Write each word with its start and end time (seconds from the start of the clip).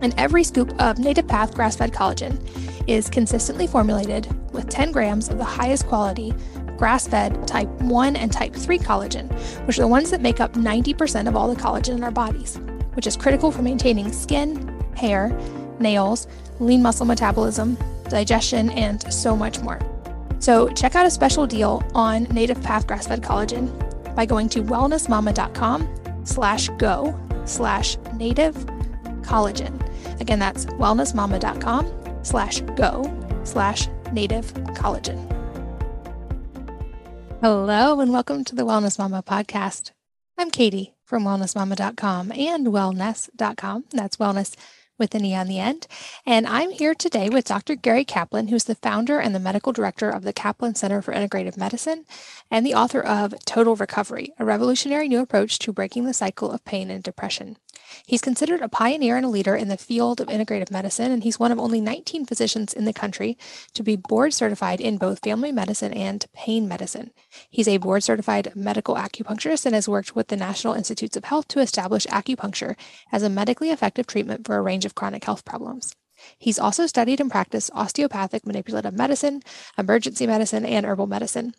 And 0.00 0.14
every 0.18 0.44
scoop 0.44 0.72
of 0.80 0.98
Native 0.98 1.26
Path 1.26 1.54
grass 1.54 1.76
fed 1.76 1.92
collagen 1.92 2.38
is 2.86 3.08
consistently 3.08 3.66
formulated 3.66 4.28
with 4.52 4.68
10 4.68 4.92
grams 4.92 5.28
of 5.28 5.38
the 5.38 5.44
highest 5.44 5.86
quality 5.86 6.32
grass 6.76 7.06
fed 7.06 7.46
type 7.46 7.68
1 7.82 8.16
and 8.16 8.32
type 8.32 8.54
3 8.54 8.78
collagen, 8.78 9.32
which 9.66 9.78
are 9.78 9.82
the 9.82 9.88
ones 9.88 10.10
that 10.10 10.20
make 10.20 10.40
up 10.40 10.54
90% 10.54 11.28
of 11.28 11.36
all 11.36 11.52
the 11.52 11.60
collagen 11.60 11.96
in 11.96 12.04
our 12.04 12.10
bodies, 12.10 12.58
which 12.94 13.06
is 13.06 13.16
critical 13.16 13.50
for 13.50 13.62
maintaining 13.62 14.12
skin, 14.12 14.68
hair, 14.96 15.36
nails, 15.78 16.26
lean 16.60 16.82
muscle 16.82 17.06
metabolism, 17.06 17.76
digestion, 18.08 18.70
and 18.70 19.12
so 19.12 19.36
much 19.36 19.60
more. 19.60 19.80
So 20.38 20.68
check 20.68 20.94
out 20.94 21.06
a 21.06 21.10
special 21.10 21.46
deal 21.46 21.82
on 21.94 22.24
Native 22.24 22.62
Path 22.62 22.86
grass 22.86 23.06
fed 23.06 23.22
collagen 23.22 23.72
by 24.14 24.26
going 24.26 24.48
to 24.50 24.62
wellnessmama.com 24.62 25.88
slash 26.24 26.68
go 26.76 27.18
slash 27.44 27.96
native 28.14 28.54
collagen. 29.22 29.80
Again, 30.20 30.38
that's 30.38 30.66
wellnessmama.com 30.66 31.92
slash 32.22 32.60
go 32.76 33.12
slash 33.44 33.88
native 34.12 34.52
collagen. 34.74 35.30
Hello, 37.40 38.00
and 38.00 38.12
welcome 38.12 38.44
to 38.44 38.54
the 38.54 38.64
Wellness 38.64 38.98
Mama 38.98 39.22
podcast. 39.22 39.90
I'm 40.38 40.50
Katie 40.50 40.94
from 41.04 41.24
wellnessmama.com 41.24 42.32
and 42.32 42.68
wellnesse.com. 42.68 43.84
That's 43.92 44.16
wellness 44.16 44.56
with 44.98 45.14
an 45.14 45.24
E 45.24 45.34
on 45.34 45.48
the 45.48 45.58
end. 45.58 45.86
And 46.26 46.46
I'm 46.46 46.70
here 46.70 46.94
today 46.94 47.28
with 47.28 47.44
Dr. 47.44 47.74
Gary 47.74 48.04
Kaplan, 48.04 48.48
who's 48.48 48.64
the 48.64 48.74
founder 48.74 49.18
and 49.18 49.34
the 49.34 49.40
medical 49.40 49.72
director 49.72 50.10
of 50.10 50.22
the 50.22 50.32
Kaplan 50.32 50.74
Center 50.74 51.02
for 51.02 51.12
Integrative 51.12 51.56
Medicine 51.56 52.04
and 52.50 52.64
the 52.64 52.74
author 52.74 53.00
of 53.00 53.34
Total 53.44 53.76
Recovery, 53.76 54.32
a 54.38 54.44
revolutionary 54.44 55.08
new 55.08 55.20
approach 55.20 55.58
to 55.60 55.72
breaking 55.72 56.04
the 56.04 56.14
cycle 56.14 56.50
of 56.50 56.64
pain 56.64 56.90
and 56.90 57.02
depression. 57.02 57.56
He's 58.06 58.20
considered 58.20 58.60
a 58.60 58.68
pioneer 58.68 59.16
and 59.16 59.24
a 59.24 59.30
leader 59.30 59.56
in 59.56 59.68
the 59.68 59.78
field 59.78 60.20
of 60.20 60.28
integrative 60.28 60.70
medicine, 60.70 61.10
and 61.10 61.22
he's 61.22 61.38
one 61.38 61.50
of 61.50 61.58
only 61.58 61.80
19 61.80 62.26
physicians 62.26 62.74
in 62.74 62.84
the 62.84 62.92
country 62.92 63.38
to 63.72 63.82
be 63.82 63.96
board 63.96 64.34
certified 64.34 64.78
in 64.78 64.98
both 64.98 65.24
family 65.24 65.52
medicine 65.52 65.92
and 65.94 66.26
pain 66.34 66.68
medicine. 66.68 67.12
He's 67.48 67.66
a 67.66 67.78
board 67.78 68.02
certified 68.02 68.52
medical 68.54 68.94
acupuncturist 68.94 69.64
and 69.64 69.74
has 69.74 69.88
worked 69.88 70.14
with 70.14 70.28
the 70.28 70.36
National 70.36 70.74
Institutes 70.74 71.16
of 71.16 71.24
Health 71.24 71.48
to 71.48 71.60
establish 71.60 72.06
acupuncture 72.08 72.76
as 73.10 73.22
a 73.22 73.30
medically 73.30 73.70
effective 73.70 74.06
treatment 74.06 74.46
for 74.46 74.56
a 74.56 74.62
range 74.62 74.84
of 74.84 74.94
chronic 74.94 75.24
health 75.24 75.46
problems. 75.46 75.96
He's 76.38 76.58
also 76.58 76.86
studied 76.86 77.20
and 77.20 77.30
practiced 77.30 77.70
osteopathic 77.72 78.46
manipulative 78.46 78.94
medicine, 78.94 79.42
emergency 79.78 80.26
medicine, 80.26 80.66
and 80.66 80.84
herbal 80.84 81.06
medicine. 81.06 81.54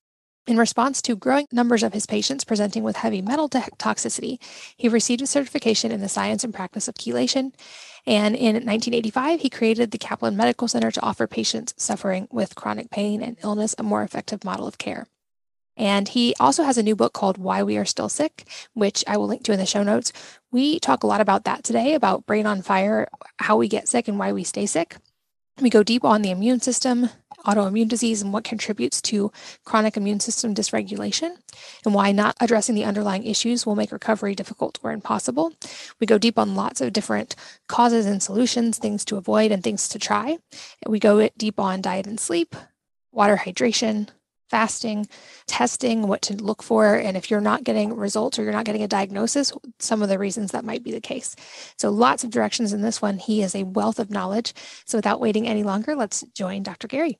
In 0.48 0.58
response 0.58 1.02
to 1.02 1.16
growing 1.16 1.48
numbers 1.52 1.82
of 1.82 1.94
his 1.94 2.06
patients 2.06 2.44
presenting 2.44 2.84
with 2.84 2.98
heavy 2.98 3.20
metal 3.20 3.50
toxicity, 3.50 4.40
he 4.78 4.88
received 4.88 5.24
a 5.24 5.28
certification 5.28 5.92
in 5.92 6.02
the 6.02 6.10
science 6.10 6.44
and 6.44 6.54
practice 6.54 6.88
of 6.88 6.94
chelation. 6.94 7.52
And 8.06 8.36
in 8.36 8.54
1985, 8.54 9.42
he 9.42 9.50
created 9.50 9.90
the 9.90 9.98
Kaplan 9.98 10.38
Medical 10.38 10.68
Center 10.68 10.92
to 10.92 11.02
offer 11.02 11.26
patients 11.26 11.74
suffering 11.78 12.28
with 12.32 12.54
chronic 12.54 12.92
pain 12.92 13.24
and 13.24 13.38
illness 13.44 13.74
a 13.80 13.84
more 13.84 14.04
effective 14.04 14.44
model 14.44 14.68
of 14.68 14.78
care. 14.78 15.08
And 15.78 16.08
he 16.08 16.36
also 16.40 16.62
has 16.62 16.78
a 16.78 16.84
new 16.84 16.96
book 16.96 17.14
called 17.14 17.40
Why 17.40 17.64
We 17.64 17.78
Are 17.78 17.84
Still 17.84 18.08
Sick, 18.08 18.48
which 18.74 19.04
I 19.08 19.18
will 19.18 19.26
link 19.26 19.44
to 19.46 19.52
in 19.52 19.60
the 19.60 19.66
show 19.66 19.82
notes. 19.82 20.14
We 20.52 20.80
talk 20.80 21.04
a 21.04 21.08
lot 21.08 21.22
about 21.22 21.46
that 21.46 21.64
today 21.64 21.96
about 21.96 22.28
brain 22.28 22.46
on 22.46 22.62
fire, 22.62 23.08
how 23.38 23.58
we 23.58 23.68
get 23.68 23.88
sick 23.88 24.08
and 24.08 24.20
why 24.20 24.32
we 24.32 24.44
stay 24.44 24.68
sick. 24.68 24.98
We 25.60 25.70
go 25.70 25.84
deep 25.84 26.04
on 26.04 26.22
the 26.22 26.32
immune 26.32 26.60
system, 26.60 27.10
autoimmune 27.46 27.88
disease 27.88 28.22
and 28.22 28.34
what 28.34 28.44
contributes 28.44 29.02
to 29.04 29.32
chronic 29.64 29.98
immune 29.98 30.20
system 30.20 30.54
dysregulation, 30.54 31.38
and 31.86 31.94
why 31.94 32.12
not 32.12 32.36
addressing 32.42 32.76
the 32.76 32.86
underlying 32.86 33.26
issues 33.26 33.66
will 33.66 33.76
make 33.76 33.92
recovery 33.92 34.36
difficult 34.36 34.80
or 34.84 34.92
impossible. 34.92 35.54
We 36.00 36.08
go 36.08 36.18
deep 36.18 36.38
on 36.38 36.56
lots 36.56 36.82
of 36.82 36.94
different 36.94 37.36
causes 37.68 38.06
and 38.06 38.22
solutions, 38.22 38.78
things 38.78 39.06
to 39.06 39.18
avoid 39.18 39.52
and 39.52 39.64
things 39.64 39.88
to 39.90 40.00
try. 40.00 40.38
We 40.88 41.00
go 41.00 41.30
deep 41.38 41.60
on 41.60 41.82
diet 41.82 42.08
and 42.08 42.20
sleep, 42.20 42.56
water 43.12 43.38
hydration, 43.38 44.10
fasting, 44.50 45.08
testing, 45.48 46.08
what 46.08 46.22
to 46.24 46.36
look 46.36 46.62
for, 46.62 46.96
and 46.96 47.18
if 47.18 47.30
you're 47.30 47.42
not 47.42 47.64
getting 47.64 47.96
results 47.96 48.38
or 48.38 48.44
you're 48.44 48.52
not 48.52 48.66
getting 48.66 48.84
a 48.84 48.88
diagnosis, 48.88 49.52
some 49.80 50.02
of 50.02 50.10
the 50.10 50.20
reasons 50.20 50.52
that 50.52 50.66
might 50.66 50.84
be 50.84 50.92
the 50.92 51.02
case. 51.02 51.36
So, 51.78 51.90
lots 51.90 52.24
of 52.24 52.30
directions 52.30 52.74
in 52.74 52.82
this 52.82 53.02
one. 53.02 53.18
He 53.18 53.42
is 53.42 53.56
a 53.56 53.64
wealth 53.64 54.00
of 54.00 54.12
knowledge. 54.12 54.54
So, 54.86 54.98
without 54.98 55.20
waiting 55.20 55.48
any 55.48 55.64
longer, 55.64 55.96
let's 55.96 56.24
join 56.34 56.64
Dr. 56.64 56.88
Gary. 56.88 57.18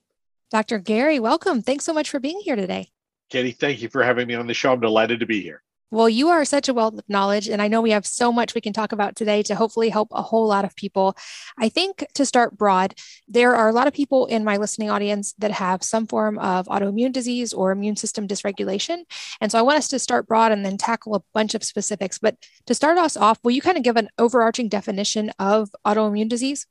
Dr. 0.52 0.80
Gary, 0.80 1.20
welcome. 1.20 1.62
Thanks 1.62 1.86
so 1.86 1.94
much 1.94 2.10
for 2.10 2.20
being 2.20 2.40
here 2.40 2.56
today. 2.56 2.92
Katie, 3.30 3.52
thank 3.52 3.82
you 3.82 3.90
for 3.90 4.04
having 4.04 4.28
me 4.28 4.36
on 4.36 4.48
the 4.48 4.54
show. 4.54 4.74
I'm 4.74 4.80
delighted 4.80 5.20
to 5.20 5.26
be 5.26 5.42
here. 5.42 5.62
Well, 5.92 6.10
you 6.10 6.30
are 6.30 6.44
such 6.46 6.68
a 6.68 6.74
wealth 6.74 6.96
of 6.96 7.08
knowledge, 7.08 7.48
and 7.48 7.62
I 7.62 7.68
know 7.68 7.82
we 7.82 7.92
have 7.92 8.06
so 8.06 8.32
much 8.32 8.54
we 8.54 8.60
can 8.60 8.74
talk 8.74 8.92
about 8.92 9.16
today 9.16 9.44
to 9.44 9.56
hopefully 9.56 9.90
help 9.90 10.10
a 10.12 10.22
whole 10.22 10.48
lot 10.48 10.66
of 10.66 10.76
people. 10.76 11.16
I 11.58 11.70
think 11.70 12.06
to 12.16 12.26
start 12.26 12.58
broad, 12.58 12.96
there 13.28 13.56
are 13.56 13.70
a 13.70 13.72
lot 13.72 13.88
of 13.88 13.94
people 13.94 14.26
in 14.26 14.44
my 14.44 14.58
listening 14.58 14.90
audience 14.90 15.34
that 15.38 15.52
have 15.52 15.84
some 15.84 16.08
form 16.08 16.40
of 16.40 16.66
autoimmune 16.68 17.14
disease 17.14 17.54
or 17.54 17.72
immune 17.72 17.96
system 17.96 18.28
dysregulation. 18.28 19.04
And 19.40 19.52
so 19.52 19.60
I 19.60 19.62
want 19.62 19.78
us 19.78 19.88
to 19.90 20.00
start 20.00 20.28
broad 20.28 20.52
and 20.52 20.66
then 20.66 20.78
tackle 20.78 21.16
a 21.16 21.24
bunch 21.34 21.56
of 21.56 21.64
specifics. 21.64 22.18
But 22.18 22.36
to 22.66 22.74
start 22.74 22.98
us 22.98 23.16
off, 23.16 23.40
will 23.44 23.52
you 23.52 23.62
kind 23.62 23.78
of 23.78 23.84
give 23.84 23.96
an 23.96 24.10
overarching 24.18 24.70
definition 24.70 25.32
of 25.40 25.70
autoimmune 25.86 26.30
disease? 26.30 26.66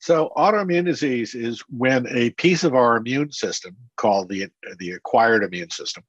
So, 0.00 0.30
autoimmune 0.36 0.84
disease 0.84 1.34
is 1.34 1.60
when 1.68 2.06
a 2.08 2.30
piece 2.30 2.62
of 2.62 2.74
our 2.74 2.96
immune 2.96 3.32
system, 3.32 3.76
called 3.96 4.28
the, 4.28 4.46
the 4.78 4.92
acquired 4.92 5.42
immune 5.42 5.70
system, 5.70 6.04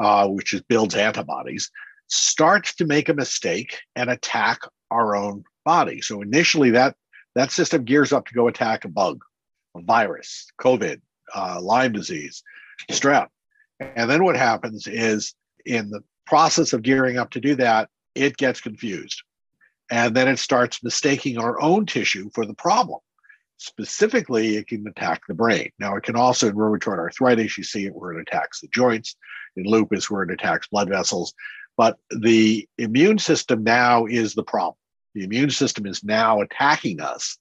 uh, 0.00 0.26
which 0.26 0.54
is, 0.54 0.62
builds 0.62 0.94
antibodies, 0.94 1.70
starts 2.06 2.74
to 2.76 2.86
make 2.86 3.08
a 3.08 3.14
mistake 3.14 3.78
and 3.94 4.08
attack 4.08 4.60
our 4.90 5.14
own 5.14 5.44
body. 5.64 6.00
So, 6.00 6.22
initially, 6.22 6.70
that, 6.70 6.96
that 7.34 7.52
system 7.52 7.84
gears 7.84 8.12
up 8.12 8.26
to 8.26 8.34
go 8.34 8.48
attack 8.48 8.84
a 8.84 8.88
bug, 8.88 9.22
a 9.76 9.82
virus, 9.82 10.46
COVID, 10.58 11.00
uh, 11.34 11.60
Lyme 11.60 11.92
disease, 11.92 12.42
strep. 12.90 13.28
And 13.80 14.08
then 14.08 14.24
what 14.24 14.36
happens 14.36 14.86
is 14.86 15.34
in 15.66 15.90
the 15.90 16.02
process 16.24 16.72
of 16.72 16.82
gearing 16.82 17.18
up 17.18 17.30
to 17.32 17.40
do 17.40 17.54
that, 17.56 17.90
it 18.14 18.38
gets 18.38 18.60
confused. 18.62 19.22
And 19.90 20.16
then 20.16 20.26
it 20.26 20.38
starts 20.38 20.82
mistaking 20.82 21.38
our 21.38 21.60
own 21.60 21.84
tissue 21.84 22.30
for 22.34 22.46
the 22.46 22.54
problem. 22.54 23.00
Specifically, 23.58 24.56
it 24.56 24.66
can 24.66 24.86
attack 24.86 25.22
the 25.26 25.34
brain. 25.34 25.70
Now, 25.78 25.96
it 25.96 26.02
can 26.02 26.16
also, 26.16 26.48
in 26.48 26.54
rheumatoid 26.54 26.98
arthritis, 26.98 27.56
you 27.56 27.64
see 27.64 27.86
it 27.86 27.94
where 27.94 28.12
it 28.12 28.20
attacks 28.20 28.60
the 28.60 28.68
joints. 28.68 29.16
In 29.56 29.64
lupus, 29.64 30.10
where 30.10 30.22
it 30.22 30.30
attacks 30.30 30.68
blood 30.68 30.90
vessels. 30.90 31.32
But 31.76 31.98
the 32.10 32.68
immune 32.76 33.18
system 33.18 33.64
now 33.64 34.04
is 34.06 34.34
the 34.34 34.42
problem. 34.42 34.76
The 35.14 35.24
immune 35.24 35.50
system 35.50 35.86
is 35.86 36.04
now 36.04 36.42
attacking 36.42 37.00
us, 37.00 37.38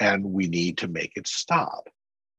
and 0.00 0.24
we 0.24 0.46
need 0.46 0.78
to 0.78 0.88
make 0.88 1.12
it 1.16 1.26
stop. 1.26 1.88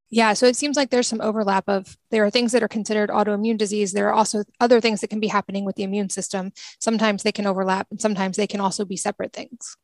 Yeah, 0.09 0.33
so 0.33 0.45
it 0.45 0.55
seems 0.55 0.77
like 0.77 0.91
there's 0.91 1.07
some 1.07 1.19
overlap 1.19 1.67
of 1.67 1.97
there 2.11 2.23
are 2.23 2.29
things 2.29 2.53
that 2.53 2.63
are 2.63 2.69
considered 2.69 3.09
autoimmune 3.09 3.57
disease. 3.57 3.91
There 3.91 4.07
are 4.07 4.13
also 4.13 4.43
other 4.61 4.79
things 4.79 5.01
that 5.01 5.09
can 5.09 5.19
be 5.19 5.27
happening 5.27 5.65
with 5.65 5.75
the 5.75 5.83
immune 5.83 6.09
system. 6.09 6.53
Sometimes 6.79 7.23
they 7.23 7.33
can 7.33 7.47
overlap, 7.47 7.87
and 7.91 7.99
sometimes 7.99 8.37
they 8.37 8.47
can 8.47 8.61
also 8.61 8.85
be 8.85 8.95
separate 8.95 9.33
things. 9.33 9.75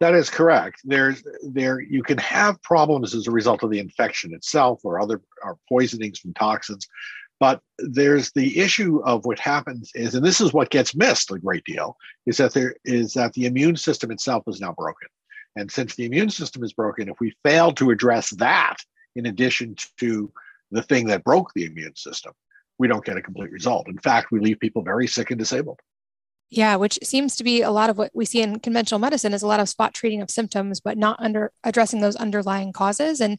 That 0.00 0.14
is 0.14 0.28
correct. 0.28 0.80
There's 0.84 1.22
there 1.42 1.80
you 1.80 2.02
can 2.02 2.18
have 2.18 2.60
problems 2.62 3.14
as 3.14 3.26
a 3.26 3.30
result 3.30 3.62
of 3.62 3.70
the 3.70 3.78
infection 3.78 4.34
itself 4.34 4.80
or 4.84 5.00
other 5.00 5.22
or 5.42 5.58
poisonings 5.68 6.18
from 6.18 6.34
toxins, 6.34 6.86
but 7.40 7.60
there's 7.78 8.30
the 8.32 8.58
issue 8.58 9.02
of 9.04 9.24
what 9.24 9.38
happens 9.38 9.90
is, 9.94 10.14
and 10.14 10.24
this 10.24 10.40
is 10.40 10.52
what 10.52 10.70
gets 10.70 10.94
missed 10.94 11.30
a 11.30 11.38
great 11.38 11.64
deal, 11.64 11.96
is 12.26 12.36
that 12.36 12.52
there 12.52 12.76
is 12.84 13.14
that 13.14 13.32
the 13.32 13.46
immune 13.46 13.76
system 13.76 14.10
itself 14.10 14.44
is 14.46 14.60
now 14.60 14.72
broken. 14.72 15.08
And 15.56 15.70
since 15.70 15.94
the 15.94 16.04
immune 16.04 16.30
system 16.30 16.62
is 16.62 16.74
broken, 16.74 17.08
if 17.08 17.18
we 17.18 17.34
fail 17.42 17.72
to 17.72 17.90
address 17.90 18.30
that 18.36 18.76
in 19.14 19.26
addition 19.26 19.76
to 19.98 20.30
the 20.70 20.82
thing 20.82 21.06
that 21.06 21.24
broke 21.24 21.52
the 21.54 21.64
immune 21.64 21.96
system, 21.96 22.32
we 22.78 22.88
don't 22.88 23.04
get 23.04 23.16
a 23.16 23.22
complete 23.22 23.50
result. 23.50 23.88
In 23.88 23.98
fact, 23.98 24.30
we 24.30 24.40
leave 24.40 24.60
people 24.60 24.82
very 24.82 25.06
sick 25.06 25.30
and 25.30 25.38
disabled. 25.38 25.80
Yeah, 26.48 26.76
which 26.76 26.98
seems 27.02 27.36
to 27.36 27.44
be 27.44 27.62
a 27.62 27.70
lot 27.70 27.90
of 27.90 27.98
what 27.98 28.12
we 28.14 28.24
see 28.24 28.40
in 28.40 28.60
conventional 28.60 29.00
medicine 29.00 29.34
is 29.34 29.42
a 29.42 29.48
lot 29.48 29.60
of 29.60 29.68
spot 29.68 29.94
treating 29.94 30.22
of 30.22 30.30
symptoms, 30.30 30.80
but 30.80 30.96
not 30.96 31.18
under 31.20 31.52
addressing 31.64 32.00
those 32.00 32.16
underlying 32.16 32.72
causes. 32.72 33.20
And 33.20 33.38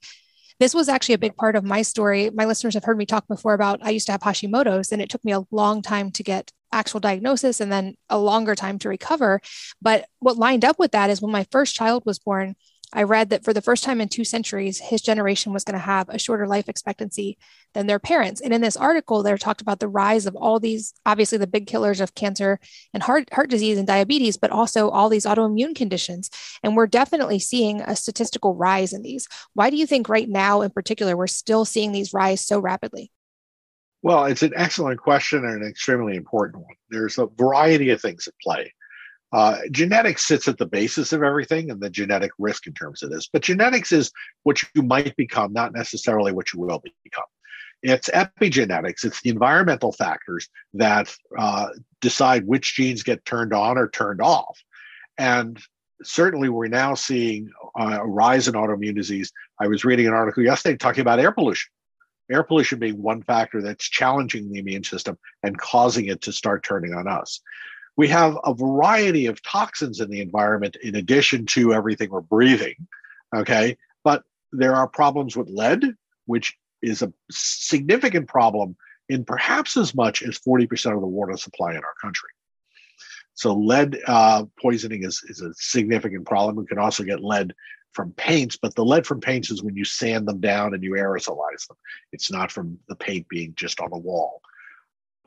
this 0.59 0.73
was 0.73 0.89
actually 0.89 1.15
a 1.15 1.19
big 1.19 1.37
part 1.37 1.55
of 1.55 1.63
my 1.63 1.83
story. 1.83 2.29
My 2.31 2.45
listeners 2.45 2.73
have 2.73 2.83
heard 2.83 2.97
me 2.97 3.05
talk 3.05 3.27
before 3.27 3.53
about 3.53 3.79
I 3.81 3.91
used 3.91 4.07
to 4.07 4.11
have 4.11 4.21
Hashimoto's, 4.21 4.91
and 4.91 5.01
it 5.01 5.09
took 5.09 5.23
me 5.23 5.31
a 5.31 5.45
long 5.51 5.81
time 5.81 6.11
to 6.11 6.23
get 6.23 6.51
actual 6.73 6.99
diagnosis 6.99 7.61
and 7.61 7.71
then 7.71 7.95
a 8.09 8.17
longer 8.17 8.55
time 8.55 8.77
to 8.79 8.89
recover. 8.89 9.39
But 9.81 10.07
what 10.19 10.37
lined 10.37 10.65
up 10.65 10.77
with 10.77 10.91
that 10.91 11.09
is 11.09 11.21
when 11.21 11.31
my 11.31 11.45
first 11.51 11.75
child 11.75 12.03
was 12.05 12.19
born, 12.19 12.55
I 12.93 13.03
read 13.03 13.29
that 13.29 13.43
for 13.43 13.53
the 13.53 13.61
first 13.61 13.83
time 13.83 13.99
in 13.99 14.07
two 14.07 14.23
centuries, 14.23 14.79
his 14.79 15.01
generation 15.01 15.51
was 15.51 15.65
going 15.65 15.73
to 15.73 15.79
have 15.79 16.07
a 16.07 16.17
shorter 16.17 16.47
life 16.47 16.69
expectancy 16.69 17.37
than 17.73 17.85
their 17.85 17.99
parents. 17.99 18.39
And 18.39 18.53
in 18.53 18.61
this 18.61 18.77
article, 18.77 19.23
they're 19.23 19.37
talked 19.37 19.61
about 19.61 19.81
the 19.81 19.89
rise 19.89 20.25
of 20.25 20.37
all 20.37 20.59
these, 20.59 20.93
obviously 21.05 21.37
the 21.37 21.47
big 21.47 21.67
killers 21.67 21.99
of 21.99 22.15
cancer 22.15 22.61
and 22.93 23.03
heart, 23.03 23.27
heart 23.33 23.49
disease 23.49 23.77
and 23.77 23.85
diabetes, 23.85 24.37
but 24.37 24.51
also 24.51 24.89
all 24.89 25.09
these 25.09 25.25
autoimmune 25.25 25.75
conditions. 25.75 26.29
And 26.63 26.77
we're 26.77 26.87
definitely 26.87 27.39
seeing 27.39 27.81
a 27.81 27.95
statistical 27.95 28.55
rise 28.55 28.93
in 28.93 29.01
these. 29.01 29.27
Why 29.53 29.69
do 29.69 29.75
you 29.75 29.85
think 29.85 30.07
right 30.07 30.29
now, 30.29 30.61
in 30.61 30.71
particular, 30.71 31.17
we're 31.17 31.27
still 31.27 31.65
seeing 31.65 31.91
these 31.91 32.13
rise 32.13 32.45
so 32.45 32.57
rapidly? 32.59 33.11
Well, 34.01 34.25
it's 34.25 34.43
an 34.43 34.53
excellent 34.55 35.01
question 35.01 35.43
and 35.43 35.61
an 35.61 35.69
extremely 35.69 36.15
important 36.15 36.63
one. 36.63 36.75
There's 36.89 37.17
a 37.17 37.27
variety 37.37 37.89
of 37.89 37.99
things 37.99 38.27
at 38.27 38.33
play. 38.41 38.71
Uh, 39.33 39.57
genetics 39.71 40.25
sits 40.25 40.47
at 40.47 40.57
the 40.57 40.65
basis 40.65 41.11
of 41.11 41.21
everything 41.21 41.69
and 41.69 41.81
the 41.81 41.89
genetic 41.89 42.31
risk 42.39 42.65
in 42.65 42.73
terms 42.73 43.03
of 43.03 43.09
this. 43.09 43.27
But 43.31 43.41
genetics 43.41 43.91
is 43.91 44.11
what 44.43 44.61
you 44.73 44.81
might 44.81 45.15
become, 45.17 45.51
not 45.51 45.73
necessarily 45.73 46.31
what 46.31 46.53
you 46.53 46.61
will 46.61 46.81
become. 47.03 47.25
It's 47.83 48.09
epigenetics, 48.09 49.03
it's 49.03 49.21
the 49.21 49.29
environmental 49.29 49.91
factors 49.91 50.49
that 50.73 51.13
uh, 51.37 51.67
decide 52.01 52.47
which 52.47 52.75
genes 52.75 53.03
get 53.03 53.23
turned 53.25 53.53
on 53.53 53.77
or 53.77 53.89
turned 53.89 54.21
off. 54.21 54.57
And 55.17 55.61
certainly, 56.01 56.49
we're 56.49 56.67
now 56.67 56.95
seeing 56.95 57.51
uh, 57.79 57.99
a 58.01 58.07
rise 58.07 58.47
in 58.47 58.55
autoimmune 58.55 58.95
disease. 58.95 59.31
I 59.59 59.67
was 59.67 59.85
reading 59.85 60.07
an 60.07 60.13
article 60.13 60.43
yesterday 60.43 60.77
talking 60.77 61.01
about 61.01 61.19
air 61.19 61.31
pollution. 61.31 61.69
Air 62.31 62.43
pollution 62.43 62.79
being 62.79 63.01
one 63.01 63.21
factor 63.23 63.61
that's 63.61 63.87
challenging 63.87 64.51
the 64.51 64.59
immune 64.59 64.83
system 64.83 65.17
and 65.43 65.57
causing 65.57 66.07
it 66.07 66.21
to 66.21 66.31
start 66.31 66.63
turning 66.63 66.93
on 66.93 67.07
us 67.07 67.41
we 67.97 68.07
have 68.07 68.37
a 68.43 68.53
variety 68.53 69.25
of 69.25 69.41
toxins 69.41 69.99
in 69.99 70.09
the 70.09 70.21
environment 70.21 70.77
in 70.81 70.95
addition 70.95 71.45
to 71.47 71.73
everything 71.73 72.11
we're 72.11 72.21
breathing. 72.21 72.75
Okay. 73.35 73.75
But 74.03 74.23
there 74.51 74.75
are 74.75 74.87
problems 74.87 75.35
with 75.35 75.49
lead, 75.49 75.83
which 76.27 76.55
is 76.81 77.01
a 77.01 77.11
significant 77.29 78.27
problem 78.27 78.77
in 79.09 79.25
perhaps 79.25 79.75
as 79.77 79.95
much 79.95 80.21
as 80.21 80.37
40% 80.39 80.93
of 80.93 81.01
the 81.01 81.07
water 81.07 81.35
supply 81.37 81.71
in 81.71 81.77
our 81.77 81.95
country. 81.99 82.29
So, 83.33 83.53
lead 83.53 83.99
uh, 84.07 84.45
poisoning 84.59 85.03
is, 85.03 85.23
is 85.27 85.41
a 85.41 85.53
significant 85.53 86.25
problem. 86.25 86.55
We 86.55 86.65
can 86.65 86.79
also 86.79 87.03
get 87.03 87.23
lead 87.23 87.53
from 87.93 88.11
paints, 88.13 88.57
but 88.57 88.75
the 88.75 88.83
lead 88.83 89.05
from 89.05 89.21
paints 89.21 89.51
is 89.51 89.63
when 89.63 89.75
you 89.75 89.85
sand 89.85 90.27
them 90.27 90.39
down 90.39 90.73
and 90.73 90.83
you 90.83 90.93
aerosolize 90.93 91.67
them. 91.67 91.77
It's 92.11 92.31
not 92.31 92.51
from 92.51 92.79
the 92.89 92.95
paint 92.95 93.27
being 93.29 93.53
just 93.55 93.79
on 93.79 93.91
the 93.91 93.97
wall. 93.97 94.41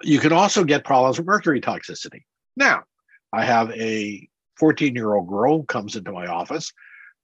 You 0.02 0.18
can 0.18 0.32
also 0.32 0.64
get 0.64 0.84
problems 0.84 1.18
with 1.18 1.26
mercury 1.26 1.60
toxicity. 1.60 2.24
Now, 2.56 2.84
I 3.32 3.44
have 3.44 3.70
a 3.70 4.28
14 4.58 4.94
year 4.94 5.14
old 5.14 5.28
girl 5.28 5.62
comes 5.64 5.96
into 5.96 6.12
my 6.12 6.26
office 6.26 6.72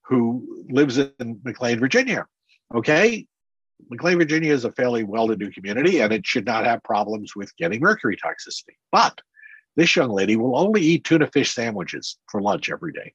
who 0.05 0.65
lives 0.69 0.99
in 0.99 1.41
McLean, 1.45 1.81
Virginia. 1.81 2.27
Okay. 2.75 3.27
McLean, 3.91 4.19
Virginia 4.19 4.53
is 4.53 4.65
a 4.65 4.73
fairly 4.73 5.05
well 5.05 5.29
to 5.29 5.37
do 5.37 5.51
community 5.51 6.01
and 6.01 6.13
it 6.13 6.27
should 6.27 6.47
not 6.47 6.65
have 6.65 6.83
problems 6.83 7.37
with 7.37 7.55
getting 7.57 7.81
mercury 7.81 8.17
toxicity. 8.17 8.77
But 8.91 9.21
this 9.77 9.95
young 9.95 10.11
lady 10.11 10.37
will 10.37 10.57
only 10.57 10.81
eat 10.81 11.05
tuna 11.05 11.27
fish 11.27 11.53
sandwiches 11.53 12.17
for 12.31 12.41
lunch 12.41 12.71
every 12.71 12.93
day. 12.93 13.13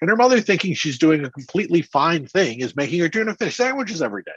And 0.00 0.10
her 0.10 0.16
mother, 0.16 0.40
thinking 0.40 0.74
she's 0.74 0.98
doing 0.98 1.24
a 1.24 1.30
completely 1.30 1.80
fine 1.80 2.26
thing, 2.26 2.60
is 2.60 2.76
making 2.76 3.00
her 3.00 3.08
tuna 3.08 3.34
fish 3.34 3.56
sandwiches 3.56 4.02
every 4.02 4.22
day. 4.22 4.32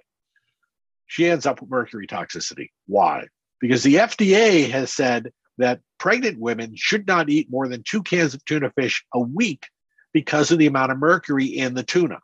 She 1.07 1.29
ends 1.29 1.45
up 1.45 1.59
with 1.59 1.69
mercury 1.69 2.07
toxicity. 2.07 2.69
Why? 2.85 3.27
Because 3.59 3.83
the 3.83 3.95
FDA 3.95 4.69
has 4.69 4.93
said 4.93 5.31
that 5.57 5.81
pregnant 5.97 6.39
women 6.39 6.75
should 6.75 7.07
not 7.07 7.29
eat 7.29 7.49
more 7.49 7.67
than 7.67 7.83
two 7.83 8.03
cans 8.03 8.33
of 8.33 8.43
tuna 8.45 8.71
fish 8.71 9.03
a 9.13 9.19
week 9.19 9.67
because 10.13 10.51
of 10.51 10.59
the 10.59 10.67
amount 10.67 10.91
of 10.91 10.99
mercury 10.99 11.45
in 11.45 11.73
the 11.73 11.83
tuna. 11.83 12.19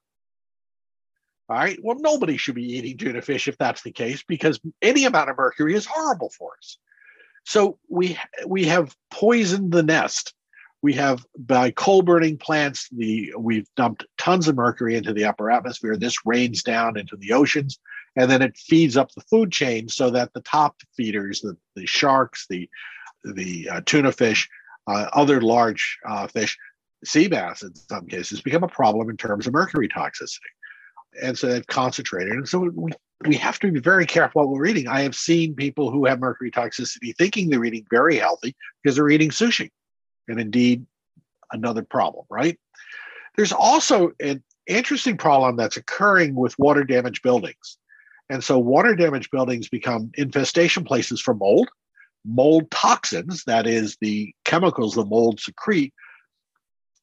All 1.50 1.58
right. 1.58 1.78
Well, 1.84 1.98
nobody 2.00 2.38
should 2.38 2.56
be 2.56 2.78
eating 2.78 2.98
tuna 2.98 3.22
fish 3.22 3.48
if 3.48 3.58
that's 3.58 3.84
the 3.84 3.92
case, 3.92 4.24
because 4.28 4.60
any 4.82 5.06
amount 5.06 5.30
of 5.30 5.38
mercury 5.38 5.76
is 5.76 5.86
horrible 5.86 6.30
for 6.30 6.52
us. 6.58 6.78
So 7.46 7.78
we 7.90 8.18
we 8.48 8.66
have 8.66 8.96
poisoned 9.12 9.72
the 9.72 9.84
nest. 9.84 10.34
We 10.82 10.94
have 10.94 11.26
by 11.38 11.72
coal 11.72 12.02
burning 12.02 12.38
plants, 12.38 12.90
the 12.92 13.34
we've 13.38 13.68
dumped 13.76 14.06
tons 14.18 14.48
of 14.48 14.56
mercury 14.56 14.96
into 14.96 15.14
the 15.14 15.26
upper 15.26 15.52
atmosphere. 15.52 15.98
This 15.98 16.26
rains 16.26 16.64
down 16.64 16.98
into 16.98 17.18
the 17.18 17.34
oceans, 17.34 17.80
and 18.16 18.32
then 18.32 18.42
it 18.42 18.58
feeds 18.58 18.98
up 18.98 19.12
the 19.12 19.22
food 19.22 19.52
chain 19.52 19.90
so 19.90 20.10
that 20.12 20.34
the 20.34 20.42
top 20.42 20.78
feeders, 20.96 21.42
the, 21.42 21.58
the 21.76 21.86
sharks, 21.86 22.48
the 22.50 22.70
the 23.24 23.70
uh, 23.70 23.82
tuna 23.86 24.12
fish, 24.12 24.50
uh, 24.88 25.08
other 25.14 25.42
large 25.42 25.98
uh, 26.08 26.28
fish, 26.28 26.58
sea 27.04 27.28
bass 27.28 27.64
in 27.64 27.76
some 27.76 28.08
cases, 28.08 28.42
become 28.42 28.64
a 28.64 28.68
problem 28.68 29.10
in 29.10 29.18
terms 29.18 29.48
of 29.48 29.54
mercury 29.54 29.88
toxicity. 29.88 30.40
And 31.22 31.38
so 31.38 31.48
they've 31.48 31.68
concentrated. 31.68 32.34
And 32.34 32.48
so 32.48 32.72
we, 32.74 32.92
we 33.26 33.36
have 33.36 33.60
to 33.60 33.72
be 33.72 33.80
very 33.80 34.06
careful 34.06 34.42
what 34.42 34.50
we're 34.50 34.66
eating. 34.66 34.88
I 34.88 35.02
have 35.02 35.16
seen 35.16 35.56
people 35.56 35.92
who 35.92 36.06
have 36.06 36.20
mercury 36.20 36.52
toxicity 36.52 37.16
thinking 37.18 37.50
they're 37.50 37.64
eating 37.64 37.86
very 37.90 38.18
healthy 38.18 38.56
because 38.82 38.96
they're 38.96 39.10
eating 39.10 39.30
sushi. 39.30 39.70
And 40.28 40.40
indeed, 40.40 40.86
another 41.52 41.84
problem, 41.84 42.26
right? 42.30 42.58
There's 43.36 43.52
also 43.52 44.12
an 44.20 44.44
interesting 44.68 45.18
problem 45.18 45.56
that's 45.56 45.78
occurring 45.78 46.36
with 46.36 46.58
water 46.58 46.84
damaged 46.84 47.24
buildings. 47.24 47.78
And 48.30 48.44
so 48.44 48.58
water 48.58 48.96
damaged 48.96 49.32
buildings 49.32 49.70
become 49.70 50.12
infestation 50.16 50.84
places 50.84 51.22
for 51.22 51.34
mold 51.34 51.70
mold 52.26 52.70
toxins, 52.72 53.44
that 53.46 53.68
is, 53.68 53.98
the 54.02 54.34
chemicals 54.46 54.96
the 54.96 55.06
mold 55.06 55.40
secrete 55.40 55.94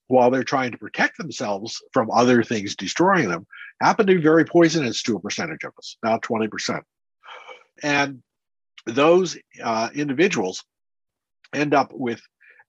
while 0.08 0.30
they're 0.30 0.42
trying 0.42 0.72
to 0.72 0.78
protect 0.78 1.18
themselves 1.18 1.80
from 1.92 2.10
other 2.10 2.42
things 2.42 2.74
destroying 2.74 3.28
them, 3.28 3.46
happen 3.80 4.06
to 4.06 4.16
be 4.16 4.20
very 4.20 4.44
poisonous 4.44 5.02
to 5.04 5.16
a 5.16 5.20
percentage 5.20 5.62
of 5.62 5.72
us, 5.78 5.96
about 6.02 6.22
20%. 6.22 6.82
And 7.82 8.22
those 8.86 9.38
uh, 9.62 9.90
individuals 9.94 10.64
end 11.54 11.74
up 11.74 11.92
with 11.92 12.20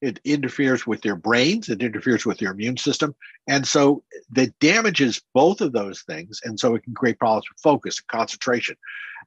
it 0.01 0.19
interferes 0.23 0.87
with 0.87 1.01
their 1.01 1.15
brains, 1.15 1.69
it 1.69 1.83
interferes 1.83 2.25
with 2.25 2.39
their 2.39 2.51
immune 2.51 2.77
system. 2.77 3.15
And 3.47 3.67
so 3.67 4.03
that 4.31 4.57
damages 4.59 5.21
both 5.33 5.61
of 5.61 5.73
those 5.73 6.01
things. 6.01 6.41
And 6.43 6.59
so 6.59 6.73
it 6.73 6.83
can 6.83 6.95
create 6.95 7.19
problems 7.19 7.45
with 7.49 7.59
focus 7.61 7.99
and 7.99 8.07
concentration 8.07 8.75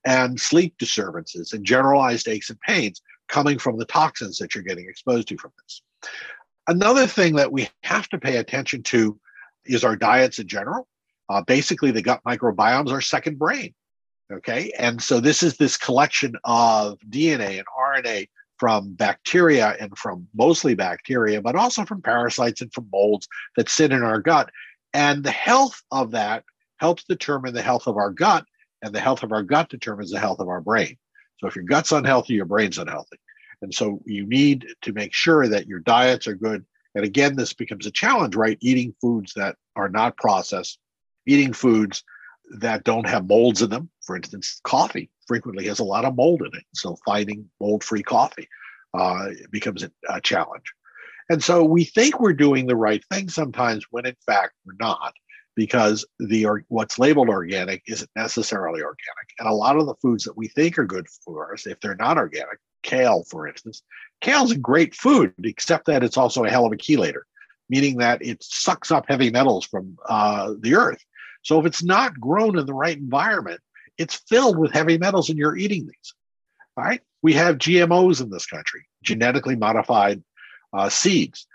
and 0.04 0.40
sleep 0.40 0.74
disturbances 0.78 1.52
and 1.52 1.64
generalized 1.64 2.26
aches 2.26 2.50
and 2.50 2.60
pains 2.60 3.00
coming 3.28 3.58
from 3.58 3.78
the 3.78 3.84
toxins 3.84 4.38
that 4.38 4.54
you're 4.54 4.64
getting 4.64 4.88
exposed 4.88 5.28
to 5.28 5.36
from 5.36 5.52
this. 5.62 5.82
Another 6.66 7.06
thing 7.06 7.34
that 7.36 7.52
we 7.52 7.68
have 7.82 8.08
to 8.08 8.18
pay 8.18 8.36
attention 8.36 8.82
to 8.84 9.18
is 9.64 9.84
our 9.84 9.96
diets 9.96 10.38
in 10.38 10.46
general. 10.46 10.86
Uh, 11.28 11.42
basically, 11.42 11.90
the 11.90 12.02
gut 12.02 12.20
microbiome 12.26 12.86
is 12.86 12.92
our 12.92 13.00
second 13.00 13.38
brain. 13.38 13.74
Okay. 14.32 14.72
And 14.78 15.02
so 15.02 15.20
this 15.20 15.42
is 15.42 15.56
this 15.56 15.76
collection 15.76 16.34
of 16.44 16.98
DNA 17.10 17.58
and 17.58 17.66
RNA 17.78 18.28
from 18.58 18.94
bacteria 18.94 19.76
and 19.80 19.96
from 19.98 20.26
mostly 20.34 20.74
bacteria, 20.74 21.42
but 21.42 21.56
also 21.56 21.84
from 21.84 22.00
parasites 22.00 22.60
and 22.60 22.72
from 22.72 22.88
molds 22.90 23.28
that 23.56 23.68
sit 23.68 23.92
in 23.92 24.02
our 24.02 24.20
gut. 24.20 24.50
And 24.92 25.24
the 25.24 25.30
health 25.30 25.82
of 25.90 26.12
that 26.12 26.44
helps 26.78 27.04
determine 27.04 27.52
the 27.52 27.62
health 27.62 27.86
of 27.86 27.96
our 27.96 28.10
gut, 28.10 28.46
and 28.82 28.94
the 28.94 29.00
health 29.00 29.22
of 29.22 29.32
our 29.32 29.42
gut 29.42 29.68
determines 29.68 30.10
the 30.10 30.20
health 30.20 30.40
of 30.40 30.48
our 30.48 30.60
brain. 30.60 30.96
So 31.44 31.48
if 31.48 31.56
your 31.56 31.66
gut's 31.66 31.92
unhealthy, 31.92 32.32
your 32.32 32.46
brain's 32.46 32.78
unhealthy. 32.78 33.18
And 33.60 33.74
so 33.74 34.00
you 34.06 34.26
need 34.26 34.66
to 34.80 34.94
make 34.94 35.12
sure 35.12 35.46
that 35.46 35.66
your 35.66 35.80
diets 35.80 36.26
are 36.26 36.34
good. 36.34 36.64
And 36.94 37.04
again, 37.04 37.36
this 37.36 37.52
becomes 37.52 37.84
a 37.84 37.90
challenge, 37.90 38.34
right? 38.34 38.56
Eating 38.62 38.94
foods 38.98 39.34
that 39.36 39.56
are 39.76 39.90
not 39.90 40.16
processed, 40.16 40.78
eating 41.26 41.52
foods 41.52 42.02
that 42.60 42.84
don't 42.84 43.06
have 43.06 43.28
molds 43.28 43.60
in 43.60 43.68
them. 43.68 43.90
For 44.06 44.16
instance, 44.16 44.58
coffee 44.64 45.10
frequently 45.26 45.66
has 45.66 45.80
a 45.80 45.84
lot 45.84 46.06
of 46.06 46.16
mold 46.16 46.40
in 46.40 46.58
it. 46.58 46.64
So 46.72 46.96
finding 47.04 47.50
mold-free 47.60 48.04
coffee 48.04 48.48
uh, 48.94 49.26
becomes 49.50 49.82
a, 49.82 49.90
a 50.08 50.22
challenge. 50.22 50.72
And 51.28 51.44
so 51.44 51.62
we 51.62 51.84
think 51.84 52.20
we're 52.20 52.32
doing 52.32 52.66
the 52.66 52.76
right 52.76 53.04
thing 53.12 53.28
sometimes 53.28 53.84
when 53.90 54.06
in 54.06 54.16
fact 54.24 54.54
we're 54.64 54.76
not 54.80 55.12
because 55.56 56.04
the 56.18 56.46
or, 56.46 56.64
what's 56.68 56.98
labeled 56.98 57.28
organic 57.28 57.82
isn't 57.86 58.10
necessarily 58.16 58.82
organic. 58.82 59.28
And 59.38 59.48
a 59.48 59.54
lot 59.54 59.76
of 59.76 59.86
the 59.86 59.94
foods 59.96 60.24
that 60.24 60.36
we 60.36 60.48
think 60.48 60.78
are 60.78 60.86
good 60.86 61.08
for 61.08 61.52
us, 61.52 61.66
if 61.66 61.80
they're 61.80 61.96
not 61.96 62.18
organic, 62.18 62.58
kale, 62.82 63.24
for 63.24 63.46
instance, 63.46 63.82
kale's 64.20 64.52
a 64.52 64.58
great 64.58 64.94
food, 64.94 65.32
except 65.42 65.86
that 65.86 66.02
it's 66.02 66.16
also 66.16 66.44
a 66.44 66.50
hell 66.50 66.66
of 66.66 66.72
a 66.72 66.76
chelator, 66.76 67.22
meaning 67.68 67.98
that 67.98 68.22
it 68.22 68.42
sucks 68.42 68.90
up 68.90 69.06
heavy 69.08 69.30
metals 69.30 69.64
from 69.64 69.96
uh, 70.08 70.54
the 70.60 70.74
earth. 70.74 71.02
So 71.42 71.60
if 71.60 71.66
it's 71.66 71.82
not 71.82 72.18
grown 72.18 72.58
in 72.58 72.66
the 72.66 72.74
right 72.74 72.96
environment, 72.96 73.60
it's 73.98 74.22
filled 74.28 74.58
with 74.58 74.72
heavy 74.72 74.98
metals 74.98 75.28
and 75.28 75.38
you're 75.38 75.56
eating 75.56 75.86
these. 75.86 76.14
All 76.76 76.84
right. 76.84 77.00
We 77.22 77.34
have 77.34 77.58
GMOs 77.58 78.20
in 78.20 78.30
this 78.30 78.46
country, 78.46 78.86
genetically 79.02 79.56
modified 79.56 80.22
uh, 80.72 80.88
seeds. 80.88 81.46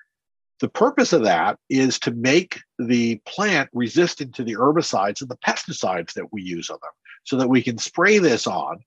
The 0.59 0.69
purpose 0.69 1.13
of 1.13 1.23
that 1.23 1.57
is 1.69 1.99
to 1.99 2.11
make 2.11 2.59
the 2.77 3.21
plant 3.25 3.69
resistant 3.73 4.35
to 4.35 4.43
the 4.43 4.55
herbicides 4.55 5.21
and 5.21 5.29
the 5.29 5.37
pesticides 5.37 6.13
that 6.13 6.33
we 6.33 6.41
use 6.41 6.69
on 6.69 6.79
them 6.81 6.91
so 7.23 7.37
that 7.37 7.47
we 7.47 7.61
can 7.61 7.77
spray 7.77 8.17
this 8.19 8.45
on, 8.45 8.79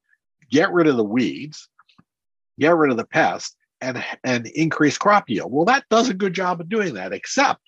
get 0.51 0.73
rid 0.73 0.87
of 0.87 0.97
the 0.97 1.05
weeds, 1.05 1.69
get 2.59 2.77
rid 2.77 2.91
of 2.91 2.99
the 2.99 3.07
pests, 3.07 3.57
and, 3.81 4.05
and 4.23 4.47
increase 4.49 4.99
crop 4.99 5.29
yield. 5.29 5.51
Well, 5.51 5.65
that 5.65 5.85
does 5.91 6.09
a 6.09 6.15
good 6.15 6.35
job 6.35 6.61
of 6.61 6.69
doing 6.69 6.95
that, 6.95 7.13
except 7.13 7.61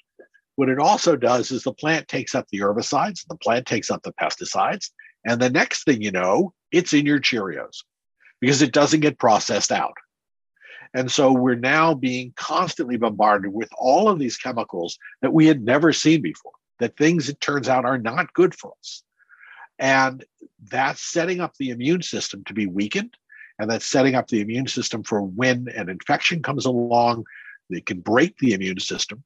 what 0.56 0.68
it 0.68 0.78
also 0.78 1.16
does 1.16 1.50
is 1.50 1.62
the 1.62 1.72
plant 1.72 2.06
takes 2.06 2.34
up 2.34 2.46
the 2.48 2.60
herbicides, 2.60 3.26
the 3.26 3.36
plant 3.36 3.66
takes 3.66 3.90
up 3.90 4.02
the 4.02 4.12
pesticides, 4.12 4.90
and 5.26 5.40
the 5.40 5.50
next 5.50 5.84
thing 5.84 6.02
you 6.02 6.12
know, 6.12 6.52
it's 6.70 6.92
in 6.92 7.06
your 7.06 7.20
Cheerios 7.20 7.82
because 8.40 8.62
it 8.62 8.72
doesn't 8.72 9.00
get 9.00 9.18
processed 9.18 9.72
out. 9.72 9.94
And 10.94 11.10
so 11.10 11.32
we're 11.32 11.56
now 11.56 11.92
being 11.92 12.32
constantly 12.36 12.96
bombarded 12.96 13.52
with 13.52 13.68
all 13.76 14.08
of 14.08 14.18
these 14.18 14.36
chemicals 14.36 14.98
that 15.22 15.32
we 15.32 15.46
had 15.46 15.62
never 15.62 15.92
seen 15.92 16.22
before, 16.22 16.52
that 16.78 16.96
things 16.96 17.28
it 17.28 17.40
turns 17.40 17.68
out 17.68 17.84
are 17.84 17.98
not 17.98 18.32
good 18.32 18.54
for 18.54 18.72
us. 18.78 19.02
And 19.78 20.24
that's 20.70 21.02
setting 21.02 21.40
up 21.40 21.54
the 21.56 21.70
immune 21.70 22.02
system 22.02 22.44
to 22.44 22.54
be 22.54 22.66
weakened. 22.66 23.16
And 23.58 23.70
that's 23.70 23.86
setting 23.86 24.14
up 24.14 24.28
the 24.28 24.40
immune 24.40 24.68
system 24.68 25.02
for 25.02 25.22
when 25.22 25.68
an 25.74 25.88
infection 25.88 26.42
comes 26.42 26.64
along, 26.64 27.24
it 27.70 27.86
can 27.86 28.00
break 28.00 28.38
the 28.38 28.52
immune 28.52 28.80
system 28.80 29.24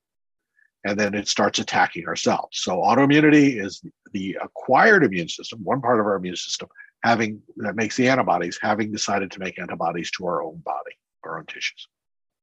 and 0.84 0.98
then 0.98 1.12
it 1.14 1.28
starts 1.28 1.58
attacking 1.58 2.06
ourselves. 2.06 2.60
So 2.60 2.76
autoimmunity 2.76 3.62
is 3.62 3.82
the 4.12 4.38
acquired 4.40 5.04
immune 5.04 5.28
system, 5.28 5.60
one 5.64 5.80
part 5.80 6.00
of 6.00 6.06
our 6.06 6.16
immune 6.16 6.36
system 6.36 6.68
having 7.02 7.42
that 7.56 7.76
makes 7.76 7.96
the 7.96 8.08
antibodies, 8.08 8.58
having 8.60 8.90
decided 8.90 9.30
to 9.32 9.40
make 9.40 9.58
antibodies 9.58 10.10
to 10.12 10.26
our 10.26 10.42
own 10.42 10.58
body, 10.64 10.96
our 11.24 11.38
own 11.38 11.46
tissues. 11.46 11.86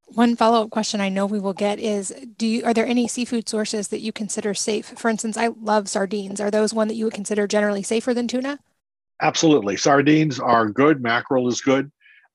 One 0.08 0.36
follow-up 0.36 0.70
question 0.70 1.02
I 1.02 1.10
know 1.10 1.26
we 1.26 1.40
will 1.40 1.54
get 1.54 1.80
is 1.80 2.14
do 2.38 2.46
you 2.46 2.64
are 2.64 2.74
there 2.74 2.86
any 2.86 3.08
seafood 3.08 3.50
sources 3.50 3.88
that 3.88 4.02
you 4.02 4.12
consider 4.12 4.54
safe? 4.54 4.86
For 4.98 5.10
instance, 5.10 5.36
I 5.36 5.48
love 5.48 5.90
sardines. 5.90 6.40
Are 6.40 6.52
those 6.52 6.74
one 6.74 6.88
that 6.90 6.96
you 6.96 7.06
would 7.06 7.14
consider 7.14 7.48
generally 7.48 7.82
safer 7.82 8.14
than 8.14 8.28
tuna? 8.28 8.60
Absolutely. 9.22 9.78
Sardines 9.78 10.40
are 10.40 10.70
good, 10.70 11.02
mackerel 11.02 11.48
is 11.48 11.62
good. 11.62 11.92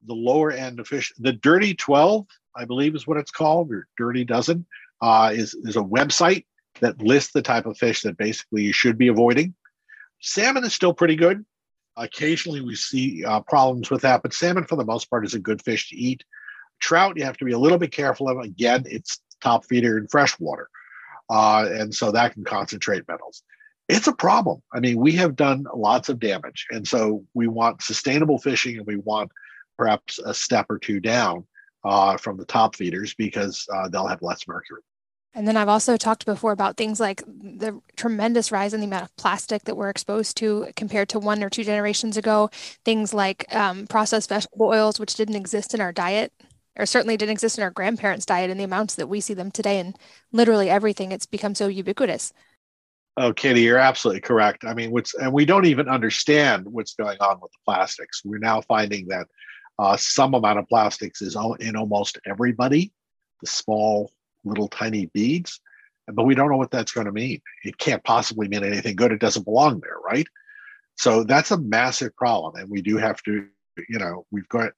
The 0.06 0.14
lower 0.14 0.50
end 0.50 0.80
of 0.80 0.88
fish, 0.88 1.12
the 1.18 1.34
dirty 1.34 1.74
12, 1.74 2.26
I 2.56 2.64
believe 2.64 2.94
is 2.94 3.06
what 3.06 3.18
it's 3.18 3.30
called, 3.30 3.70
or 3.70 3.86
dirty 3.98 4.24
dozen, 4.24 4.66
uh, 5.02 5.30
is, 5.32 5.54
is 5.54 5.76
a 5.76 5.80
website 5.80 6.46
that 6.80 7.00
lists 7.02 7.32
the 7.32 7.42
type 7.42 7.66
of 7.66 7.76
fish 7.76 8.00
that 8.02 8.16
basically 8.16 8.62
you 8.62 8.72
should 8.72 8.96
be 8.96 9.08
avoiding. 9.08 9.54
Salmon 10.20 10.64
is 10.64 10.74
still 10.74 10.94
pretty 10.94 11.16
good. 11.16 11.44
Occasionally 12.00 12.60
we 12.60 12.74
see 12.74 13.24
uh, 13.24 13.40
problems 13.40 13.90
with 13.90 14.02
that, 14.02 14.22
but 14.22 14.32
salmon 14.32 14.64
for 14.64 14.76
the 14.76 14.84
most 14.84 15.10
part 15.10 15.24
is 15.24 15.34
a 15.34 15.38
good 15.38 15.62
fish 15.62 15.90
to 15.90 15.96
eat. 15.96 16.24
Trout, 16.80 17.16
you 17.16 17.24
have 17.24 17.36
to 17.36 17.44
be 17.44 17.52
a 17.52 17.58
little 17.58 17.78
bit 17.78 17.92
careful 17.92 18.28
of. 18.28 18.38
Again, 18.38 18.84
it's 18.86 19.20
top 19.40 19.66
feeder 19.66 19.98
in 19.98 20.08
freshwater. 20.08 20.68
Uh, 21.28 21.68
and 21.70 21.94
so 21.94 22.10
that 22.10 22.32
can 22.34 22.42
concentrate 22.42 23.06
metals. 23.06 23.42
It's 23.88 24.06
a 24.06 24.12
problem. 24.12 24.62
I 24.72 24.80
mean, 24.80 24.98
we 24.98 25.12
have 25.12 25.36
done 25.36 25.66
lots 25.74 26.08
of 26.08 26.18
damage. 26.18 26.66
And 26.70 26.86
so 26.86 27.24
we 27.34 27.48
want 27.48 27.82
sustainable 27.82 28.38
fishing 28.38 28.78
and 28.78 28.86
we 28.86 28.96
want 28.96 29.30
perhaps 29.76 30.18
a 30.18 30.32
step 30.32 30.66
or 30.70 30.78
two 30.78 31.00
down 31.00 31.46
uh, 31.84 32.16
from 32.16 32.36
the 32.36 32.44
top 32.44 32.76
feeders 32.76 33.14
because 33.14 33.66
uh, 33.72 33.88
they'll 33.88 34.06
have 34.06 34.22
less 34.22 34.46
mercury. 34.48 34.82
And 35.32 35.46
then 35.46 35.56
I've 35.56 35.68
also 35.68 35.96
talked 35.96 36.26
before 36.26 36.50
about 36.50 36.76
things 36.76 36.98
like 36.98 37.22
the 37.26 37.80
tremendous 37.96 38.50
rise 38.50 38.74
in 38.74 38.80
the 38.80 38.86
amount 38.86 39.04
of 39.04 39.16
plastic 39.16 39.62
that 39.64 39.76
we're 39.76 39.88
exposed 39.88 40.36
to 40.38 40.66
compared 40.74 41.08
to 41.10 41.20
one 41.20 41.44
or 41.44 41.48
two 41.48 41.62
generations 41.62 42.16
ago. 42.16 42.50
Things 42.84 43.14
like 43.14 43.44
um, 43.54 43.86
processed 43.86 44.28
vegetable 44.28 44.66
oils, 44.66 44.98
which 44.98 45.14
didn't 45.14 45.36
exist 45.36 45.72
in 45.72 45.80
our 45.80 45.92
diet, 45.92 46.32
or 46.76 46.84
certainly 46.84 47.16
didn't 47.16 47.32
exist 47.32 47.58
in 47.58 47.64
our 47.64 47.70
grandparents' 47.70 48.26
diet 48.26 48.50
in 48.50 48.58
the 48.58 48.64
amounts 48.64 48.96
that 48.96 49.06
we 49.06 49.20
see 49.20 49.34
them 49.34 49.52
today. 49.52 49.78
And 49.78 49.96
literally 50.32 50.68
everything, 50.68 51.12
it's 51.12 51.26
become 51.26 51.54
so 51.54 51.68
ubiquitous. 51.68 52.32
Oh, 53.16 53.32
Katie, 53.32 53.62
you're 53.62 53.78
absolutely 53.78 54.22
correct. 54.22 54.64
I 54.64 54.74
mean, 54.74 54.90
what's 54.90 55.14
and 55.14 55.32
we 55.32 55.44
don't 55.44 55.66
even 55.66 55.88
understand 55.88 56.66
what's 56.66 56.94
going 56.94 57.18
on 57.20 57.38
with 57.40 57.52
the 57.52 57.58
plastics. 57.64 58.22
We're 58.24 58.38
now 58.38 58.62
finding 58.62 59.06
that 59.08 59.28
uh, 59.78 59.96
some 59.96 60.34
amount 60.34 60.58
of 60.58 60.68
plastics 60.68 61.22
is 61.22 61.36
in 61.60 61.76
almost 61.76 62.18
everybody. 62.26 62.92
The 63.42 63.46
small 63.46 64.10
little 64.44 64.68
tiny 64.68 65.06
beads, 65.06 65.60
but 66.12 66.24
we 66.24 66.34
don't 66.34 66.50
know 66.50 66.56
what 66.56 66.70
that's 66.70 66.92
going 66.92 67.06
to 67.06 67.12
mean. 67.12 67.40
It 67.64 67.78
can't 67.78 68.02
possibly 68.04 68.48
mean 68.48 68.64
anything 68.64 68.96
good. 68.96 69.12
It 69.12 69.20
doesn't 69.20 69.44
belong 69.44 69.80
there, 69.80 69.98
right? 70.04 70.26
So 70.96 71.24
that's 71.24 71.50
a 71.50 71.58
massive 71.58 72.14
problem. 72.16 72.56
And 72.56 72.70
we 72.70 72.82
do 72.82 72.96
have 72.96 73.22
to, 73.22 73.46
you 73.88 73.98
know, 73.98 74.26
we've 74.30 74.48
got 74.48 74.72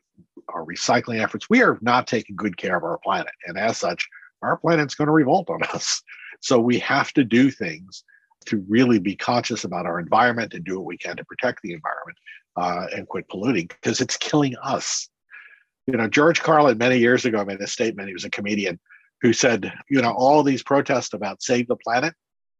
our 0.49 0.64
recycling 0.64 1.23
efforts. 1.23 1.50
We 1.50 1.62
are 1.62 1.78
not 1.81 2.07
taking 2.07 2.37
good 2.37 2.57
care 2.57 2.76
of 2.76 2.85
our 2.85 2.99
planet. 2.99 3.33
And 3.47 3.59
as 3.59 3.78
such, 3.78 4.09
our 4.42 4.57
planet's 4.57 4.95
going 4.95 5.07
to 5.07 5.12
revolt 5.12 5.50
on 5.50 5.62
us. 5.75 6.02
So 6.45 6.59
we 6.59 6.81
have 6.81 7.12
to 7.12 7.23
do 7.23 7.52
things 7.52 8.02
to 8.47 8.64
really 8.69 8.99
be 8.99 9.14
conscious 9.14 9.62
about 9.62 9.87
our 9.87 10.00
environment 10.00 10.54
and 10.54 10.64
do 10.64 10.78
what 10.78 10.87
we 10.87 10.99
can 10.99 11.16
to 11.16 11.25
protect 11.25 11.62
the 11.62 11.73
environment 11.73 12.19
uh, 12.57 12.87
and 12.97 13.07
quit 13.07 13.28
polluting 13.28 13.69
because 13.69 14.00
it's 14.00 14.16
killing 14.16 14.57
us. 14.61 15.09
You 15.87 15.97
know, 15.97 16.09
George 16.09 16.42
Carlin 16.42 16.78
many 16.78 16.99
years 16.99 17.25
ago 17.25 17.45
made 17.45 17.61
a 17.61 17.66
statement. 17.69 18.09
He 18.09 18.12
was 18.12 18.25
a 18.25 18.31
comedian 18.31 18.81
who 19.22 19.32
said, 19.32 19.72
you 19.88 20.02
know, 20.02 20.12
all 20.12 20.42
these 20.42 20.62
protests 20.62 21.14
about 21.14 21.42
save 21.42 21.68
the 21.68 21.76
planet, 21.76 22.14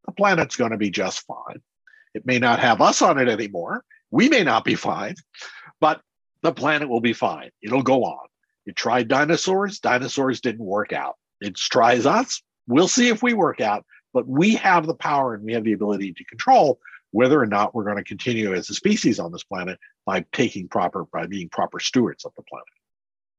the 0.07 0.12
planet's 0.12 0.57
going 0.57 0.71
to 0.71 0.78
be 0.78 0.90
just 0.90 1.26
fine. 1.26 1.61
It 2.14 2.25
may 2.25 2.38
not 2.38 2.61
have 2.61 2.81
us 2.81 3.02
on 3.02 3.19
it 3.19 3.28
anymore. 3.28 3.85
We 4.11 4.28
may 4.28 4.45
not 4.45 4.64
be 4.64 4.76
fine, 4.76 5.16
but 5.81 6.00
the 6.42 6.52
planet 6.52 6.88
will 6.88 7.00
be 7.00 7.12
fine. 7.12 7.50
It'll 7.62 7.83
go 7.83 8.04
on. 8.04 8.26
You 8.64 8.73
tried 8.73 9.09
dinosaurs, 9.09 9.81
dinosaurs 9.81 10.40
didn't 10.40 10.64
work 10.64 10.92
out. 10.92 11.16
It 11.40 11.57
tries 11.57 12.07
us. 12.07 12.40
We'll 12.69 12.88
see 12.88 13.09
if 13.09 13.23
we 13.23 13.35
work 13.35 13.61
out, 13.61 13.85
but 14.14 14.28
we 14.28 14.54
have 14.54 14.87
the 14.87 14.95
power 14.95 15.35
and 15.35 15.42
we 15.42 15.54
have 15.54 15.64
the 15.64 15.73
ability 15.73 16.12
to 16.12 16.25
control 16.25 16.78
whether 17.11 17.40
or 17.40 17.47
not 17.47 17.75
we're 17.75 17.85
going 17.85 17.97
to 17.97 18.04
continue 18.04 18.54
as 18.54 18.71
a 18.71 18.75
species 18.75 19.19
on 19.19 19.33
this 19.33 19.45
planet 19.45 19.78
by 20.07 20.25
taking 20.33 20.69
proper, 20.69 21.04
by 21.12 21.26
being 21.26 21.49
proper 21.49 21.81
stewards 21.81 22.25
of 22.25 22.33
the 22.37 22.42
planet. 22.42 22.66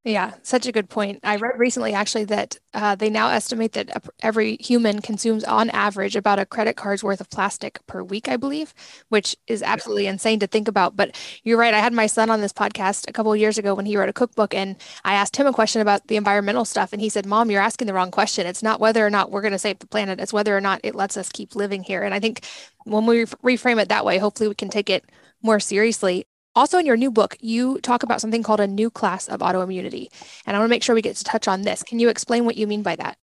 Yeah, 0.06 0.34
such 0.42 0.66
a 0.66 0.74
good 0.74 0.90
point. 0.90 1.22
I 1.24 1.38
read 1.38 1.58
recently 1.58 1.94
actually 1.94 2.26
that 2.26 2.58
uh, 2.74 2.94
they 2.96 3.10
now 3.10 3.30
estimate 3.30 3.72
that 3.72 4.06
every 4.22 4.58
human 4.58 5.02
consumes 5.02 5.46
on 5.46 5.70
average 5.70 6.18
about 6.18 6.40
a 6.40 6.46
credit 6.46 6.76
card's 6.76 7.06
worth 7.06 7.22
of 7.22 7.30
plastic 7.30 7.80
per 7.88 8.04
week, 8.04 8.28
I 8.28 8.36
believe, 8.36 8.74
which 9.08 9.38
is 9.48 9.64
absolutely 9.64 10.08
insane 10.08 10.40
to 10.40 10.48
think 10.48 10.68
about. 10.68 10.98
But 10.98 11.18
you're 11.44 11.58
right. 11.58 11.74
I 11.74 11.80
had 11.80 11.94
my 11.94 12.08
son 12.08 12.30
on 12.30 12.42
this 12.42 12.52
podcast 12.52 13.08
a 13.08 13.14
couple 13.14 13.32
of 13.32 13.40
years 13.40 13.58
ago 13.58 13.74
when 13.74 13.86
he 13.86 13.96
wrote 13.96 14.10
a 14.10 14.14
cookbook, 14.14 14.54
and 14.54 14.76
I 15.06 15.14
asked 15.14 15.38
him 15.38 15.48
a 15.48 15.54
question 15.54 15.82
about 15.82 16.06
the 16.08 16.18
environmental 16.18 16.66
stuff. 16.66 16.92
And 16.92 17.02
he 17.02 17.08
said, 17.08 17.26
Mom, 17.26 17.50
you're 17.50 17.62
asking 17.62 17.88
the 17.88 17.94
wrong 17.94 18.12
question. 18.12 18.46
It's 18.46 18.64
not 18.64 18.82
whether 18.82 19.06
or 19.06 19.10
not 19.10 19.32
we're 19.32 19.42
going 19.42 19.54
to 19.54 19.60
save 19.60 19.80
the 19.80 19.88
planet, 19.88 20.20
it's 20.20 20.34
whether 20.34 20.56
or 20.56 20.62
not 20.62 20.82
it 20.84 20.96
lets 20.96 21.16
us 21.16 21.32
keep 21.32 21.56
living 21.56 21.82
here. 21.82 22.04
And 22.04 22.14
I 22.14 22.20
think 22.20 22.46
when 22.84 23.06
we 23.06 23.24
reframe 23.24 23.82
it 23.82 23.88
that 23.88 24.04
way, 24.04 24.18
hopefully 24.18 24.50
we 24.50 24.56
can 24.56 24.70
take 24.70 24.90
it 24.90 25.06
more 25.42 25.62
seriously. 25.62 26.26
Also, 26.56 26.78
in 26.78 26.86
your 26.86 26.98
new 26.98 27.10
book, 27.10 27.36
you 27.40 27.80
talk 27.80 28.04
about 28.04 28.22
something 28.22 28.44
called 28.44 28.60
a 28.60 28.68
new 28.68 28.90
class 28.90 29.28
of 29.28 29.40
autoimmunity. 29.40 30.10
And 30.46 30.56
I 30.56 30.60
want 30.60 30.70
to 30.70 30.74
make 30.74 30.84
sure 30.84 30.94
we 30.94 31.02
get 31.02 31.16
to 31.16 31.24
touch 31.24 31.48
on 31.48 31.64
this. 31.64 31.82
Can 31.84 32.00
you 32.00 32.10
explain 32.10 32.46
what 32.46 32.58
you 32.58 32.68
mean 32.68 32.84
by 32.84 32.96
that? 32.98 33.18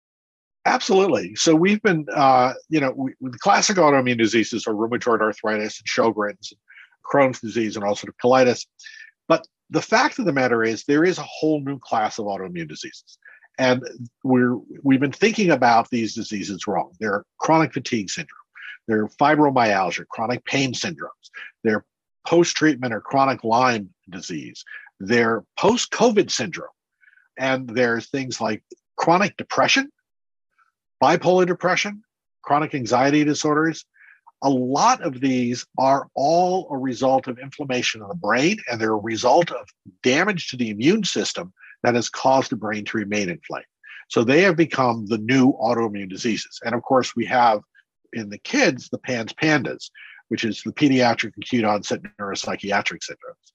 Absolutely. 0.65 1.35
So 1.35 1.55
we've 1.55 1.83
been, 1.83 2.07
uh, 2.15 2.55
you 2.69 2.81
know, 2.81 2.93
we, 2.97 3.15
the 3.21 3.39
classic 3.39 3.77
autoimmune 3.77 4.19
diseases 4.19 4.67
are 4.67 4.75
rheumatoid 4.75 5.21
arthritis 5.21 5.81
and 5.81 5.89
Sjogren's, 5.89 6.53
and 6.53 6.61
Crohn's 7.05 7.41
disease, 7.41 7.77
and 7.77 7.85
ulcerative 7.85 8.15
colitis. 8.23 8.67
But 9.29 9.47
the 9.71 9.83
fact 9.83 10.19
of 10.19 10.25
the 10.25 10.33
matter 10.33 10.65
is 10.65 10.85
there 10.85 11.05
is 11.05 11.19
a 11.19 11.27
whole 11.29 11.61
new 11.61 11.79
class 11.79 12.19
of 12.19 12.27
autoimmune 12.27 12.69
diseases 12.69 13.19
and 13.59 13.83
we're 14.23 14.57
we've 14.83 15.01
been 15.01 15.13
thinking 15.13 15.51
about 15.51 15.91
these 15.91 16.15
diseases 16.15 16.67
wrong 16.67 16.93
they're 17.01 17.25
chronic 17.39 17.73
fatigue 17.73 18.09
syndrome 18.09 18.39
they're 18.87 19.09
fibromyalgia 19.21 20.07
chronic 20.09 20.45
pain 20.45 20.73
syndromes 20.73 21.31
they're 21.65 21.85
post-treatment 22.27 22.93
or 22.93 23.01
chronic 23.01 23.43
lyme 23.45 23.89
disease 24.11 24.65
they're 25.01 25.45
post-covid 25.59 26.31
syndrome 26.31 26.69
and 27.39 27.69
there's 27.69 28.09
things 28.09 28.41
like 28.41 28.63
chronic 28.97 29.37
depression 29.37 29.91
bipolar 31.03 31.47
depression 31.47 32.03
chronic 32.43 32.75
anxiety 32.75 33.25
disorders 33.25 33.85
a 34.43 34.51
lot 34.51 35.03
of 35.03 35.21
these 35.21 35.67
are 35.79 36.09
all 36.15 36.69
a 36.71 36.77
result 36.77 37.27
of 37.27 37.39
inflammation 37.39 38.03
in 38.03 38.09
the 38.09 38.15
brain 38.15 38.57
and 38.71 38.81
they're 38.81 38.93
a 38.93 38.97
result 38.97 39.51
of 39.51 39.67
damage 40.03 40.49
to 40.49 40.57
the 40.57 40.71
immune 40.71 41.05
system 41.05 41.53
that 41.83 41.95
has 41.95 42.09
caused 42.09 42.51
the 42.51 42.57
brain 42.57 42.85
to 42.85 42.99
remain 42.99 43.29
inflamed. 43.29 43.65
So 44.09 44.25
they 44.25 44.43
have 44.43 44.57
become 44.57 45.07
the 45.07 45.19
new 45.19 45.53
autoimmune 45.55 46.09
diseases. 46.09 46.61
And 46.65 46.75
of 46.75 46.83
course, 46.83 47.15
we 47.15 47.27
have 47.27 47.61
in 48.13 48.31
the 48.31 48.39
kids 48.39 48.89
the 48.89 48.99
PANS 48.99 49.33
PANDAS, 49.35 49.91
which 50.29 50.45
is 50.45 50.63
the 50.63 50.73
pediatric 50.73 51.33
acute 51.37 51.65
onset 51.65 52.01
neuropsychiatric 52.19 53.01
syndromes. 53.01 53.53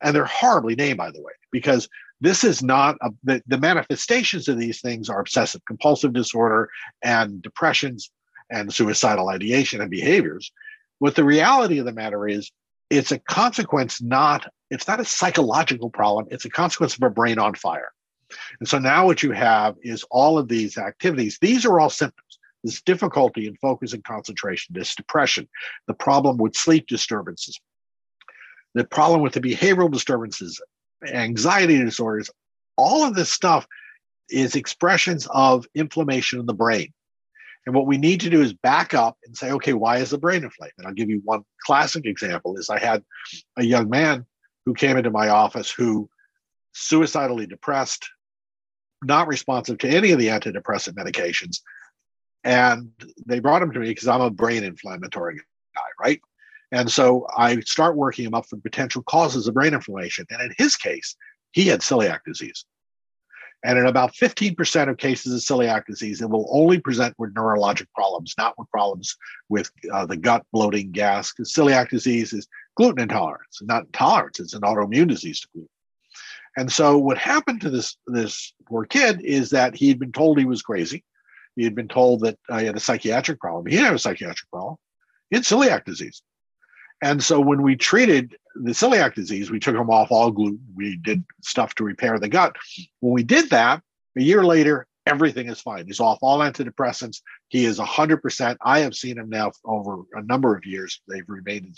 And 0.00 0.14
they're 0.14 0.24
horribly 0.24 0.74
named, 0.74 0.98
by 0.98 1.10
the 1.10 1.22
way, 1.22 1.32
because 1.50 1.88
this 2.20 2.44
is 2.44 2.62
not 2.62 2.96
a, 3.02 3.10
the, 3.24 3.42
the 3.46 3.58
manifestations 3.58 4.48
of 4.48 4.58
these 4.58 4.80
things 4.80 5.08
are 5.08 5.20
obsessive 5.20 5.64
compulsive 5.64 6.12
disorder 6.12 6.70
and 7.02 7.42
depressions 7.42 8.10
and 8.50 8.72
suicidal 8.72 9.28
ideation 9.28 9.80
and 9.80 9.90
behaviors. 9.90 10.52
What 10.98 11.14
the 11.14 11.24
reality 11.24 11.78
of 11.78 11.86
the 11.86 11.92
matter 11.92 12.28
is, 12.28 12.50
it's 12.92 13.10
a 13.10 13.18
consequence 13.18 14.02
not 14.02 14.46
it's 14.70 14.86
not 14.86 15.00
a 15.00 15.04
psychological 15.04 15.88
problem 15.88 16.26
it's 16.30 16.44
a 16.44 16.50
consequence 16.50 16.94
of 16.94 17.02
a 17.02 17.10
brain 17.10 17.38
on 17.38 17.54
fire 17.54 17.90
and 18.60 18.68
so 18.68 18.78
now 18.78 19.06
what 19.06 19.22
you 19.22 19.32
have 19.32 19.76
is 19.82 20.04
all 20.10 20.38
of 20.38 20.46
these 20.46 20.76
activities 20.76 21.38
these 21.40 21.64
are 21.64 21.80
all 21.80 21.88
symptoms 21.88 22.31
this 22.64 22.80
difficulty 22.82 23.46
in 23.46 23.56
focus 23.56 23.92
and 23.92 24.04
concentration 24.04 24.74
this 24.74 24.94
depression 24.94 25.48
the 25.86 25.94
problem 25.94 26.36
with 26.36 26.56
sleep 26.56 26.86
disturbances 26.86 27.60
the 28.74 28.84
problem 28.84 29.20
with 29.20 29.32
the 29.32 29.40
behavioral 29.40 29.90
disturbances 29.90 30.60
anxiety 31.06 31.78
disorders 31.78 32.30
all 32.76 33.04
of 33.04 33.14
this 33.14 33.30
stuff 33.30 33.66
is 34.28 34.54
expressions 34.54 35.26
of 35.30 35.66
inflammation 35.74 36.40
in 36.40 36.46
the 36.46 36.54
brain 36.54 36.92
and 37.66 37.74
what 37.74 37.86
we 37.86 37.96
need 37.96 38.20
to 38.20 38.30
do 38.30 38.40
is 38.40 38.52
back 38.52 38.92
up 38.92 39.18
and 39.24 39.36
say, 39.36 39.52
okay, 39.52 39.72
why 39.72 39.98
is 39.98 40.10
the 40.10 40.18
brain 40.18 40.42
inflamed? 40.42 40.72
And 40.78 40.86
I'll 40.86 40.94
give 40.94 41.10
you 41.10 41.20
one 41.24 41.44
classic 41.64 42.06
example 42.06 42.56
is 42.56 42.68
I 42.68 42.78
had 42.78 43.04
a 43.56 43.64
young 43.64 43.88
man 43.88 44.26
who 44.66 44.74
came 44.74 44.96
into 44.96 45.10
my 45.10 45.28
office 45.28 45.70
who 45.70 46.08
suicidally 46.72 47.46
depressed, 47.46 48.08
not 49.04 49.28
responsive 49.28 49.78
to 49.78 49.88
any 49.88 50.10
of 50.10 50.18
the 50.18 50.28
antidepressant 50.28 50.94
medications. 50.94 51.60
And 52.44 52.90
they 53.26 53.40
brought 53.40 53.62
him 53.62 53.72
to 53.72 53.80
me 53.80 53.88
because 53.88 54.08
I'm 54.08 54.20
a 54.20 54.30
brain 54.30 54.64
inflammatory 54.64 55.36
guy, 55.36 55.80
right? 56.00 56.20
And 56.72 56.90
so 56.90 57.26
I 57.36 57.60
start 57.60 57.96
working 57.96 58.24
him 58.24 58.34
up 58.34 58.46
for 58.48 58.56
potential 58.56 59.02
causes 59.02 59.46
of 59.46 59.54
brain 59.54 59.74
inflammation. 59.74 60.26
And 60.30 60.40
in 60.42 60.54
his 60.58 60.76
case, 60.76 61.14
he 61.52 61.66
had 61.66 61.80
celiac 61.80 62.20
disease. 62.26 62.64
And 63.64 63.78
in 63.78 63.86
about 63.86 64.14
15% 64.14 64.88
of 64.88 64.96
cases 64.96 65.32
of 65.32 65.40
celiac 65.40 65.86
disease, 65.86 66.20
it 66.20 66.28
will 66.28 66.48
only 66.50 66.80
present 66.80 67.14
with 67.18 67.34
neurologic 67.34 67.86
problems, 67.94 68.34
not 68.36 68.58
with 68.58 68.68
problems 68.70 69.16
with 69.48 69.70
uh, 69.92 70.04
the 70.04 70.16
gut, 70.16 70.44
bloating, 70.52 70.90
gas. 70.90 71.32
Because 71.32 71.52
celiac 71.52 71.88
disease 71.88 72.32
is 72.32 72.48
gluten 72.76 73.02
intolerance, 73.02 73.60
not 73.62 73.84
intolerance, 73.84 74.40
it's 74.40 74.54
an 74.54 74.62
autoimmune 74.62 75.08
disease 75.08 75.40
to 75.40 75.48
gluten. 75.52 75.68
And 76.56 76.72
so 76.72 76.98
what 76.98 77.18
happened 77.18 77.60
to 77.60 77.70
this, 77.70 77.96
this 78.06 78.52
poor 78.66 78.84
kid 78.84 79.20
is 79.22 79.50
that 79.50 79.76
he 79.76 79.88
had 79.88 79.98
been 79.98 80.12
told 80.12 80.38
he 80.38 80.44
was 80.44 80.62
crazy. 80.62 81.04
He 81.56 81.64
had 81.64 81.74
been 81.74 81.88
told 81.88 82.20
that 82.20 82.38
he 82.58 82.64
had 82.66 82.76
a 82.76 82.80
psychiatric 82.80 83.40
problem. 83.40 83.66
He 83.66 83.72
didn't 83.72 83.86
have 83.86 83.94
a 83.94 83.98
psychiatric 83.98 84.50
problem. 84.50 84.76
He 85.30 85.36
had 85.36 85.44
celiac 85.44 85.84
disease. 85.84 86.22
And 87.02 87.22
so 87.22 87.40
when 87.40 87.62
we 87.62 87.76
treated 87.76 88.36
the 88.54 88.70
celiac 88.70 89.14
disease, 89.14 89.50
we 89.50 89.58
took 89.58 89.74
him 89.74 89.90
off 89.90 90.12
all 90.12 90.30
gluten. 90.30 90.60
We 90.74 90.96
did 90.96 91.24
stuff 91.42 91.74
to 91.76 91.84
repair 91.84 92.18
the 92.18 92.28
gut. 92.28 92.56
When 93.00 93.12
we 93.12 93.24
did 93.24 93.50
that, 93.50 93.82
a 94.16 94.22
year 94.22 94.44
later, 94.44 94.86
everything 95.06 95.48
is 95.48 95.60
fine. 95.60 95.86
He's 95.86 96.00
off 96.00 96.18
all 96.22 96.38
antidepressants. 96.38 97.22
He 97.48 97.64
is 97.64 97.78
100%. 97.78 98.56
I 98.62 98.80
have 98.80 98.94
seen 98.94 99.18
him 99.18 99.28
now 99.30 99.52
over 99.64 100.02
a 100.12 100.22
number 100.22 100.54
of 100.54 100.64
years. 100.64 101.00
They've 101.08 101.28
remained 101.28 101.76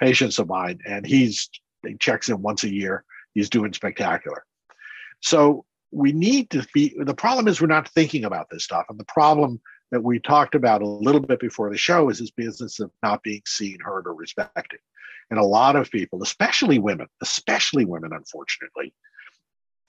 patients 0.00 0.38
of 0.38 0.48
mine, 0.48 0.80
and 0.86 1.06
he's 1.06 1.50
he 1.86 1.96
checks 1.96 2.28
in 2.28 2.40
once 2.40 2.64
a 2.64 2.72
year. 2.72 3.04
He's 3.34 3.50
doing 3.50 3.72
spectacular. 3.72 4.44
So 5.20 5.64
we 5.92 6.12
need 6.12 6.50
to 6.50 6.66
be. 6.74 6.94
The 6.98 7.14
problem 7.14 7.46
is 7.48 7.60
we're 7.60 7.66
not 7.68 7.88
thinking 7.88 8.24
about 8.24 8.48
this 8.50 8.64
stuff, 8.64 8.86
and 8.88 8.98
the 8.98 9.04
problem 9.04 9.60
that 9.90 10.02
we 10.02 10.18
talked 10.18 10.54
about 10.54 10.82
a 10.82 10.86
little 10.86 11.20
bit 11.20 11.38
before 11.38 11.70
the 11.70 11.76
show 11.76 12.08
is 12.08 12.18
this 12.18 12.30
business 12.30 12.80
of 12.80 12.90
not 13.02 13.22
being 13.22 13.42
seen, 13.46 13.78
heard, 13.80 14.06
or 14.06 14.14
respected. 14.14 14.80
And 15.30 15.38
a 15.38 15.44
lot 15.44 15.76
of 15.76 15.90
people, 15.90 16.22
especially 16.22 16.78
women, 16.78 17.08
especially 17.20 17.84
women, 17.84 18.12
unfortunately, 18.12 18.92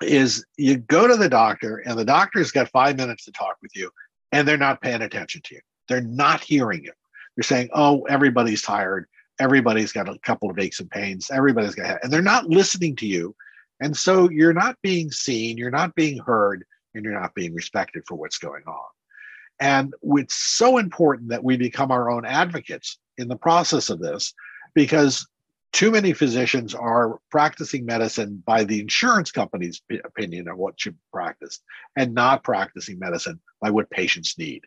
is 0.01 0.45
you 0.57 0.77
go 0.77 1.07
to 1.07 1.15
the 1.15 1.29
doctor 1.29 1.77
and 1.77 1.97
the 1.97 2.05
doctor's 2.05 2.51
got 2.51 2.69
five 2.69 2.97
minutes 2.97 3.25
to 3.25 3.31
talk 3.31 3.57
with 3.61 3.75
you 3.75 3.89
and 4.31 4.47
they're 4.47 4.57
not 4.57 4.81
paying 4.81 5.01
attention 5.01 5.41
to 5.45 5.55
you. 5.55 5.61
They're 5.87 6.01
not 6.01 6.41
hearing 6.41 6.83
you. 6.83 6.91
They're 7.35 7.43
saying, 7.43 7.69
oh, 7.73 8.03
everybody's 8.03 8.61
tired. 8.61 9.07
Everybody's 9.39 9.91
got 9.91 10.09
a 10.09 10.17
couple 10.19 10.49
of 10.49 10.59
aches 10.59 10.79
and 10.79 10.89
pains. 10.89 11.31
Everybody's 11.31 11.75
got, 11.75 12.03
and 12.03 12.11
they're 12.11 12.21
not 12.21 12.49
listening 12.49 12.95
to 12.97 13.07
you. 13.07 13.35
And 13.84 13.98
so 13.98 14.30
you're 14.30 14.54
not 14.54 14.78
being 14.82 15.12
seen, 15.12 15.58
you're 15.58 15.69
not 15.69 15.93
being 15.93 16.17
heard, 16.17 16.63
and 16.96 17.04
you're 17.04 17.19
not 17.19 17.36
being 17.36 17.54
respected 17.54 18.04
for 18.08 18.15
what's 18.15 18.38
going 18.38 18.63
on. 18.65 18.86
And 19.60 19.93
it's 20.02 20.36
so 20.36 20.78
important 20.78 21.32
that 21.32 21.43
we 21.43 21.58
become 21.58 21.91
our 21.91 22.10
own 22.10 22.26
advocates 22.26 22.98
in 23.17 23.28
the 23.28 23.36
process 23.36 23.89
of 23.89 24.00
this 24.00 24.34
because 24.74 25.28
too 25.74 25.91
many 25.91 26.13
physicians 26.13 26.74
are 26.74 27.19
practicing 27.30 27.86
medicine 27.86 28.41
by 28.46 28.63
the 28.63 28.80
insurance 28.80 29.32
company's 29.32 29.82
opinion 30.06 30.48
of 30.48 30.58
what 30.58 30.80
should 30.80 30.93
be 30.93 31.04
practiced 31.12 31.62
and 31.98 32.13
not 32.13 32.41
practicing 32.41 32.98
medicine 32.98 33.41
by 33.60 33.69
what 33.69 33.89
patients 33.89 34.38
need. 34.38 34.62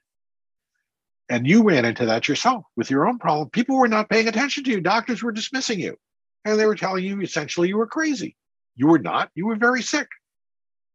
And 1.30 1.46
you 1.46 1.62
ran 1.62 1.86
into 1.86 2.04
that 2.04 2.28
yourself 2.28 2.66
with 2.76 2.90
your 2.90 3.08
own 3.08 3.18
problem. 3.18 3.48
People 3.48 3.78
were 3.78 3.88
not 3.88 4.10
paying 4.10 4.28
attention 4.28 4.62
to 4.64 4.70
you. 4.70 4.82
Doctors 4.82 5.22
were 5.22 5.32
dismissing 5.32 5.80
you. 5.80 5.96
And 6.44 6.60
they 6.60 6.66
were 6.66 6.76
telling 6.76 7.02
you 7.02 7.22
essentially 7.22 7.68
you 7.68 7.78
were 7.78 7.86
crazy. 7.86 8.36
You 8.76 8.88
were 8.88 8.98
not. 8.98 9.30
You 9.34 9.46
were 9.46 9.56
very 9.56 9.82
sick. 9.82 10.08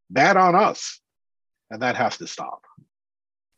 Bad 0.10 0.38
on 0.38 0.56
us. 0.56 1.00
And 1.70 1.82
that 1.82 1.96
has 1.96 2.18
to 2.18 2.28
stop. 2.28 2.62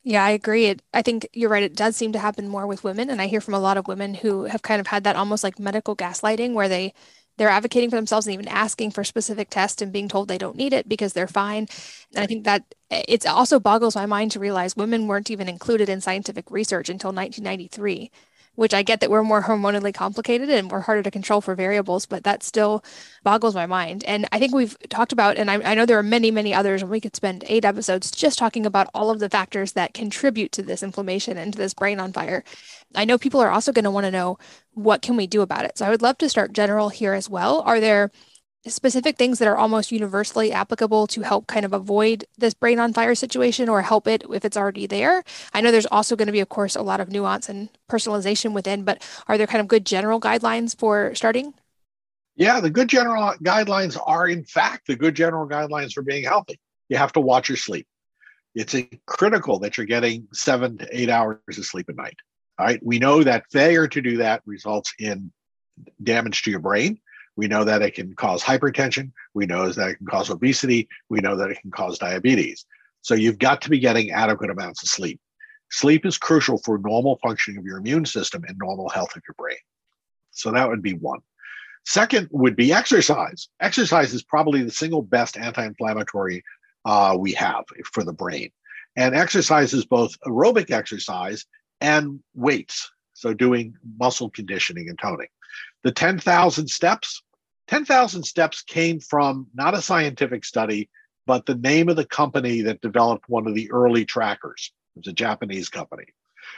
Yeah, 0.03 0.23
I 0.23 0.31
agree. 0.31 0.65
It, 0.65 0.81
I 0.93 1.01
think 1.01 1.27
you're 1.33 1.49
right. 1.49 1.63
It 1.63 1.75
does 1.75 1.95
seem 1.95 2.11
to 2.11 2.19
happen 2.19 2.47
more 2.47 2.67
with 2.67 2.83
women, 2.83 3.09
and 3.09 3.21
I 3.21 3.27
hear 3.27 3.39
from 3.39 3.53
a 3.53 3.59
lot 3.59 3.77
of 3.77 3.87
women 3.87 4.13
who 4.13 4.43
have 4.43 4.61
kind 4.61 4.81
of 4.81 4.87
had 4.87 5.05
that 5.05 5.15
almost 5.15 5.43
like 5.43 5.59
medical 5.59 5.95
gaslighting, 5.95 6.53
where 6.53 6.67
they 6.67 6.93
they're 7.37 7.49
advocating 7.49 7.89
for 7.89 7.95
themselves 7.95 8.27
and 8.27 8.33
even 8.33 8.47
asking 8.47 8.91
for 8.91 9.03
specific 9.03 9.49
tests 9.49 9.81
and 9.81 9.91
being 9.91 10.07
told 10.07 10.27
they 10.27 10.37
don't 10.37 10.55
need 10.55 10.73
it 10.73 10.87
because 10.87 11.13
they're 11.13 11.27
fine. 11.27 11.67
And 12.13 12.23
I 12.23 12.27
think 12.27 12.43
that 12.43 12.63
eh, 12.91 13.03
it 13.07 13.25
also 13.25 13.59
boggles 13.59 13.95
my 13.95 14.05
mind 14.05 14.31
to 14.31 14.39
realize 14.39 14.75
women 14.75 15.07
weren't 15.07 15.31
even 15.31 15.49
included 15.49 15.89
in 15.89 16.01
scientific 16.01 16.51
research 16.51 16.89
until 16.89 17.11
1993 17.11 18.11
which 18.55 18.73
I 18.73 18.83
get 18.83 18.99
that 18.99 19.09
we're 19.09 19.23
more 19.23 19.43
hormonally 19.43 19.93
complicated 19.93 20.49
and 20.49 20.69
we're 20.69 20.81
harder 20.81 21.03
to 21.03 21.11
control 21.11 21.41
for 21.41 21.55
variables, 21.55 22.05
but 22.05 22.23
that 22.23 22.43
still 22.43 22.83
boggles 23.23 23.55
my 23.55 23.65
mind. 23.65 24.03
And 24.05 24.27
I 24.31 24.39
think 24.39 24.53
we've 24.53 24.77
talked 24.89 25.11
about, 25.11 25.37
and 25.37 25.49
I, 25.49 25.55
I, 25.71 25.73
know 25.73 25.85
there 25.85 25.97
are 25.97 26.03
many, 26.03 26.29
many 26.29 26.53
others, 26.53 26.81
and 26.81 26.91
we 26.91 27.01
could 27.01 27.15
spend 27.15 27.43
eight 27.47 27.65
episodes 27.65 28.11
just 28.11 28.37
talking 28.37 28.65
about 28.65 28.89
all 28.93 29.09
of 29.09 29.19
the 29.19 29.29
factors 29.29 29.73
that 29.73 29.93
contribute 29.93 30.51
to 30.53 30.61
this 30.61 30.83
inflammation 30.83 31.37
and 31.37 31.53
to 31.53 31.57
this 31.57 31.73
brain 31.73 31.99
on 31.99 32.13
fire. 32.13 32.43
I 32.95 33.05
know 33.05 33.17
people 33.17 33.41
are 33.41 33.49
also 33.49 33.71
going 33.71 33.85
to 33.85 33.91
want 33.91 34.05
to 34.05 34.11
know 34.11 34.37
what 34.73 35.01
can 35.01 35.15
we 35.15 35.25
do 35.25 35.41
about 35.41 35.65
it. 35.65 35.77
So 35.77 35.85
I 35.85 35.89
would 35.89 36.01
love 36.01 36.17
to 36.19 36.29
start 36.29 36.53
general 36.53 36.89
here 36.89 37.13
as 37.13 37.29
well. 37.29 37.61
Are 37.61 37.79
there 37.79 38.11
specific 38.67 39.17
things 39.17 39.39
that 39.39 39.47
are 39.47 39.57
almost 39.57 39.91
universally 39.91 40.51
applicable 40.51 41.07
to 41.07 41.21
help 41.21 41.47
kind 41.47 41.65
of 41.65 41.73
avoid 41.73 42.25
this 42.37 42.53
brain 42.53 42.79
on 42.79 42.93
fire 42.93 43.15
situation 43.15 43.67
or 43.67 43.81
help 43.81 44.07
it 44.07 44.23
if 44.31 44.45
it's 44.45 44.57
already 44.57 44.87
there? 44.87 45.23
I 45.53 45.61
know 45.61 45.71
there's 45.71 45.85
also 45.87 46.15
going 46.15 46.27
to 46.27 46.31
be, 46.31 46.39
of 46.39 46.49
course, 46.49 46.75
a 46.75 46.81
lot 46.81 46.99
of 46.99 47.09
nuance 47.09 47.49
and 47.49 47.69
personalization 47.89 48.53
within, 48.53 48.83
but 48.83 49.01
are 49.27 49.37
there 49.37 49.47
kind 49.47 49.61
of 49.61 49.67
good 49.67 49.85
general 49.85 50.19
guidelines 50.19 50.77
for 50.77 51.13
starting? 51.15 51.53
Yeah, 52.35 52.59
the 52.59 52.69
good 52.69 52.87
general 52.87 53.33
guidelines 53.43 53.99
are, 54.03 54.27
in 54.27 54.43
fact, 54.43 54.87
the 54.87 54.95
good 54.95 55.15
general 55.15 55.47
guidelines 55.47 55.93
for 55.93 56.01
being 56.01 56.23
healthy. 56.23 56.59
You 56.89 56.97
have 56.97 57.13
to 57.13 57.19
watch 57.19 57.49
your 57.49 57.57
sleep. 57.57 57.87
It's 58.55 58.75
critical 59.05 59.59
that 59.59 59.77
you're 59.77 59.85
getting 59.85 60.27
seven 60.31 60.77
to 60.77 60.87
eight 60.91 61.09
hours 61.09 61.39
of 61.47 61.65
sleep 61.65 61.89
a 61.89 61.93
night. 61.93 62.17
All 62.57 62.65
right. 62.65 62.79
We 62.83 62.99
know 62.99 63.23
that 63.23 63.45
failure 63.51 63.87
to 63.87 64.01
do 64.01 64.17
that 64.17 64.41
results 64.45 64.93
in 64.99 65.31
damage 66.01 66.43
to 66.43 66.51
your 66.51 66.59
brain 66.59 66.99
we 67.35 67.47
know 67.47 67.63
that 67.63 67.81
it 67.81 67.95
can 67.95 68.13
cause 68.15 68.43
hypertension. 68.43 69.11
We 69.33 69.45
know 69.45 69.71
that 69.71 69.89
it 69.89 69.95
can 69.95 70.07
cause 70.07 70.29
obesity. 70.29 70.87
We 71.09 71.19
know 71.19 71.35
that 71.37 71.49
it 71.49 71.59
can 71.61 71.71
cause 71.71 71.97
diabetes. 71.97 72.65
So 73.01 73.15
you've 73.15 73.39
got 73.39 73.61
to 73.63 73.69
be 73.69 73.79
getting 73.79 74.11
adequate 74.11 74.51
amounts 74.51 74.83
of 74.83 74.89
sleep. 74.89 75.19
Sleep 75.71 76.05
is 76.05 76.17
crucial 76.17 76.59
for 76.59 76.77
normal 76.77 77.17
functioning 77.23 77.57
of 77.57 77.65
your 77.65 77.77
immune 77.77 78.05
system 78.05 78.43
and 78.47 78.57
normal 78.59 78.89
health 78.89 79.15
of 79.15 79.23
your 79.27 79.35
brain. 79.37 79.57
So 80.31 80.51
that 80.51 80.69
would 80.69 80.81
be 80.83 80.93
one. 80.93 81.19
Second 81.85 82.29
would 82.31 82.55
be 82.55 82.71
exercise. 82.71 83.49
Exercise 83.59 84.13
is 84.13 84.23
probably 84.23 84.63
the 84.63 84.71
single 84.71 85.01
best 85.01 85.37
anti 85.37 85.65
inflammatory 85.65 86.43
uh, 86.85 87.15
we 87.19 87.33
have 87.33 87.63
for 87.91 88.03
the 88.03 88.13
brain. 88.13 88.51
And 88.95 89.15
exercise 89.15 89.73
is 89.73 89.85
both 89.85 90.17
aerobic 90.21 90.71
exercise 90.71 91.45
and 91.81 92.19
weights. 92.35 92.89
So, 93.13 93.33
doing 93.33 93.75
muscle 93.97 94.29
conditioning 94.29 94.89
and 94.89 94.97
toning. 94.97 95.27
The 95.83 95.91
10,000 95.91 96.67
steps, 96.67 97.21
10,000 97.67 98.23
steps 98.23 98.61
came 98.61 98.99
from 98.99 99.47
not 99.53 99.73
a 99.73 99.81
scientific 99.81 100.45
study, 100.45 100.89
but 101.25 101.45
the 101.45 101.55
name 101.55 101.89
of 101.89 101.95
the 101.95 102.05
company 102.05 102.61
that 102.61 102.81
developed 102.81 103.29
one 103.29 103.47
of 103.47 103.55
the 103.55 103.71
early 103.71 104.05
trackers. 104.05 104.71
It 104.95 104.99
was 104.99 105.07
a 105.07 105.13
Japanese 105.13 105.69
company. 105.69 106.05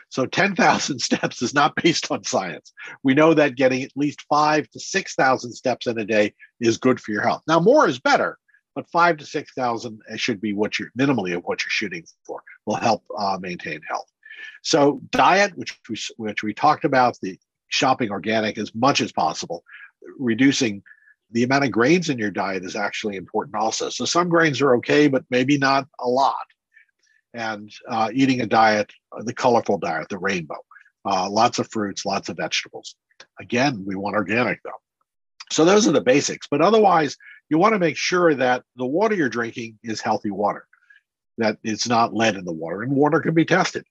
So 0.09 0.25
10,000 0.25 0.99
steps 1.01 1.41
is 1.41 1.53
not 1.53 1.75
based 1.75 2.11
on 2.11 2.23
science. 2.23 2.73
We 3.03 3.13
know 3.13 3.33
that 3.33 3.55
getting 3.55 3.83
at 3.83 3.91
least 3.95 4.25
five 4.29 4.69
to 4.71 4.79
6,000 4.79 5.53
steps 5.53 5.87
in 5.87 5.97
a 5.99 6.05
day 6.05 6.33
is 6.59 6.77
good 6.77 6.99
for 6.99 7.11
your 7.11 7.21
health. 7.21 7.43
Now, 7.47 7.59
more 7.59 7.87
is 7.87 7.99
better, 7.99 8.37
but 8.75 8.89
five 8.89 9.17
to 9.17 9.25
6,000 9.25 10.01
should 10.17 10.41
be 10.41 10.53
what 10.53 10.77
you're 10.77 10.91
minimally 10.97 11.35
of 11.35 11.43
what 11.43 11.63
you're 11.63 11.69
shooting 11.69 12.05
for, 12.25 12.41
will 12.65 12.75
help 12.75 13.03
uh, 13.17 13.37
maintain 13.39 13.81
health. 13.87 14.11
So, 14.63 15.01
diet, 15.11 15.57
which 15.57 15.79
we, 15.89 15.97
which 16.17 16.43
we 16.43 16.53
talked 16.53 16.85
about, 16.85 17.17
the 17.21 17.39
shopping 17.67 18.11
organic 18.11 18.57
as 18.57 18.73
much 18.75 19.01
as 19.01 19.11
possible, 19.11 19.63
reducing 20.17 20.83
the 21.31 21.43
amount 21.43 21.65
of 21.65 21.71
grains 21.71 22.09
in 22.09 22.17
your 22.17 22.31
diet 22.31 22.63
is 22.63 22.75
actually 22.75 23.15
important 23.15 23.55
also. 23.55 23.89
So, 23.89 24.05
some 24.05 24.29
grains 24.29 24.61
are 24.61 24.75
okay, 24.77 25.07
but 25.07 25.25
maybe 25.29 25.57
not 25.57 25.87
a 25.99 26.07
lot 26.07 26.45
and 27.35 27.69
uh, 27.89 28.09
eating 28.13 28.41
a 28.41 28.45
diet, 28.45 28.91
uh, 29.11 29.21
the 29.23 29.33
colorful 29.33 29.77
diet, 29.77 30.07
the 30.09 30.17
rainbow. 30.17 30.57
Uh, 31.03 31.29
lots 31.29 31.59
of 31.59 31.69
fruits, 31.69 32.05
lots 32.05 32.29
of 32.29 32.37
vegetables. 32.37 32.95
Again, 33.39 33.83
we 33.85 33.95
want 33.95 34.15
organic 34.15 34.63
though. 34.63 34.71
So 35.51 35.65
those 35.65 35.87
are 35.87 35.91
the 35.91 36.01
basics. 36.01 36.47
But 36.49 36.61
otherwise, 36.61 37.15
you 37.49 37.59
want 37.59 37.73
to 37.73 37.79
make 37.79 37.97
sure 37.97 38.33
that 38.33 38.63
the 38.77 38.85
water 38.85 39.13
you're 39.13 39.29
drinking 39.29 39.77
is 39.83 40.01
healthy 40.01 40.31
water, 40.31 40.65
that 41.37 41.57
it's 41.63 41.87
not 41.87 42.15
lead 42.15 42.35
in 42.35 42.45
the 42.45 42.53
water, 42.53 42.81
and 42.81 42.93
water 42.93 43.19
can 43.19 43.35
be 43.35 43.45
tested. 43.45 43.85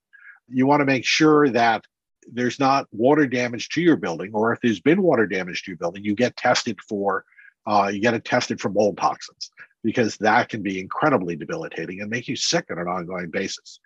You 0.49 0.65
want 0.65 0.81
to 0.81 0.85
make 0.85 1.05
sure 1.05 1.49
that 1.49 1.85
there's 2.31 2.59
not 2.59 2.87
water 2.91 3.27
damage 3.27 3.69
to 3.69 3.81
your 3.81 3.97
building, 3.97 4.31
or 4.33 4.53
if 4.53 4.59
there's 4.61 4.79
been 4.79 5.01
water 5.01 5.27
damage 5.27 5.63
to 5.63 5.71
your 5.71 5.77
building, 5.77 6.03
you 6.03 6.15
get 6.15 6.35
tested 6.35 6.79
for, 6.87 7.25
uh, 7.67 7.89
you 7.93 7.99
get 7.99 8.13
it 8.13 8.25
tested 8.25 8.59
for 8.59 8.69
mold 8.69 8.97
toxins 8.97 9.51
because 9.83 10.17
that 10.17 10.49
can 10.49 10.63
be 10.63 10.79
incredibly 10.79 11.35
debilitating 11.35 12.01
and 12.01 12.09
make 12.09 12.27
you 12.27 12.35
sick 12.35 12.65
on 12.71 12.79
an 12.79 12.87
ongoing 12.87 13.29
basis. 13.29 13.79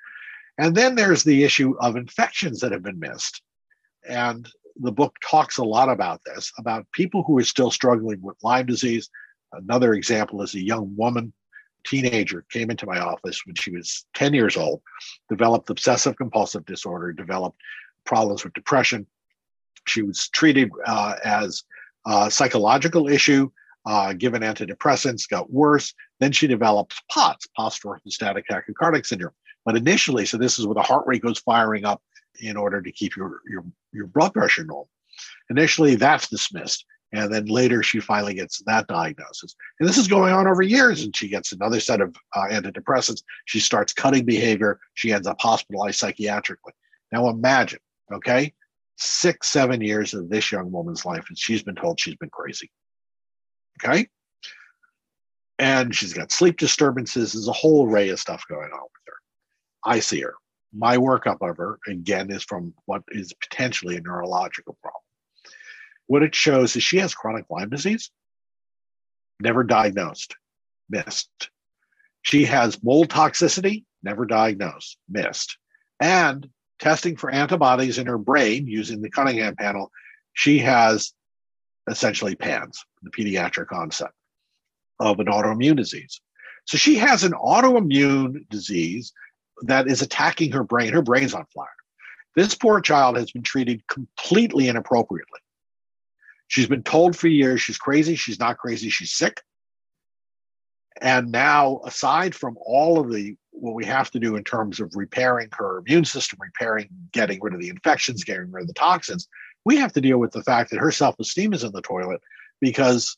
And 0.57 0.75
then 0.75 0.95
there's 0.95 1.23
the 1.23 1.43
issue 1.43 1.75
of 1.79 1.95
infections 1.95 2.59
that 2.61 2.71
have 2.71 2.83
been 2.83 2.99
missed. 2.99 3.41
And 4.07 4.47
the 4.77 4.91
book 4.91 5.15
talks 5.21 5.57
a 5.57 5.63
lot 5.63 5.89
about 5.89 6.21
this 6.25 6.51
about 6.57 6.85
people 6.93 7.23
who 7.23 7.37
are 7.37 7.43
still 7.43 7.71
struggling 7.71 8.21
with 8.21 8.37
Lyme 8.43 8.65
disease. 8.65 9.09
Another 9.51 9.93
example 9.93 10.41
is 10.41 10.55
a 10.55 10.63
young 10.63 10.95
woman, 10.95 11.33
teenager, 11.85 12.45
came 12.49 12.69
into 12.69 12.85
my 12.85 12.99
office 12.99 13.45
when 13.45 13.55
she 13.55 13.71
was 13.71 14.05
10 14.13 14.33
years 14.33 14.55
old, 14.55 14.81
developed 15.27 15.69
obsessive 15.69 16.15
compulsive 16.15 16.65
disorder, 16.65 17.11
developed 17.11 17.57
problems 18.09 18.43
with 18.43 18.53
depression. 18.53 19.05
She 19.87 20.01
was 20.01 20.29
treated 20.29 20.69
uh, 20.85 21.15
as 21.23 21.63
a 22.05 22.29
psychological 22.29 23.07
issue 23.07 23.49
uh, 23.85 24.13
given 24.13 24.41
antidepressants, 24.41 25.29
got 25.29 25.51
worse. 25.51 25.93
Then 26.19 26.31
she 26.31 26.47
develops 26.47 27.01
POTS, 27.11 27.47
post-orthostatic 27.57 28.43
tachycardic 28.51 29.05
syndrome. 29.05 29.33
But 29.65 29.77
initially, 29.77 30.25
so 30.25 30.37
this 30.37 30.59
is 30.59 30.65
where 30.65 30.75
the 30.75 30.81
heart 30.81 31.05
rate 31.07 31.21
goes 31.21 31.39
firing 31.39 31.85
up 31.85 32.01
in 32.41 32.57
order 32.57 32.81
to 32.81 32.91
keep 32.91 33.15
your, 33.15 33.41
your, 33.49 33.65
your 33.91 34.07
blood 34.07 34.33
pressure 34.33 34.63
normal. 34.63 34.89
Initially, 35.49 35.95
that's 35.95 36.29
dismissed. 36.29 36.85
And 37.11 37.33
then 37.33 37.45
later, 37.45 37.81
she 37.81 37.99
finally 37.99 38.35
gets 38.35 38.61
that 38.67 38.87
diagnosis. 38.87 39.55
And 39.79 39.89
this 39.89 39.97
is 39.97 40.07
going 40.07 40.33
on 40.33 40.47
over 40.47 40.61
years. 40.61 41.03
And 41.03 41.15
she 41.15 41.27
gets 41.27 41.51
another 41.51 41.79
set 41.79 42.01
of 42.01 42.15
uh, 42.35 42.47
antidepressants. 42.51 43.23
She 43.45 43.59
starts 43.59 43.93
cutting 43.93 44.25
behavior. 44.25 44.79
She 44.93 45.11
ends 45.11 45.27
up 45.27 45.41
hospitalized 45.41 45.99
psychiatrically. 45.99 46.73
Now, 47.11 47.29
imagine, 47.29 47.79
okay, 48.11 48.53
six, 48.97 49.47
seven 49.47 49.81
years 49.81 50.13
of 50.13 50.29
this 50.29 50.51
young 50.51 50.71
woman's 50.71 51.05
life, 51.05 51.25
and 51.29 51.37
she's 51.37 51.63
been 51.63 51.75
told 51.75 51.99
she's 51.99 52.15
been 52.15 52.29
crazy. 52.29 52.69
Okay. 53.83 54.07
And 55.57 55.95
she's 55.95 56.13
got 56.13 56.31
sleep 56.31 56.57
disturbances. 56.57 57.33
There's 57.33 57.47
a 57.47 57.53
whole 57.53 57.89
array 57.89 58.09
of 58.09 58.19
stuff 58.19 58.43
going 58.49 58.71
on 58.71 58.81
with 58.81 59.01
her. 59.07 59.13
I 59.85 59.99
see 59.99 60.21
her. 60.21 60.35
My 60.73 60.97
workup 60.97 61.37
of 61.41 61.57
her, 61.57 61.79
again, 61.87 62.31
is 62.31 62.43
from 62.43 62.73
what 62.85 63.03
is 63.09 63.33
potentially 63.33 63.97
a 63.97 64.01
neurological 64.01 64.77
problem. 64.81 65.01
What 66.07 66.23
it 66.23 66.35
shows 66.35 66.75
is 66.75 66.83
she 66.83 66.97
has 66.97 67.13
chronic 67.15 67.45
Lyme 67.49 67.69
disease, 67.69 68.11
never 69.39 69.63
diagnosed, 69.63 70.35
missed. 70.89 71.29
She 72.21 72.45
has 72.45 72.83
mold 72.83 73.09
toxicity, 73.09 73.85
never 74.03 74.25
diagnosed, 74.25 74.97
missed. 75.09 75.57
And 75.99 76.47
testing 76.79 77.15
for 77.15 77.29
antibodies 77.29 77.97
in 77.97 78.07
her 78.07 78.17
brain 78.17 78.67
using 78.67 79.01
the 79.01 79.09
Cunningham 79.09 79.55
panel, 79.55 79.91
she 80.33 80.59
has 80.59 81.13
essentially 81.89 82.35
PANS, 82.35 82.83
the 83.03 83.11
pediatric 83.11 83.71
onset 83.71 84.11
of 84.99 85.19
an 85.19 85.27
autoimmune 85.27 85.75
disease. 85.75 86.21
So 86.65 86.77
she 86.77 86.95
has 86.95 87.23
an 87.23 87.33
autoimmune 87.33 88.47
disease 88.49 89.13
that 89.63 89.87
is 89.87 90.01
attacking 90.01 90.51
her 90.51 90.63
brain. 90.63 90.93
Her 90.93 91.01
brain's 91.01 91.33
on 91.33 91.45
fire. 91.53 91.67
This 92.35 92.55
poor 92.55 92.79
child 92.79 93.17
has 93.17 93.31
been 93.31 93.41
treated 93.41 93.85
completely 93.87 94.67
inappropriately. 94.67 95.39
She's 96.47 96.67
been 96.67 96.83
told 96.83 97.15
for 97.15 97.27
years 97.27 97.61
she's 97.61 97.77
crazy. 97.77 98.15
She's 98.15 98.39
not 98.39 98.57
crazy. 98.57 98.89
She's 98.89 99.13
sick. 99.13 99.41
And 101.01 101.31
now, 101.31 101.81
aside 101.85 102.35
from 102.35 102.57
all 102.63 102.99
of 102.99 103.11
the 103.11 103.35
what 103.61 103.75
we 103.75 103.85
have 103.85 104.09
to 104.11 104.19
do 104.19 104.35
in 104.35 104.43
terms 104.43 104.79
of 104.79 104.95
repairing 104.95 105.49
her 105.53 105.79
immune 105.79 106.05
system, 106.05 106.39
repairing, 106.41 106.89
getting 107.11 107.39
rid 107.41 107.53
of 107.53 107.59
the 107.59 107.69
infections, 107.69 108.23
getting 108.23 108.51
rid 108.51 108.61
of 108.61 108.67
the 108.67 108.73
toxins, 108.73 109.27
we 109.65 109.77
have 109.77 109.93
to 109.93 110.01
deal 110.01 110.17
with 110.17 110.31
the 110.31 110.43
fact 110.43 110.71
that 110.71 110.79
her 110.79 110.91
self 110.91 111.19
esteem 111.19 111.53
is 111.53 111.63
in 111.63 111.71
the 111.71 111.81
toilet 111.81 112.21
because 112.61 113.17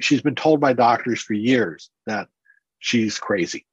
she's 0.00 0.22
been 0.22 0.34
told 0.34 0.60
by 0.60 0.72
doctors 0.72 1.20
for 1.20 1.34
years 1.34 1.90
that 2.06 2.28
she's 2.78 3.18
crazy. 3.18 3.66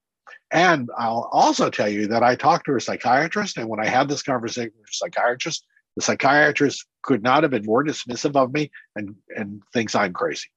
And 0.51 0.89
I'll 0.97 1.29
also 1.31 1.69
tell 1.69 1.89
you 1.89 2.07
that 2.07 2.23
I 2.23 2.35
talked 2.35 2.65
to 2.67 2.75
a 2.75 2.81
psychiatrist, 2.81 3.57
and 3.57 3.67
when 3.67 3.79
I 3.79 3.87
had 3.87 4.07
this 4.07 4.23
conversation 4.23 4.73
with 4.79 4.89
a 4.89 4.93
psychiatrist, 4.93 5.65
the 5.95 6.01
psychiatrist 6.01 6.85
could 7.01 7.23
not 7.23 7.43
have 7.43 7.51
been 7.51 7.65
more 7.65 7.83
dismissive 7.83 8.35
of 8.35 8.53
me 8.53 8.71
and, 8.95 9.15
and 9.35 9.61
thinks 9.73 9.95
I'm 9.95 10.13
crazy. 10.13 10.47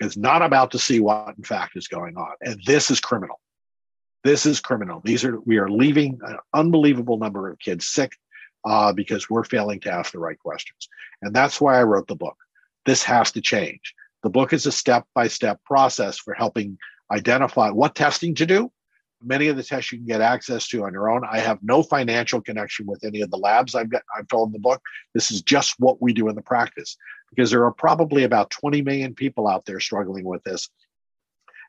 Is 0.00 0.16
not 0.16 0.40
about 0.42 0.70
to 0.70 0.78
see 0.78 0.98
what 0.98 1.36
in 1.36 1.44
fact 1.44 1.76
is 1.76 1.86
going 1.86 2.16
on. 2.16 2.32
And 2.40 2.58
this 2.64 2.90
is 2.90 3.00
criminal. 3.00 3.38
This 4.22 4.44
is 4.44 4.60
criminal. 4.60 5.00
These 5.04 5.24
are 5.24 5.40
we 5.40 5.58
are 5.58 5.70
leaving 5.70 6.18
an 6.22 6.38
unbelievable 6.52 7.18
number 7.18 7.48
of 7.48 7.58
kids 7.58 7.86
sick 7.86 8.12
uh, 8.64 8.92
because 8.92 9.30
we're 9.30 9.44
failing 9.44 9.80
to 9.80 9.92
ask 9.92 10.12
the 10.12 10.18
right 10.18 10.38
questions. 10.38 10.88
And 11.22 11.34
that's 11.34 11.60
why 11.60 11.78
I 11.78 11.84
wrote 11.84 12.06
the 12.06 12.16
book. 12.16 12.36
This 12.84 13.02
has 13.04 13.32
to 13.32 13.40
change. 13.40 13.94
The 14.22 14.30
book 14.30 14.52
is 14.52 14.66
a 14.66 14.72
step 14.72 15.06
by 15.14 15.28
step 15.28 15.60
process 15.64 16.18
for 16.18 16.34
helping 16.34 16.78
identify 17.10 17.70
what 17.70 17.94
testing 17.94 18.34
to 18.36 18.46
do. 18.46 18.70
Many 19.22 19.48
of 19.48 19.56
the 19.56 19.62
tests 19.62 19.92
you 19.92 19.98
can 19.98 20.06
get 20.06 20.22
access 20.22 20.66
to 20.68 20.84
on 20.84 20.92
your 20.92 21.10
own. 21.10 21.22
I 21.30 21.40
have 21.40 21.58
no 21.62 21.82
financial 21.82 22.40
connection 22.40 22.86
with 22.86 23.04
any 23.04 23.20
of 23.20 23.30
the 23.30 23.36
labs 23.36 23.74
I've 23.74 23.90
got. 23.90 24.02
I've 24.16 24.28
told 24.28 24.48
in 24.48 24.52
the 24.52 24.58
book. 24.58 24.80
This 25.14 25.30
is 25.30 25.42
just 25.42 25.74
what 25.78 26.00
we 26.00 26.12
do 26.14 26.28
in 26.28 26.36
the 26.36 26.42
practice 26.42 26.96
because 27.28 27.50
there 27.50 27.64
are 27.64 27.72
probably 27.72 28.24
about 28.24 28.50
20 28.50 28.82
million 28.82 29.14
people 29.14 29.46
out 29.46 29.66
there 29.66 29.78
struggling 29.78 30.24
with 30.24 30.42
this, 30.44 30.70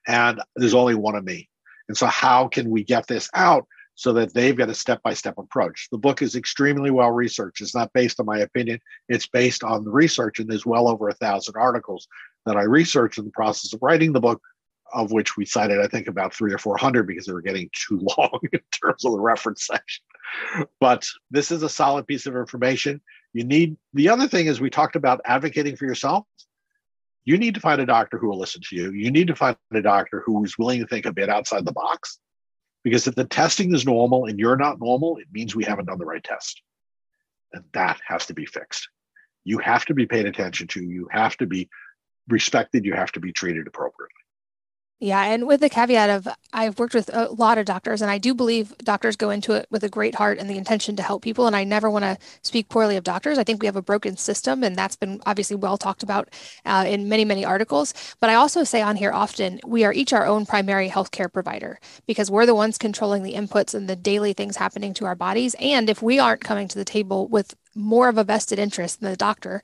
and 0.07 0.41
there's 0.55 0.73
only 0.73 0.95
one 0.95 1.15
of 1.15 1.25
me. 1.25 1.49
And 1.91 1.97
so, 1.97 2.05
how 2.05 2.47
can 2.47 2.69
we 2.69 2.85
get 2.85 3.05
this 3.07 3.29
out 3.33 3.67
so 3.95 4.13
that 4.13 4.33
they've 4.33 4.55
got 4.55 4.69
a 4.69 4.73
step 4.73 5.03
by 5.03 5.13
step 5.13 5.37
approach. 5.37 5.89
The 5.91 5.97
book 5.97 6.21
is 6.21 6.37
extremely 6.37 6.89
well 6.89 7.11
researched. 7.11 7.59
It's 7.59 7.75
not 7.75 7.91
based 7.91 8.17
on 8.21 8.25
my 8.25 8.39
opinion, 8.39 8.79
it's 9.09 9.27
based 9.27 9.61
on 9.61 9.83
the 9.83 9.91
research, 9.91 10.39
and 10.39 10.49
there's 10.49 10.65
well 10.65 10.87
over 10.87 11.09
a 11.09 11.13
thousand 11.13 11.55
articles 11.57 12.07
that 12.45 12.55
I 12.55 12.63
researched 12.63 13.17
in 13.17 13.25
the 13.25 13.31
process 13.31 13.73
of 13.73 13.81
writing 13.81 14.13
the 14.13 14.21
book, 14.21 14.41
of 14.93 15.11
which 15.11 15.35
we 15.35 15.45
cited, 15.45 15.81
I 15.81 15.87
think, 15.87 16.07
about 16.07 16.33
three 16.33 16.53
or 16.53 16.57
400 16.57 17.05
because 17.05 17.25
they 17.25 17.33
were 17.33 17.41
getting 17.41 17.69
too 17.87 17.99
long 18.17 18.39
in 18.53 18.61
terms 18.71 19.03
of 19.03 19.11
the 19.11 19.19
reference 19.19 19.67
section. 19.67 20.05
But 20.79 21.05
this 21.29 21.51
is 21.51 21.61
a 21.61 21.67
solid 21.67 22.07
piece 22.07 22.25
of 22.25 22.37
information. 22.37 23.01
You 23.33 23.43
need 23.43 23.75
the 23.93 24.07
other 24.07 24.29
thing 24.29 24.45
is 24.45 24.61
we 24.61 24.69
talked 24.69 24.95
about 24.95 25.19
advocating 25.25 25.75
for 25.75 25.85
yourself. 25.85 26.25
You 27.25 27.37
need 27.37 27.53
to 27.55 27.61
find 27.61 27.79
a 27.79 27.85
doctor 27.85 28.17
who 28.17 28.29
will 28.29 28.39
listen 28.39 28.61
to 28.69 28.75
you. 28.75 28.91
You 28.91 29.11
need 29.11 29.27
to 29.27 29.35
find 29.35 29.55
a 29.73 29.81
doctor 29.81 30.23
who 30.25 30.43
is 30.43 30.57
willing 30.57 30.79
to 30.79 30.87
think 30.87 31.05
a 31.05 31.13
bit 31.13 31.29
outside 31.29 31.65
the 31.65 31.71
box 31.71 32.19
because 32.83 33.07
if 33.07 33.15
the 33.15 33.25
testing 33.25 33.73
is 33.75 33.85
normal 33.85 34.25
and 34.25 34.39
you're 34.39 34.57
not 34.57 34.79
normal, 34.79 35.17
it 35.17 35.27
means 35.31 35.55
we 35.55 35.63
haven't 35.63 35.85
done 35.85 35.99
the 35.99 36.05
right 36.05 36.23
test. 36.23 36.61
And 37.53 37.63
that 37.73 37.99
has 38.07 38.25
to 38.27 38.33
be 38.33 38.45
fixed. 38.45 38.87
You 39.43 39.59
have 39.59 39.85
to 39.85 39.93
be 39.93 40.05
paid 40.05 40.25
attention 40.25 40.67
to, 40.67 40.83
you 40.83 41.07
have 41.11 41.37
to 41.37 41.45
be 41.45 41.69
respected, 42.27 42.85
you 42.85 42.93
have 42.93 43.11
to 43.13 43.19
be 43.19 43.33
treated 43.33 43.67
appropriately. 43.67 44.13
Yeah, 45.03 45.23
and 45.23 45.47
with 45.47 45.61
the 45.61 45.69
caveat 45.69 46.11
of 46.11 46.27
I've 46.53 46.77
worked 46.77 46.93
with 46.93 47.09
a 47.11 47.25
lot 47.31 47.57
of 47.57 47.65
doctors, 47.65 48.03
and 48.03 48.11
I 48.11 48.19
do 48.19 48.35
believe 48.35 48.77
doctors 48.77 49.15
go 49.15 49.31
into 49.31 49.53
it 49.53 49.65
with 49.71 49.83
a 49.83 49.89
great 49.89 50.13
heart 50.13 50.37
and 50.37 50.47
the 50.47 50.57
intention 50.57 50.95
to 50.95 51.01
help 51.01 51.23
people. 51.23 51.47
And 51.47 51.55
I 51.55 51.63
never 51.63 51.89
want 51.89 52.03
to 52.05 52.19
speak 52.43 52.69
poorly 52.69 52.97
of 52.97 53.03
doctors. 53.03 53.39
I 53.39 53.43
think 53.43 53.63
we 53.63 53.65
have 53.65 53.75
a 53.75 53.81
broken 53.81 54.15
system, 54.15 54.63
and 54.63 54.75
that's 54.75 54.95
been 54.95 55.19
obviously 55.25 55.55
well 55.55 55.75
talked 55.75 56.03
about 56.03 56.29
uh, 56.65 56.85
in 56.87 57.09
many, 57.09 57.25
many 57.25 57.43
articles. 57.43 57.95
But 58.19 58.29
I 58.29 58.35
also 58.35 58.63
say 58.63 58.83
on 58.83 58.95
here 58.95 59.11
often 59.11 59.59
we 59.65 59.83
are 59.85 59.91
each 59.91 60.13
our 60.13 60.27
own 60.27 60.45
primary 60.45 60.87
healthcare 60.87 61.33
provider 61.33 61.79
because 62.05 62.29
we're 62.29 62.45
the 62.45 62.53
ones 62.53 62.77
controlling 62.77 63.23
the 63.23 63.33
inputs 63.33 63.73
and 63.73 63.89
the 63.89 63.95
daily 63.95 64.33
things 64.33 64.57
happening 64.57 64.93
to 64.95 65.05
our 65.05 65.15
bodies. 65.15 65.55
And 65.59 65.89
if 65.89 66.03
we 66.03 66.19
aren't 66.19 66.41
coming 66.41 66.67
to 66.67 66.77
the 66.77 66.85
table 66.85 67.27
with 67.27 67.55
more 67.75 68.09
of 68.09 68.17
a 68.17 68.23
vested 68.23 68.59
interest 68.59 68.99
than 68.99 69.09
the 69.09 69.17
doctor 69.17 69.61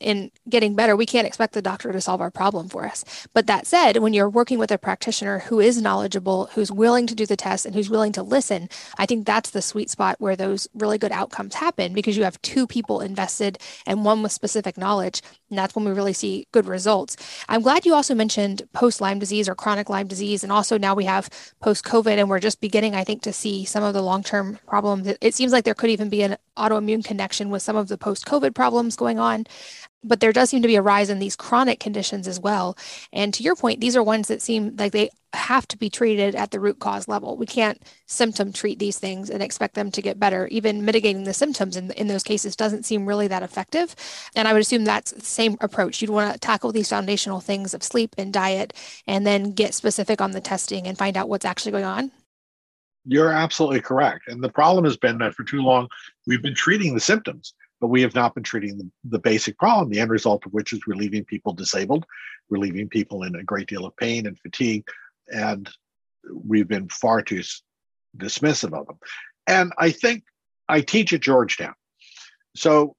in 0.00 0.30
getting 0.48 0.74
better, 0.74 0.94
we 0.94 1.06
can't 1.06 1.26
expect 1.26 1.52
the 1.52 1.62
doctor 1.62 1.92
to 1.92 2.00
solve 2.00 2.20
our 2.20 2.30
problem 2.30 2.68
for 2.68 2.86
us. 2.86 3.26
But 3.34 3.46
that 3.48 3.66
said, 3.66 3.98
when 3.98 4.14
you're 4.14 4.28
working 4.28 4.58
with 4.58 4.70
a 4.70 4.78
practitioner 4.78 5.40
who 5.40 5.58
is 5.58 5.82
knowledgeable, 5.82 6.46
who's 6.54 6.70
willing 6.70 7.06
to 7.08 7.14
do 7.14 7.26
the 7.26 7.36
test, 7.36 7.66
and 7.66 7.74
who's 7.74 7.90
willing 7.90 8.12
to 8.12 8.22
listen, 8.22 8.68
I 8.98 9.06
think 9.06 9.26
that's 9.26 9.50
the 9.50 9.62
sweet 9.62 9.90
spot 9.90 10.16
where 10.20 10.36
those 10.36 10.68
really 10.74 10.98
good 10.98 11.12
outcomes 11.12 11.54
happen 11.54 11.92
because 11.92 12.16
you 12.16 12.24
have 12.24 12.40
two 12.42 12.66
people 12.66 13.00
invested 13.00 13.58
and 13.86 14.04
one 14.04 14.22
with 14.22 14.32
specific 14.32 14.78
knowledge. 14.78 15.22
And 15.48 15.58
that's 15.58 15.74
when 15.74 15.84
we 15.84 15.90
really 15.90 16.12
see 16.12 16.46
good 16.52 16.66
results. 16.66 17.16
I'm 17.48 17.62
glad 17.62 17.84
you 17.84 17.94
also 17.94 18.14
mentioned 18.14 18.62
post 18.72 19.00
Lyme 19.00 19.18
disease 19.18 19.48
or 19.48 19.54
chronic 19.54 19.90
Lyme 19.90 20.06
disease. 20.06 20.44
And 20.44 20.52
also 20.52 20.78
now 20.78 20.94
we 20.94 21.04
have 21.04 21.28
post 21.60 21.84
COVID, 21.84 22.16
and 22.16 22.28
we're 22.28 22.38
just 22.38 22.60
beginning, 22.60 22.94
I 22.94 23.04
think, 23.04 23.22
to 23.22 23.32
see 23.32 23.64
some 23.64 23.82
of 23.82 23.94
the 23.94 24.02
long 24.02 24.22
term 24.22 24.58
problems. 24.66 25.12
It 25.20 25.34
seems 25.34 25.52
like 25.52 25.64
there 25.64 25.74
could 25.74 25.90
even 25.90 26.08
be 26.08 26.22
an 26.22 26.36
autoimmune 26.60 27.04
connection 27.04 27.50
with 27.50 27.62
some 27.62 27.76
of 27.76 27.88
the 27.88 27.98
post 27.98 28.26
COVID 28.26 28.54
problems 28.54 28.96
going 28.96 29.18
on 29.18 29.46
but 30.02 30.20
there 30.20 30.32
does 30.32 30.50
seem 30.50 30.62
to 30.62 30.68
be 30.68 30.76
a 30.76 30.82
rise 30.82 31.10
in 31.10 31.18
these 31.18 31.36
chronic 31.36 31.78
conditions 31.78 32.26
as 32.26 32.40
well. 32.40 32.76
And 33.12 33.34
to 33.34 33.42
your 33.42 33.54
point, 33.54 33.80
these 33.80 33.96
are 33.96 34.02
ones 34.02 34.28
that 34.28 34.40
seem 34.40 34.76
like 34.76 34.92
they 34.92 35.10
have 35.32 35.68
to 35.68 35.76
be 35.76 35.90
treated 35.90 36.34
at 36.34 36.50
the 36.50 36.58
root 36.58 36.78
cause 36.80 37.06
level. 37.06 37.36
We 37.36 37.46
can't 37.46 37.80
symptom 38.06 38.52
treat 38.52 38.78
these 38.78 38.98
things 38.98 39.30
and 39.30 39.42
expect 39.42 39.74
them 39.74 39.90
to 39.92 40.02
get 40.02 40.18
better. 40.18 40.48
Even 40.48 40.84
mitigating 40.84 41.24
the 41.24 41.34
symptoms 41.34 41.76
in, 41.76 41.90
in 41.92 42.08
those 42.08 42.22
cases 42.22 42.56
doesn't 42.56 42.84
seem 42.84 43.06
really 43.06 43.28
that 43.28 43.42
effective. 43.42 43.94
And 44.34 44.48
I 44.48 44.52
would 44.52 44.62
assume 44.62 44.84
that's 44.84 45.12
the 45.12 45.20
same 45.20 45.56
approach. 45.60 46.00
You'd 46.00 46.10
want 46.10 46.32
to 46.32 46.40
tackle 46.40 46.72
these 46.72 46.88
foundational 46.88 47.40
things 47.40 47.74
of 47.74 47.82
sleep 47.82 48.14
and 48.16 48.32
diet 48.32 48.72
and 49.06 49.26
then 49.26 49.52
get 49.52 49.74
specific 49.74 50.20
on 50.20 50.32
the 50.32 50.40
testing 50.40 50.86
and 50.86 50.98
find 50.98 51.16
out 51.16 51.28
what's 51.28 51.44
actually 51.44 51.72
going 51.72 51.84
on. 51.84 52.10
You're 53.06 53.32
absolutely 53.32 53.80
correct. 53.80 54.28
And 54.28 54.42
the 54.42 54.50
problem 54.50 54.84
has 54.84 54.96
been 54.96 55.18
that 55.18 55.34
for 55.34 55.42
too 55.42 55.62
long, 55.62 55.88
we've 56.26 56.42
been 56.42 56.54
treating 56.54 56.94
the 56.94 57.00
symptoms 57.00 57.54
but 57.80 57.88
we 57.88 58.02
have 58.02 58.14
not 58.14 58.34
been 58.34 58.42
treating 58.42 58.76
the, 58.76 58.90
the 59.04 59.18
basic 59.18 59.58
problem, 59.58 59.88
the 59.88 60.00
end 60.00 60.10
result 60.10 60.44
of 60.44 60.52
which 60.52 60.72
is 60.72 60.80
we're 60.86 60.94
leaving 60.94 61.24
people 61.24 61.52
disabled, 61.52 62.04
we're 62.48 62.58
leaving 62.58 62.88
people 62.88 63.22
in 63.22 63.34
a 63.34 63.42
great 63.42 63.68
deal 63.68 63.86
of 63.86 63.96
pain 63.96 64.26
and 64.26 64.38
fatigue, 64.38 64.86
and 65.28 65.70
we've 66.46 66.68
been 66.68 66.88
far 66.88 67.22
too 67.22 67.40
dismissive 68.16 68.78
of 68.78 68.86
them. 68.86 68.98
And 69.46 69.72
I 69.78 69.90
think 69.90 70.24
I 70.68 70.82
teach 70.82 71.12
at 71.12 71.22
Georgetown. 71.22 71.74
So 72.54 72.96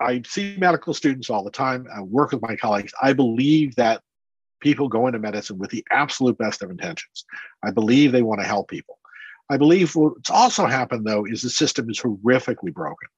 I 0.00 0.22
see 0.26 0.56
medical 0.58 0.92
students 0.92 1.30
all 1.30 1.44
the 1.44 1.50
time. 1.50 1.86
I 1.94 2.02
work 2.02 2.32
with 2.32 2.42
my 2.42 2.56
colleagues. 2.56 2.92
I 3.00 3.12
believe 3.12 3.76
that 3.76 4.02
people 4.60 4.88
go 4.88 5.06
into 5.06 5.18
medicine 5.18 5.58
with 5.58 5.70
the 5.70 5.84
absolute 5.92 6.36
best 6.36 6.62
of 6.62 6.70
intentions. 6.70 7.24
I 7.62 7.70
believe 7.70 8.10
they 8.10 8.22
want 8.22 8.40
to 8.40 8.46
help 8.46 8.68
people. 8.68 8.95
I 9.48 9.56
believe 9.56 9.94
what's 9.94 10.30
also 10.30 10.66
happened, 10.66 11.06
though, 11.06 11.24
is 11.24 11.42
the 11.42 11.50
system 11.50 11.88
is 11.88 12.00
horrifically 12.00 12.72
broken 12.72 13.08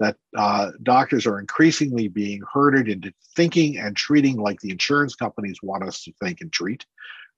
that 0.00 0.16
uh, 0.36 0.70
doctors 0.82 1.26
are 1.26 1.38
increasingly 1.38 2.08
being 2.08 2.42
herded 2.52 2.88
into 2.88 3.12
thinking 3.36 3.78
and 3.78 3.96
treating 3.96 4.36
like 4.36 4.60
the 4.60 4.70
insurance 4.70 5.14
companies 5.14 5.58
want 5.62 5.84
us 5.84 6.02
to 6.02 6.12
think 6.20 6.40
and 6.40 6.52
treat, 6.52 6.84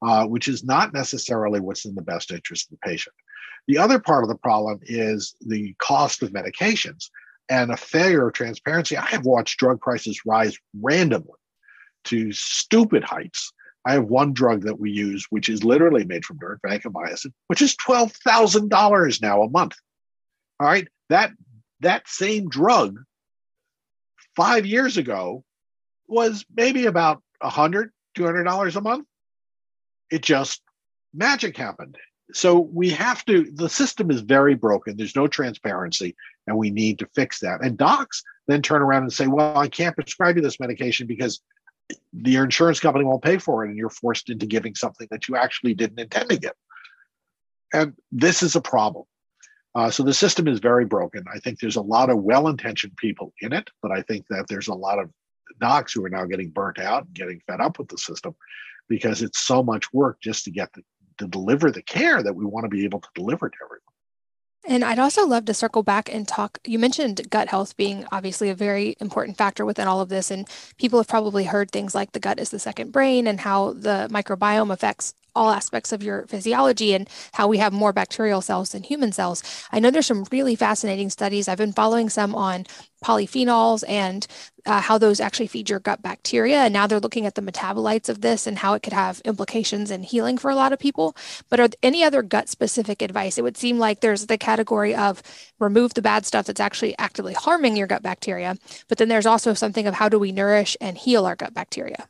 uh, 0.02 0.26
which 0.26 0.48
is 0.48 0.64
not 0.64 0.94
necessarily 0.94 1.60
what's 1.60 1.84
in 1.84 1.94
the 1.94 2.02
best 2.02 2.30
interest 2.30 2.66
of 2.66 2.78
the 2.78 2.88
patient. 2.88 3.14
The 3.68 3.78
other 3.78 3.98
part 3.98 4.22
of 4.22 4.28
the 4.28 4.38
problem 4.38 4.80
is 4.82 5.34
the 5.40 5.74
cost 5.78 6.22
of 6.22 6.30
medications 6.30 7.10
and 7.48 7.70
a 7.70 7.76
failure 7.76 8.28
of 8.28 8.34
transparency. 8.34 8.96
I 8.96 9.06
have 9.06 9.26
watched 9.26 9.58
drug 9.58 9.80
prices 9.80 10.20
rise 10.24 10.56
randomly 10.80 11.38
to 12.04 12.32
stupid 12.32 13.04
heights. 13.04 13.52
I 13.86 13.92
have 13.92 14.06
one 14.06 14.32
drug 14.32 14.62
that 14.62 14.80
we 14.80 14.90
use, 14.90 15.26
which 15.30 15.48
is 15.48 15.62
literally 15.62 16.04
made 16.04 16.24
from 16.24 16.38
dirt, 16.38 16.60
vancomycin, 16.66 17.32
which 17.46 17.62
is 17.62 17.76
$12,000 17.76 19.22
now 19.22 19.42
a 19.42 19.48
month. 19.48 19.76
All 20.58 20.66
right. 20.66 20.88
That 21.08 21.30
that 21.80 22.08
same 22.08 22.48
drug 22.48 22.98
five 24.34 24.66
years 24.66 24.96
ago 24.96 25.44
was 26.08 26.44
maybe 26.54 26.86
about 26.86 27.22
a 27.40 27.48
hundred, 27.48 27.92
two 28.14 28.24
hundred 28.24 28.44
dollars 28.44 28.74
a 28.74 28.80
month. 28.80 29.06
It 30.10 30.22
just 30.22 30.62
magic 31.14 31.56
happened. 31.56 31.96
So 32.32 32.58
we 32.58 32.90
have 32.90 33.24
to. 33.26 33.48
The 33.54 33.68
system 33.68 34.10
is 34.10 34.20
very 34.20 34.54
broken. 34.54 34.96
There's 34.96 35.14
no 35.14 35.28
transparency, 35.28 36.16
and 36.48 36.56
we 36.56 36.70
need 36.70 36.98
to 36.98 37.08
fix 37.14 37.38
that. 37.40 37.62
And 37.62 37.76
docs 37.76 38.22
then 38.48 38.62
turn 38.62 38.82
around 38.82 39.02
and 39.02 39.12
say, 39.12 39.28
"Well, 39.28 39.56
I 39.56 39.68
can't 39.68 39.94
prescribe 39.94 40.36
you 40.36 40.42
this 40.42 40.58
medication 40.58 41.06
because 41.06 41.40
the 42.12 42.36
insurance 42.36 42.80
company 42.80 43.04
won't 43.04 43.22
pay 43.22 43.38
for 43.38 43.64
it, 43.64 43.68
and 43.68 43.78
you're 43.78 43.90
forced 43.90 44.30
into 44.30 44.46
giving 44.46 44.74
something 44.74 45.08
that 45.10 45.28
you 45.28 45.36
actually 45.36 45.74
didn't 45.74 46.00
intend 46.00 46.30
to 46.30 46.38
give." 46.38 46.52
And 47.72 47.94
this 48.12 48.42
is 48.42 48.56
a 48.56 48.60
problem. 48.60 49.04
Uh, 49.74 49.90
so 49.90 50.02
the 50.02 50.14
system 50.14 50.48
is 50.48 50.58
very 50.58 50.86
broken. 50.86 51.22
I 51.32 51.38
think 51.38 51.60
there's 51.60 51.76
a 51.76 51.82
lot 51.82 52.08
of 52.08 52.22
well-intentioned 52.22 52.96
people 52.96 53.34
in 53.42 53.52
it, 53.52 53.68
but 53.82 53.90
I 53.90 54.00
think 54.02 54.24
that 54.30 54.46
there's 54.48 54.68
a 54.68 54.74
lot 54.74 54.98
of 54.98 55.10
docs 55.60 55.92
who 55.92 56.04
are 56.04 56.10
now 56.10 56.24
getting 56.24 56.48
burnt 56.48 56.78
out 56.78 57.04
and 57.04 57.14
getting 57.14 57.40
fed 57.46 57.60
up 57.60 57.78
with 57.78 57.88
the 57.88 57.98
system 57.98 58.34
because 58.88 59.22
it's 59.22 59.40
so 59.40 59.62
much 59.62 59.92
work 59.92 60.18
just 60.22 60.44
to 60.44 60.50
get 60.50 60.72
the, 60.72 60.82
to 61.18 61.26
deliver 61.28 61.70
the 61.70 61.82
care 61.82 62.22
that 62.22 62.34
we 62.34 62.46
want 62.46 62.64
to 62.64 62.68
be 62.68 62.84
able 62.84 63.00
to 63.00 63.08
deliver 63.14 63.50
to 63.50 63.56
everyone. 63.62 63.85
And 64.68 64.84
I'd 64.84 64.98
also 64.98 65.24
love 65.26 65.44
to 65.44 65.54
circle 65.54 65.82
back 65.82 66.12
and 66.12 66.26
talk. 66.26 66.58
You 66.66 66.78
mentioned 66.78 67.30
gut 67.30 67.48
health 67.48 67.76
being 67.76 68.04
obviously 68.10 68.50
a 68.50 68.54
very 68.54 68.96
important 69.00 69.36
factor 69.36 69.64
within 69.64 69.86
all 69.86 70.00
of 70.00 70.08
this. 70.08 70.30
And 70.30 70.48
people 70.76 70.98
have 70.98 71.06
probably 71.08 71.44
heard 71.44 71.70
things 71.70 71.94
like 71.94 72.12
the 72.12 72.20
gut 72.20 72.40
is 72.40 72.50
the 72.50 72.58
second 72.58 72.90
brain 72.90 73.28
and 73.28 73.40
how 73.40 73.74
the 73.74 74.08
microbiome 74.10 74.72
affects 74.72 75.14
all 75.36 75.50
aspects 75.50 75.92
of 75.92 76.02
your 76.02 76.26
physiology 76.26 76.94
and 76.94 77.08
how 77.32 77.46
we 77.46 77.58
have 77.58 77.72
more 77.72 77.92
bacterial 77.92 78.40
cells 78.40 78.70
than 78.70 78.82
human 78.82 79.12
cells. 79.12 79.42
I 79.70 79.78
know 79.78 79.90
there's 79.90 80.06
some 80.06 80.26
really 80.32 80.56
fascinating 80.56 81.10
studies. 81.10 81.46
I've 81.46 81.58
been 81.58 81.72
following 81.72 82.08
some 82.08 82.34
on 82.34 82.66
polyphenols 83.04 83.84
and 83.88 84.26
uh, 84.64 84.80
how 84.80 84.98
those 84.98 85.20
actually 85.20 85.46
feed 85.46 85.70
your 85.70 85.78
gut 85.78 86.02
bacteria. 86.02 86.58
And 86.60 86.72
now 86.72 86.86
they're 86.86 86.98
looking 86.98 87.26
at 87.26 87.34
the 87.34 87.42
metabolites 87.42 88.08
of 88.08 88.20
this 88.20 88.46
and 88.46 88.58
how 88.58 88.74
it 88.74 88.82
could 88.82 88.92
have 88.92 89.20
implications 89.20 89.90
in 89.90 90.02
healing 90.02 90.38
for 90.38 90.50
a 90.50 90.56
lot 90.56 90.72
of 90.72 90.78
people. 90.78 91.14
But 91.48 91.60
are 91.60 91.68
any 91.82 92.02
other 92.02 92.22
gut 92.22 92.48
specific 92.48 93.02
advice? 93.02 93.38
It 93.38 93.42
would 93.42 93.56
seem 93.56 93.78
like 93.78 94.00
there's 94.00 94.26
the 94.26 94.38
category 94.38 94.94
of 94.94 95.22
remove 95.60 95.94
the 95.94 96.02
bad 96.02 96.26
stuff 96.26 96.46
that's 96.46 96.60
actually 96.60 96.96
actively 96.98 97.34
harming 97.34 97.76
your 97.76 97.86
gut 97.86 98.02
bacteria. 98.02 98.56
But 98.88 98.98
then 98.98 99.08
there's 99.08 99.26
also 99.26 99.54
something 99.54 99.86
of 99.86 99.94
how 99.94 100.08
do 100.08 100.18
we 100.18 100.32
nourish 100.32 100.76
and 100.80 100.98
heal 100.98 101.26
our 101.26 101.36
gut 101.36 101.54
bacteria? 101.54 102.08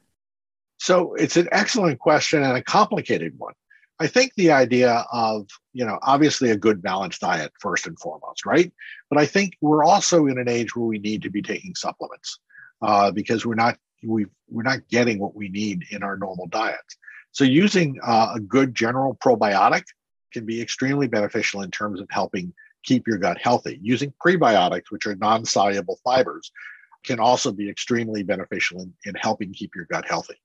So 0.86 1.14
it's 1.14 1.36
an 1.36 1.48
excellent 1.50 1.98
question 1.98 2.44
and 2.44 2.56
a 2.56 2.62
complicated 2.62 3.34
one. 3.38 3.54
I 3.98 4.06
think 4.06 4.30
the 4.36 4.52
idea 4.52 5.04
of, 5.12 5.48
you 5.72 5.84
know, 5.84 5.98
obviously 6.00 6.50
a 6.50 6.56
good 6.56 6.80
balanced 6.80 7.22
diet 7.22 7.50
first 7.58 7.88
and 7.88 7.98
foremost, 7.98 8.46
right? 8.46 8.72
But 9.10 9.18
I 9.18 9.26
think 9.26 9.56
we're 9.60 9.82
also 9.82 10.26
in 10.26 10.38
an 10.38 10.48
age 10.48 10.76
where 10.76 10.86
we 10.86 11.00
need 11.00 11.22
to 11.22 11.30
be 11.30 11.42
taking 11.42 11.74
supplements 11.74 12.38
uh, 12.82 13.10
because 13.10 13.44
we're 13.44 13.56
not 13.56 13.76
we 14.04 14.26
we're 14.48 14.62
not 14.62 14.86
getting 14.86 15.18
what 15.18 15.34
we 15.34 15.48
need 15.48 15.86
in 15.90 16.04
our 16.04 16.16
normal 16.16 16.46
diets. 16.46 16.96
So 17.32 17.42
using 17.42 17.98
uh, 18.06 18.34
a 18.36 18.40
good 18.40 18.72
general 18.72 19.16
probiotic 19.16 19.86
can 20.32 20.46
be 20.46 20.62
extremely 20.62 21.08
beneficial 21.08 21.62
in 21.62 21.72
terms 21.72 22.00
of 22.00 22.06
helping 22.10 22.54
keep 22.84 23.08
your 23.08 23.18
gut 23.18 23.38
healthy. 23.42 23.80
Using 23.82 24.12
prebiotics, 24.24 24.90
which 24.90 25.08
are 25.08 25.16
non-soluble 25.16 25.98
fibers, 26.04 26.52
can 27.02 27.18
also 27.18 27.50
be 27.50 27.68
extremely 27.68 28.22
beneficial 28.22 28.82
in, 28.82 28.94
in 29.04 29.16
helping 29.16 29.52
keep 29.52 29.74
your 29.74 29.86
gut 29.86 30.06
healthy. 30.06 30.36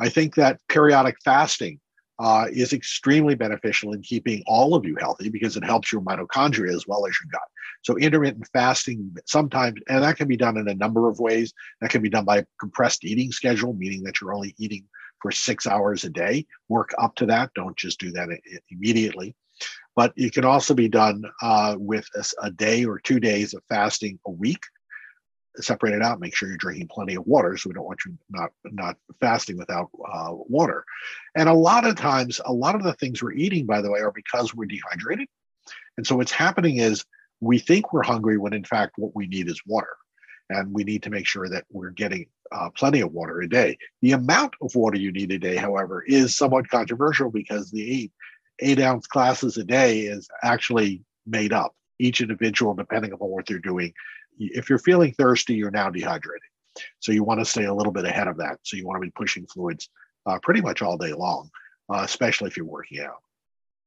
I 0.00 0.08
think 0.08 0.34
that 0.34 0.60
periodic 0.68 1.16
fasting 1.24 1.80
uh, 2.18 2.46
is 2.50 2.72
extremely 2.72 3.34
beneficial 3.34 3.92
in 3.92 4.02
keeping 4.02 4.42
all 4.46 4.74
of 4.74 4.84
you 4.84 4.96
healthy 4.98 5.28
because 5.28 5.56
it 5.56 5.64
helps 5.64 5.92
your 5.92 6.00
mitochondria 6.00 6.74
as 6.74 6.86
well 6.86 7.06
as 7.06 7.14
your 7.22 7.30
gut. 7.30 7.48
So 7.82 7.96
intermittent 7.98 8.48
fasting 8.52 9.14
sometimes, 9.26 9.80
and 9.88 10.02
that 10.02 10.16
can 10.16 10.28
be 10.28 10.36
done 10.36 10.56
in 10.56 10.68
a 10.68 10.74
number 10.74 11.08
of 11.08 11.18
ways. 11.18 11.52
That 11.80 11.90
can 11.90 12.02
be 12.02 12.08
done 12.08 12.24
by 12.24 12.38
a 12.38 12.44
compressed 12.58 13.04
eating 13.04 13.32
schedule, 13.32 13.74
meaning 13.74 14.02
that 14.04 14.20
you're 14.20 14.34
only 14.34 14.54
eating 14.58 14.84
for 15.20 15.30
six 15.30 15.66
hours 15.66 16.04
a 16.04 16.10
day. 16.10 16.46
Work 16.68 16.94
up 16.98 17.14
to 17.16 17.26
that. 17.26 17.50
Don't 17.54 17.76
just 17.76 18.00
do 18.00 18.10
that 18.12 18.28
immediately. 18.70 19.34
But 19.94 20.12
it 20.16 20.34
can 20.34 20.44
also 20.44 20.74
be 20.74 20.88
done 20.88 21.22
uh, 21.42 21.76
with 21.78 22.06
a, 22.14 22.46
a 22.46 22.50
day 22.50 22.84
or 22.84 22.98
two 22.98 23.20
days 23.20 23.54
of 23.54 23.62
fasting 23.68 24.18
a 24.26 24.30
week 24.30 24.60
separate 25.60 25.94
it 25.94 26.02
out. 26.02 26.20
Make 26.20 26.34
sure 26.34 26.48
you're 26.48 26.58
drinking 26.58 26.88
plenty 26.88 27.14
of 27.14 27.26
water, 27.26 27.56
so 27.56 27.68
we 27.68 27.74
don't 27.74 27.84
want 27.84 28.00
you 28.04 28.16
not 28.30 28.50
not 28.64 28.96
fasting 29.20 29.56
without 29.56 29.90
uh, 30.12 30.32
water. 30.32 30.84
And 31.34 31.48
a 31.48 31.54
lot 31.54 31.86
of 31.86 31.96
times, 31.96 32.40
a 32.44 32.52
lot 32.52 32.74
of 32.74 32.82
the 32.82 32.94
things 32.94 33.22
we're 33.22 33.32
eating, 33.32 33.66
by 33.66 33.80
the 33.80 33.90
way, 33.90 34.00
are 34.00 34.12
because 34.12 34.54
we're 34.54 34.66
dehydrated. 34.66 35.28
And 35.96 36.06
so 36.06 36.16
what's 36.16 36.32
happening 36.32 36.78
is 36.78 37.04
we 37.40 37.58
think 37.58 37.92
we're 37.92 38.02
hungry 38.02 38.38
when 38.38 38.52
in 38.52 38.64
fact 38.64 38.94
what 38.96 39.14
we 39.14 39.26
need 39.26 39.48
is 39.48 39.60
water, 39.66 39.96
and 40.50 40.72
we 40.72 40.84
need 40.84 41.02
to 41.04 41.10
make 41.10 41.26
sure 41.26 41.48
that 41.48 41.64
we're 41.70 41.90
getting 41.90 42.26
uh, 42.52 42.70
plenty 42.70 43.00
of 43.00 43.12
water 43.12 43.40
a 43.40 43.48
day. 43.48 43.78
The 44.02 44.12
amount 44.12 44.54
of 44.60 44.74
water 44.74 44.98
you 44.98 45.12
need 45.12 45.32
a 45.32 45.38
day, 45.38 45.56
however, 45.56 46.02
is 46.06 46.36
somewhat 46.36 46.68
controversial 46.68 47.30
because 47.30 47.70
the 47.70 47.90
eight 47.90 48.12
eight 48.60 48.80
ounce 48.80 49.06
glasses 49.06 49.56
a 49.56 49.64
day 49.64 50.00
is 50.00 50.28
actually 50.42 51.02
made 51.26 51.52
up. 51.52 51.74
Each 51.98 52.20
individual, 52.20 52.74
depending 52.74 53.12
upon 53.12 53.28
what 53.30 53.46
they're 53.46 53.58
doing, 53.58 53.92
if 54.38 54.68
you're 54.68 54.78
feeling 54.78 55.12
thirsty, 55.12 55.54
you're 55.54 55.70
now 55.70 55.90
dehydrated. 55.90 56.42
So 57.00 57.12
you 57.12 57.24
want 57.24 57.40
to 57.40 57.44
stay 57.44 57.64
a 57.64 57.74
little 57.74 57.92
bit 57.92 58.04
ahead 58.04 58.28
of 58.28 58.36
that. 58.38 58.58
So 58.62 58.76
you 58.76 58.86
want 58.86 59.00
to 59.00 59.06
be 59.06 59.12
pushing 59.12 59.46
fluids 59.46 59.88
uh, 60.26 60.38
pretty 60.42 60.60
much 60.60 60.82
all 60.82 60.96
day 60.96 61.12
long, 61.12 61.50
uh, 61.88 62.02
especially 62.04 62.48
if 62.48 62.56
you're 62.56 62.66
working 62.66 63.00
out. 63.00 63.16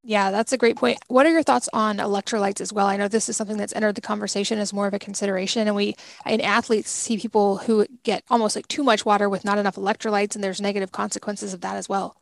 Yeah, 0.02 0.32
that's 0.32 0.54
a 0.54 0.58
great 0.58 0.78
point. 0.78 0.98
What 1.08 1.26
are 1.26 1.32
your 1.32 1.44
thoughts 1.44 1.68
on 1.74 1.98
electrolytes 1.98 2.62
as 2.62 2.72
well? 2.72 2.88
I 2.88 2.96
know 2.96 3.10
this 3.10 3.28
is 3.28 3.36
something 3.36 3.58
that's 3.58 3.76
entered 3.76 3.96
the 3.96 4.02
conversation 4.02 4.58
as 4.58 4.72
more 4.72 4.88
of 4.88 4.94
a 4.94 5.00
consideration. 5.00 5.68
And 5.68 5.76
we, 5.76 5.96
in 6.26 6.40
athletes, 6.40 6.90
see 6.90 7.18
people 7.18 7.58
who 7.58 7.86
get 8.04 8.24
almost 8.30 8.56
like 8.56 8.68
too 8.70 8.84
much 8.84 9.06
water 9.06 9.28
with 9.28 9.44
not 9.44 9.58
enough 9.58 9.76
electrolytes, 9.76 10.36
and 10.36 10.44
there's 10.44 10.62
negative 10.62 10.94
consequences 10.94 11.54
of 11.54 11.62
that 11.62 11.76
as 11.76 11.90
well. 11.90 12.16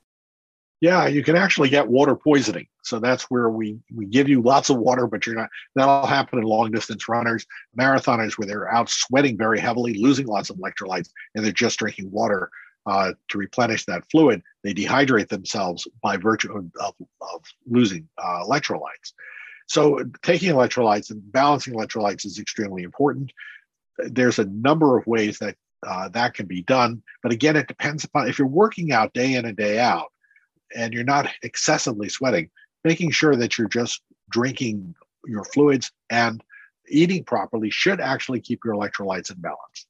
Yeah, 0.79 1.07
you 1.07 1.23
can 1.23 1.35
actually 1.35 1.69
get 1.69 1.87
water 1.87 2.15
poisoning. 2.15 2.67
So 2.83 2.99
that's 2.99 3.23
where 3.23 3.49
we 3.49 3.79
we 3.93 4.05
give 4.05 4.29
you 4.29 4.41
lots 4.41 4.69
of 4.69 4.77
water, 4.77 5.07
but 5.07 5.25
you're 5.25 5.35
not. 5.35 5.49
That'll 5.75 6.05
happen 6.05 6.39
in 6.39 6.45
long 6.45 6.71
distance 6.71 7.09
runners, 7.09 7.45
marathoners, 7.79 8.37
where 8.37 8.47
they're 8.47 8.71
out 8.71 8.89
sweating 8.89 9.37
very 9.37 9.59
heavily, 9.59 9.95
losing 9.95 10.27
lots 10.27 10.49
of 10.49 10.57
electrolytes, 10.57 11.09
and 11.33 11.43
they're 11.43 11.51
just 11.51 11.79
drinking 11.79 12.11
water 12.11 12.51
uh, 12.85 13.13
to 13.29 13.37
replenish 13.37 13.85
that 13.85 14.03
fluid. 14.11 14.43
They 14.63 14.73
dehydrate 14.73 15.29
themselves 15.29 15.87
by 16.01 16.17
virtue 16.17 16.55
of, 16.55 16.65
of, 16.79 16.93
of 17.21 17.43
losing 17.65 18.07
uh, 18.17 18.43
electrolytes. 18.43 19.13
So 19.67 20.03
taking 20.21 20.53
electrolytes 20.53 21.09
and 21.09 21.21
balancing 21.31 21.73
electrolytes 21.73 22.25
is 22.25 22.39
extremely 22.39 22.83
important. 22.83 23.33
There's 23.97 24.39
a 24.39 24.45
number 24.45 24.97
of 24.97 25.07
ways 25.07 25.39
that 25.39 25.55
uh, 25.85 26.09
that 26.09 26.33
can 26.33 26.45
be 26.45 26.63
done, 26.63 27.03
but 27.21 27.31
again, 27.31 27.55
it 27.55 27.67
depends 27.67 28.03
upon 28.03 28.27
if 28.27 28.39
you're 28.39 28.47
working 28.47 28.91
out 28.91 29.13
day 29.13 29.33
in 29.33 29.45
and 29.45 29.55
day 29.55 29.79
out 29.79 30.11
and 30.75 30.93
you're 30.93 31.03
not 31.03 31.29
excessively 31.43 32.09
sweating, 32.09 32.49
making 32.83 33.11
sure 33.11 33.35
that 33.35 33.57
you're 33.57 33.67
just 33.67 34.01
drinking 34.29 34.95
your 35.25 35.43
fluids 35.43 35.91
and 36.09 36.43
eating 36.89 37.23
properly 37.23 37.69
should 37.69 37.99
actually 37.99 38.39
keep 38.39 38.61
your 38.63 38.73
electrolytes 38.73 39.31
in 39.31 39.39
balance. 39.39 39.87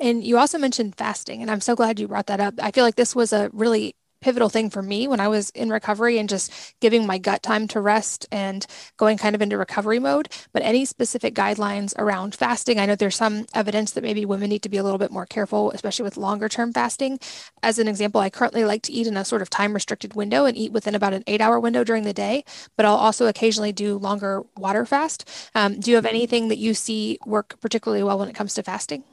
And 0.00 0.24
you 0.24 0.38
also 0.38 0.58
mentioned 0.58 0.96
fasting, 0.96 1.40
and 1.40 1.50
I'm 1.50 1.60
so 1.60 1.76
glad 1.76 2.00
you 2.00 2.08
brought 2.08 2.26
that 2.26 2.40
up. 2.40 2.54
I 2.60 2.70
feel 2.70 2.84
like 2.84 2.96
this 2.96 3.14
was 3.14 3.32
a 3.32 3.50
really 3.52 3.94
pivotal 4.24 4.48
thing 4.48 4.70
for 4.70 4.80
me 4.82 5.06
when 5.06 5.20
I 5.20 5.28
was 5.28 5.50
in 5.50 5.68
recovery 5.68 6.18
and 6.18 6.26
just 6.26 6.50
giving 6.80 7.06
my 7.06 7.18
gut 7.18 7.42
time 7.42 7.68
to 7.68 7.80
rest 7.80 8.26
and 8.32 8.66
going 8.96 9.18
kind 9.18 9.34
of 9.34 9.42
into 9.42 9.58
recovery 9.58 9.98
mode. 9.98 10.30
But 10.54 10.62
any 10.62 10.86
specific 10.86 11.34
guidelines 11.34 11.92
around 11.98 12.34
fasting? 12.34 12.80
I 12.80 12.86
know 12.86 12.96
there's 12.96 13.16
some 13.16 13.44
evidence 13.52 13.90
that 13.92 14.02
maybe 14.02 14.24
women 14.24 14.48
need 14.48 14.62
to 14.62 14.70
be 14.70 14.78
a 14.78 14.82
little 14.82 14.98
bit 14.98 15.10
more 15.10 15.26
careful, 15.26 15.72
especially 15.72 16.04
with 16.04 16.16
longer 16.16 16.48
term 16.48 16.72
fasting. 16.72 17.18
As 17.62 17.78
an 17.78 17.86
example, 17.86 18.22
I 18.22 18.30
currently 18.30 18.64
like 18.64 18.80
to 18.84 18.92
eat 18.92 19.06
in 19.06 19.18
a 19.18 19.26
sort 19.26 19.42
of 19.42 19.50
time 19.50 19.74
restricted 19.74 20.14
window 20.14 20.46
and 20.46 20.56
eat 20.56 20.72
within 20.72 20.94
about 20.94 21.12
an 21.12 21.22
eight 21.26 21.42
hour 21.42 21.60
window 21.60 21.84
during 21.84 22.04
the 22.04 22.14
day, 22.14 22.44
but 22.78 22.86
I'll 22.86 22.96
also 22.96 23.26
occasionally 23.26 23.72
do 23.72 23.98
longer 23.98 24.42
water 24.56 24.86
fast. 24.86 25.28
Um, 25.54 25.78
do 25.78 25.90
you 25.90 25.96
have 25.96 26.06
anything 26.06 26.48
that 26.48 26.58
you 26.58 26.72
see 26.72 27.18
work 27.26 27.60
particularly 27.60 28.02
well 28.02 28.18
when 28.18 28.30
it 28.30 28.34
comes 28.34 28.54
to 28.54 28.62
fasting? 28.62 29.04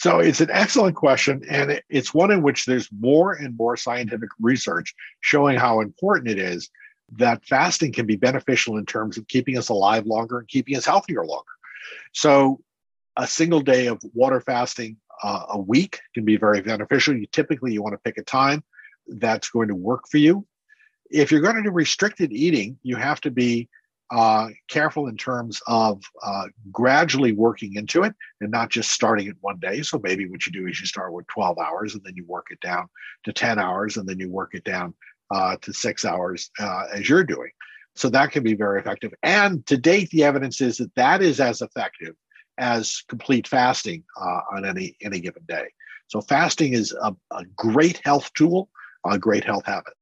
So 0.00 0.18
it's 0.18 0.40
an 0.40 0.48
excellent 0.50 0.96
question, 0.96 1.42
and 1.46 1.82
it's 1.90 2.14
one 2.14 2.30
in 2.30 2.40
which 2.40 2.64
there's 2.64 2.88
more 2.90 3.34
and 3.34 3.54
more 3.54 3.76
scientific 3.76 4.30
research 4.40 4.94
showing 5.20 5.58
how 5.58 5.80
important 5.80 6.30
it 6.30 6.38
is 6.38 6.70
that 7.18 7.44
fasting 7.44 7.92
can 7.92 8.06
be 8.06 8.16
beneficial 8.16 8.78
in 8.78 8.86
terms 8.86 9.18
of 9.18 9.28
keeping 9.28 9.58
us 9.58 9.68
alive 9.68 10.06
longer 10.06 10.38
and 10.38 10.48
keeping 10.48 10.74
us 10.74 10.86
healthier 10.86 11.22
longer. 11.26 11.52
So 12.14 12.62
a 13.18 13.26
single 13.26 13.60
day 13.60 13.88
of 13.88 14.00
water 14.14 14.40
fasting 14.40 14.96
uh, 15.22 15.44
a 15.50 15.60
week 15.60 16.00
can 16.14 16.24
be 16.24 16.38
very 16.38 16.62
beneficial. 16.62 17.14
You 17.14 17.26
typically 17.26 17.74
you 17.74 17.82
want 17.82 17.92
to 17.92 17.98
pick 18.02 18.16
a 18.16 18.24
time 18.24 18.64
that's 19.06 19.50
going 19.50 19.68
to 19.68 19.74
work 19.74 20.04
for 20.10 20.16
you. 20.16 20.46
If 21.10 21.30
you're 21.30 21.42
going 21.42 21.56
to 21.56 21.62
do 21.62 21.70
restricted 21.72 22.32
eating, 22.32 22.78
you 22.82 22.96
have 22.96 23.20
to 23.20 23.30
be 23.30 23.68
uh, 24.10 24.48
careful 24.68 25.06
in 25.06 25.16
terms 25.16 25.60
of 25.66 26.02
uh, 26.22 26.46
gradually 26.72 27.32
working 27.32 27.74
into 27.74 28.02
it 28.02 28.14
and 28.40 28.50
not 28.50 28.70
just 28.70 28.90
starting 28.90 29.28
it 29.28 29.36
one 29.40 29.58
day. 29.58 29.82
So 29.82 30.00
maybe 30.02 30.28
what 30.28 30.46
you 30.46 30.52
do 30.52 30.66
is 30.66 30.80
you 30.80 30.86
start 30.86 31.12
with 31.12 31.26
12 31.28 31.58
hours 31.58 31.94
and 31.94 32.02
then 32.04 32.14
you 32.16 32.24
work 32.26 32.46
it 32.50 32.60
down 32.60 32.88
to 33.24 33.32
10 33.32 33.58
hours 33.58 33.96
and 33.96 34.08
then 34.08 34.18
you 34.18 34.28
work 34.28 34.54
it 34.54 34.64
down 34.64 34.94
uh, 35.30 35.56
to 35.62 35.72
six 35.72 36.04
hours 36.04 36.50
uh, 36.58 36.84
as 36.92 37.08
you're 37.08 37.24
doing. 37.24 37.50
So 37.94 38.08
that 38.10 38.32
can 38.32 38.42
be 38.42 38.54
very 38.54 38.80
effective. 38.80 39.12
And 39.22 39.66
to 39.66 39.76
date, 39.76 40.10
the 40.10 40.24
evidence 40.24 40.60
is 40.60 40.78
that 40.78 40.94
that 40.94 41.22
is 41.22 41.40
as 41.40 41.60
effective 41.60 42.14
as 42.58 43.02
complete 43.08 43.48
fasting 43.48 44.04
uh, 44.20 44.40
on 44.52 44.64
any 44.64 44.96
any 45.02 45.20
given 45.20 45.42
day. 45.48 45.68
So 46.08 46.20
fasting 46.20 46.72
is 46.72 46.92
a, 47.00 47.14
a 47.30 47.44
great 47.56 48.00
health 48.04 48.32
tool, 48.34 48.68
a 49.06 49.18
great 49.18 49.44
health 49.44 49.66
habit. 49.66 49.94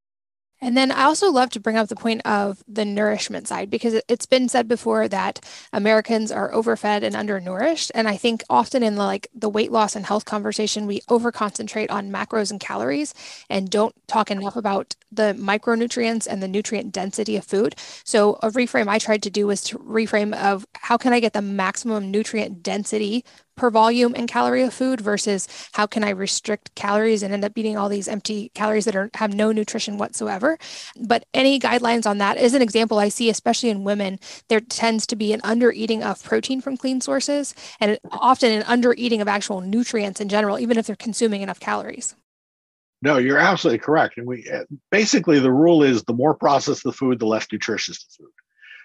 And 0.61 0.77
then 0.77 0.91
I 0.91 1.05
also 1.05 1.31
love 1.31 1.51
to 1.51 1.61
bring 1.61 1.77
up 1.77 1.89
the 1.89 1.97
point 1.97 2.23
of 2.25 2.63
the 2.67 2.85
nourishment 2.85 3.47
side 3.47 3.71
because 3.71 4.01
it's 4.09 4.27
been 4.27 4.49
said 4.49 4.67
before 4.67 5.07
that 5.09 5.45
Americans 5.73 6.33
are 6.33 6.53
overfed 6.53 7.05
and 7.05 7.15
undernourished. 7.15 7.93
And 7.95 8.09
I 8.09 8.17
think 8.17 8.43
often 8.51 8.83
in 8.83 8.97
the, 8.97 9.05
like 9.05 9.29
the 9.35 9.49
weight 9.49 9.71
loss 9.71 9.95
and 9.95 10.05
health 10.05 10.25
conversation, 10.25 10.87
we 10.87 11.01
over 11.09 11.31
concentrate 11.31 11.91
on 11.91 12.11
macros 12.11 12.51
and 12.51 12.59
calories 12.59 13.15
and 13.49 13.71
don't 13.71 13.95
talk 14.09 14.31
enough 14.31 14.57
about 14.57 14.97
the 15.13 15.35
micronutrients 15.39 16.27
and 16.27 16.43
the 16.43 16.49
nutrient 16.49 16.93
density 16.93 17.37
of 17.37 17.45
food. 17.45 17.75
So 18.05 18.35
a 18.43 18.51
reframe 18.51 18.89
I 18.89 18.99
tried 18.99 19.23
to 19.25 19.31
do 19.31 19.47
was 19.47 19.63
to 19.65 19.79
reframe 19.79 20.35
of 20.35 20.67
how 20.75 20.97
can 20.97 21.13
I 21.13 21.21
get 21.21 21.35
the 21.35 21.43
maximum 21.43 22.11
nutrient 22.11 22.63
density 22.63 23.25
per 23.59 23.71
volume 23.71 24.15
and 24.17 24.29
calorie 24.29 24.63
of 24.63 24.73
food 24.73 25.01
versus 25.01 25.49
how 25.73 25.87
can 25.87 26.05
I 26.05 26.11
restrict 26.11 26.75
calories 26.75 27.23
and 27.23 27.35
end 27.35 27.45
up 27.45 27.57
eating 27.57 27.77
all 27.77 27.89
these 27.89 28.09
empty 28.09 28.51
calories 28.55 28.85
that 28.87 28.97
are 28.97 29.11
have 29.15 29.35
no 29.35 29.53
nutrition 29.53 29.99
whatsoever. 29.99 30.59
But 30.97 31.27
any 31.35 31.61
guidelines 31.61 32.07
on 32.07 32.19
that 32.19 32.39
is 32.39 32.55
an 32.55 32.63
example 32.63 32.99
I 32.99 33.09
see, 33.09 33.29
especially 33.29 33.71
in 33.71 33.85
women, 33.85 34.19
there 34.49 34.61
tends 34.61 35.07
to 35.09 35.17
be 35.17 35.33
an 35.33 35.41
under 35.45 35.73
eating 35.73 36.03
of 36.03 36.23
protein 36.23 36.61
from 36.61 36.77
clean 36.77 37.01
sources 37.01 37.55
and 37.81 37.99
often 38.13 38.53
an 38.53 38.63
under 38.63 38.95
eating 38.95 39.21
of 39.21 39.29
actual 39.29 39.61
nutrients 39.61 40.21
in 40.21 40.29
general, 40.29 40.59
even 40.59 40.79
if 40.79 40.87
they're 40.87 40.97
consuming 40.97 41.43
enough 41.43 41.61
calories. 41.61 42.15
No, 43.03 43.17
you're 43.17 43.39
absolutely 43.39 43.79
correct. 43.79 44.19
And 44.19 44.27
we 44.27 44.49
basically 44.91 45.39
the 45.39 45.53
rule 45.53 45.83
is 45.83 46.05
the 46.05 46.13
more 46.13 46.35
processed 46.35 46.85
the 46.85 46.93
food, 46.93 47.19
the 47.19 47.27
less 47.27 47.47
nutritious 47.51 48.05
the 48.05 48.23
food. 48.23 48.33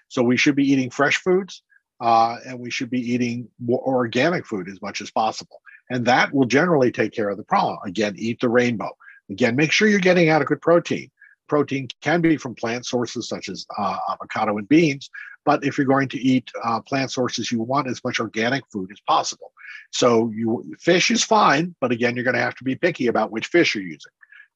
So 0.08 0.22
we 0.22 0.36
should 0.36 0.54
be 0.54 0.70
eating 0.70 0.90
fresh 0.90 1.16
foods 1.16 1.62
uh, 2.00 2.36
and 2.46 2.58
we 2.58 2.70
should 2.70 2.90
be 2.90 3.00
eating 3.00 3.48
more 3.58 3.80
organic 3.80 4.46
food 4.46 4.68
as 4.68 4.80
much 4.82 5.00
as 5.00 5.10
possible. 5.10 5.60
And 5.90 6.06
that 6.06 6.32
will 6.32 6.46
generally 6.46 6.90
take 6.90 7.12
care 7.12 7.28
of 7.28 7.36
the 7.36 7.44
problem. 7.44 7.78
Again, 7.84 8.14
eat 8.16 8.40
the 8.40 8.48
rainbow. 8.48 8.90
Again, 9.30 9.56
make 9.56 9.72
sure 9.72 9.88
you're 9.88 10.00
getting 10.00 10.28
adequate 10.28 10.60
protein. 10.60 11.10
Protein 11.48 11.88
can 12.00 12.20
be 12.20 12.36
from 12.36 12.54
plant 12.54 12.86
sources 12.86 13.28
such 13.28 13.48
as 13.48 13.66
uh, 13.76 13.98
avocado 14.10 14.56
and 14.56 14.68
beans, 14.68 15.10
but 15.44 15.62
if 15.62 15.76
you're 15.76 15.86
going 15.86 16.08
to 16.08 16.18
eat 16.18 16.50
uh, 16.62 16.80
plant 16.80 17.10
sources, 17.10 17.52
you 17.52 17.60
want 17.60 17.86
as 17.86 18.02
much 18.02 18.18
organic 18.18 18.64
food 18.72 18.90
as 18.90 19.00
possible. 19.06 19.52
So, 19.90 20.30
you 20.34 20.74
fish 20.80 21.10
is 21.10 21.22
fine, 21.22 21.74
but 21.80 21.92
again, 21.92 22.14
you're 22.14 22.24
going 22.24 22.34
to 22.34 22.40
have 22.40 22.56
to 22.56 22.64
be 22.64 22.76
picky 22.76 23.08
about 23.08 23.30
which 23.30 23.46
fish 23.46 23.74
you're 23.74 23.84
using. 23.84 24.12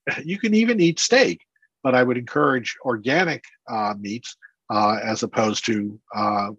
You 0.24 0.38
can 0.38 0.54
even 0.54 0.80
eat 0.80 0.98
steak, 0.98 1.44
but 1.82 1.94
I 1.94 2.02
would 2.02 2.16
encourage 2.16 2.76
organic 2.84 3.44
uh, 3.70 3.94
meats 3.98 4.36
uh, 4.70 4.98
as 5.02 5.22
opposed 5.22 5.64
to 5.66 5.98
uh, 6.14 6.50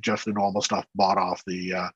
just 0.00 0.24
the 0.24 0.32
normal 0.32 0.62
stuff 0.62 0.86
bought 0.94 1.18
off 1.18 1.42
the 1.46 1.74
uh, 1.74 1.88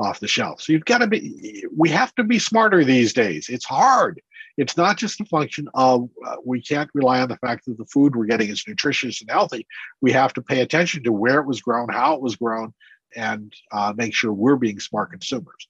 off 0.00 0.20
the 0.20 0.28
shelf. 0.28 0.62
So 0.62 0.72
you've 0.72 0.84
got 0.84 0.98
to 0.98 1.06
be. 1.06 1.64
We 1.76 1.88
have 1.90 2.14
to 2.16 2.24
be 2.24 2.38
smarter 2.38 2.84
these 2.84 3.12
days. 3.12 3.48
It's 3.48 3.64
hard. 3.64 4.20
It's 4.56 4.76
not 4.76 4.96
just 4.96 5.20
a 5.20 5.24
function 5.24 5.68
of 5.74 6.08
uh, 6.26 6.36
we 6.44 6.60
can't 6.60 6.90
rely 6.94 7.20
on 7.20 7.28
the 7.28 7.36
fact 7.36 7.66
that 7.66 7.78
the 7.78 7.86
food 7.86 8.16
we're 8.16 8.26
getting 8.26 8.48
is 8.48 8.64
nutritious 8.66 9.20
and 9.20 9.30
healthy. 9.30 9.66
We 10.00 10.12
have 10.12 10.32
to 10.34 10.42
pay 10.42 10.60
attention 10.60 11.04
to 11.04 11.12
where 11.12 11.40
it 11.40 11.46
was 11.46 11.60
grown, 11.60 11.88
how 11.88 12.14
it 12.14 12.20
was 12.20 12.36
grown, 12.36 12.74
and 13.14 13.52
uh, 13.72 13.94
make 13.96 14.14
sure 14.14 14.32
we're 14.32 14.56
being 14.56 14.80
smart 14.80 15.10
consumers. 15.10 15.68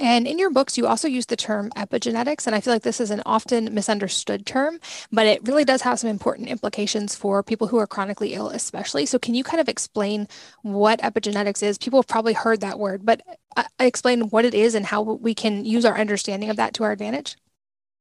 And 0.00 0.26
in 0.26 0.38
your 0.38 0.50
books, 0.50 0.78
you 0.78 0.86
also 0.86 1.06
use 1.06 1.26
the 1.26 1.36
term 1.36 1.68
epigenetics. 1.76 2.46
And 2.46 2.56
I 2.56 2.60
feel 2.60 2.72
like 2.72 2.82
this 2.82 3.00
is 3.00 3.10
an 3.10 3.22
often 3.26 3.74
misunderstood 3.74 4.46
term, 4.46 4.80
but 5.12 5.26
it 5.26 5.46
really 5.46 5.64
does 5.64 5.82
have 5.82 5.98
some 5.98 6.08
important 6.08 6.48
implications 6.48 7.14
for 7.14 7.42
people 7.42 7.66
who 7.66 7.76
are 7.76 7.86
chronically 7.86 8.32
ill, 8.32 8.48
especially. 8.48 9.04
So, 9.04 9.18
can 9.18 9.34
you 9.34 9.44
kind 9.44 9.60
of 9.60 9.68
explain 9.68 10.26
what 10.62 11.00
epigenetics 11.02 11.62
is? 11.62 11.76
People 11.76 11.98
have 11.98 12.08
probably 12.08 12.32
heard 12.32 12.62
that 12.62 12.78
word, 12.78 13.04
but 13.04 13.20
uh, 13.58 13.64
explain 13.78 14.22
what 14.30 14.46
it 14.46 14.54
is 14.54 14.74
and 14.74 14.86
how 14.86 15.02
we 15.02 15.34
can 15.34 15.66
use 15.66 15.84
our 15.84 15.98
understanding 15.98 16.48
of 16.48 16.56
that 16.56 16.72
to 16.74 16.84
our 16.84 16.92
advantage. 16.92 17.36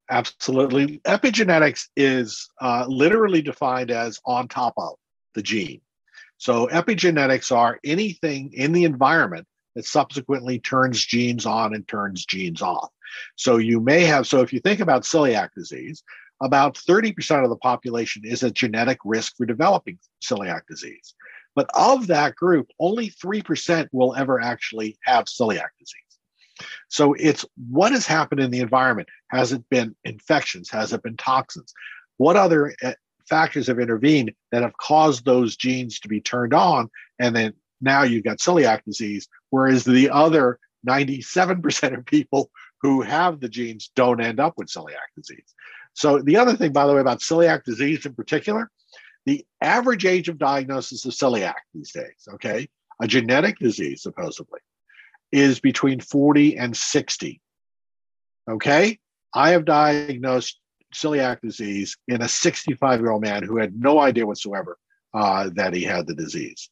Absolutely. 0.09 0.99
Epigenetics 0.99 1.89
is 1.97 2.49
uh, 2.61 2.85
literally 2.87 3.41
defined 3.41 3.91
as 3.91 4.21
on 4.25 4.47
top 4.47 4.73
of 4.77 4.95
the 5.35 5.43
gene. 5.43 5.81
So, 6.37 6.67
epigenetics 6.67 7.53
are 7.53 7.77
anything 7.83 8.53
in 8.53 8.71
the 8.71 8.85
environment 8.85 9.45
that 9.79 9.85
subsequently 9.85 10.59
turns 10.59 11.05
genes 11.05 11.45
on 11.45 11.73
and 11.73 11.87
turns 11.87 12.25
genes 12.25 12.61
off. 12.61 12.89
So 13.37 13.55
you 13.55 13.79
may 13.79 14.03
have, 14.03 14.27
so 14.27 14.41
if 14.41 14.51
you 14.51 14.59
think 14.59 14.81
about 14.81 15.03
celiac 15.03 15.51
disease, 15.55 16.03
about 16.41 16.75
30% 16.75 17.45
of 17.45 17.49
the 17.49 17.55
population 17.55 18.23
is 18.25 18.43
at 18.43 18.55
genetic 18.55 18.99
risk 19.05 19.37
for 19.37 19.45
developing 19.45 19.97
celiac 20.21 20.63
disease. 20.67 21.13
But 21.55 21.69
of 21.73 22.07
that 22.07 22.35
group, 22.35 22.67
only 22.77 23.09
3% 23.09 23.87
will 23.93 24.17
ever 24.17 24.41
actually 24.41 24.97
have 25.05 25.25
celiac 25.25 25.69
disease. 25.79 26.67
So 26.89 27.13
it's 27.13 27.45
what 27.69 27.93
has 27.93 28.05
happened 28.05 28.41
in 28.41 28.51
the 28.51 28.59
environment. 28.59 29.07
Has 29.29 29.53
it 29.53 29.63
been 29.69 29.95
infections? 30.03 30.69
Has 30.71 30.91
it 30.91 31.03
been 31.03 31.15
toxins? 31.15 31.73
What 32.17 32.35
other 32.35 32.75
eh, 32.81 32.95
factors 33.29 33.67
have 33.67 33.79
intervened 33.79 34.33
that 34.51 34.61
have 34.61 34.75
caused 34.75 35.23
those 35.23 35.55
genes 35.55 36.01
to 36.01 36.09
be 36.09 36.19
turned 36.19 36.53
on? 36.53 36.89
And 37.17 37.33
then 37.33 37.53
now 37.81 38.03
you've 38.03 38.23
got 38.23 38.39
celiac 38.39 38.83
disease, 38.83 39.27
whereas 39.49 39.83
the 39.83 40.09
other 40.09 40.59
97% 40.87 41.97
of 41.97 42.05
people 42.05 42.49
who 42.81 43.01
have 43.01 43.39
the 43.39 43.49
genes 43.49 43.91
don't 43.95 44.21
end 44.21 44.39
up 44.39 44.53
with 44.57 44.69
celiac 44.69 45.09
disease. 45.15 45.53
So, 45.93 46.19
the 46.19 46.37
other 46.37 46.55
thing, 46.55 46.71
by 46.71 46.87
the 46.87 46.93
way, 46.93 47.01
about 47.01 47.19
celiac 47.19 47.63
disease 47.63 48.05
in 48.05 48.13
particular, 48.13 48.69
the 49.25 49.45
average 49.61 50.05
age 50.05 50.29
of 50.29 50.37
diagnosis 50.37 51.05
of 51.05 51.11
celiac 51.11 51.55
these 51.73 51.91
days, 51.91 52.27
okay, 52.33 52.69
a 53.01 53.07
genetic 53.07 53.57
disease 53.59 54.01
supposedly, 54.01 54.59
is 55.31 55.59
between 55.59 55.99
40 55.99 56.57
and 56.57 56.75
60. 56.75 57.41
Okay, 58.49 58.99
I 59.33 59.51
have 59.51 59.65
diagnosed 59.65 60.59
celiac 60.93 61.41
disease 61.41 61.97
in 62.07 62.21
a 62.21 62.27
65 62.27 62.99
year 62.99 63.11
old 63.11 63.21
man 63.21 63.43
who 63.43 63.57
had 63.57 63.79
no 63.79 63.99
idea 63.99 64.25
whatsoever 64.25 64.77
uh, 65.13 65.49
that 65.55 65.73
he 65.73 65.83
had 65.83 66.07
the 66.07 66.15
disease, 66.15 66.69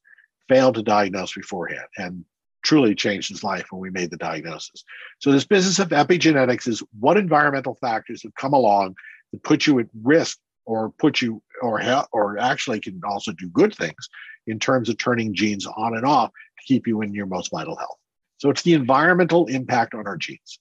failed 0.48 0.76
to 0.76 0.84
diagnose 0.84 1.34
beforehand, 1.34 1.88
and 1.98 2.26
truly 2.64 2.96
changed 2.96 3.30
his 3.30 3.44
life 3.44 3.68
when 3.72 3.82
we 3.82 3.90
made 3.90 4.12
the 4.12 4.18
diagnosis. 4.18 4.84
So, 5.20 5.32
this 5.32 5.46
business 5.46 5.80
of 5.80 5.90
epigenetics 5.90 6.68
is 6.68 6.84
what 7.00 7.18
environmental 7.18 7.76
factors 7.76 8.24
have 8.24 8.36
come 8.36 8.54
along 8.54 8.96
that 9.32 9.44
put 9.44 9.68
you 9.68 9.80
at 9.80 9.88
risk 10.04 10.38
or 10.66 10.92
put 10.92 11.22
you 11.22 11.42
or 11.62 11.82
or 12.12 12.38
actually 12.38 12.80
can 12.80 13.02
also 13.04 13.32
do 13.32 13.48
good 13.50 13.74
things 13.74 14.10
in 14.46 14.60
terms 14.60 14.90
of 14.90 14.98
turning 14.98 15.34
genes 15.34 15.66
on 15.66 15.96
and 15.96 16.06
off 16.06 16.32
to 16.32 16.66
keep 16.66 16.88
you 16.88 17.02
in 17.02 17.14
your 17.14 17.26
most 17.26 17.52
vital 17.52 17.76
health. 17.76 17.98
So 18.38 18.50
it's 18.50 18.62
the 18.62 18.74
environmental 18.74 19.48
impact 19.48 19.94
on 19.96 20.06
our 20.08 20.18
genes. 20.18 20.60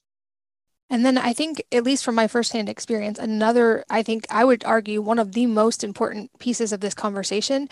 And 0.89 1.05
then 1.05 1.17
I 1.17 1.33
think, 1.33 1.61
at 1.71 1.83
least 1.83 2.05
from 2.05 2.15
my 2.15 2.27
firsthand 2.27 2.69
experience, 2.69 3.19
another, 3.19 3.83
I 3.89 4.03
think 4.03 4.25
I 4.29 4.45
would 4.45 4.63
argue 4.63 5.01
one 5.01 5.19
of 5.19 5.33
the 5.33 5.45
most 5.45 5.83
important 5.83 6.31
pieces 6.39 6.71
of 6.71 6.79
this 6.79 6.93
conversation 6.93 7.67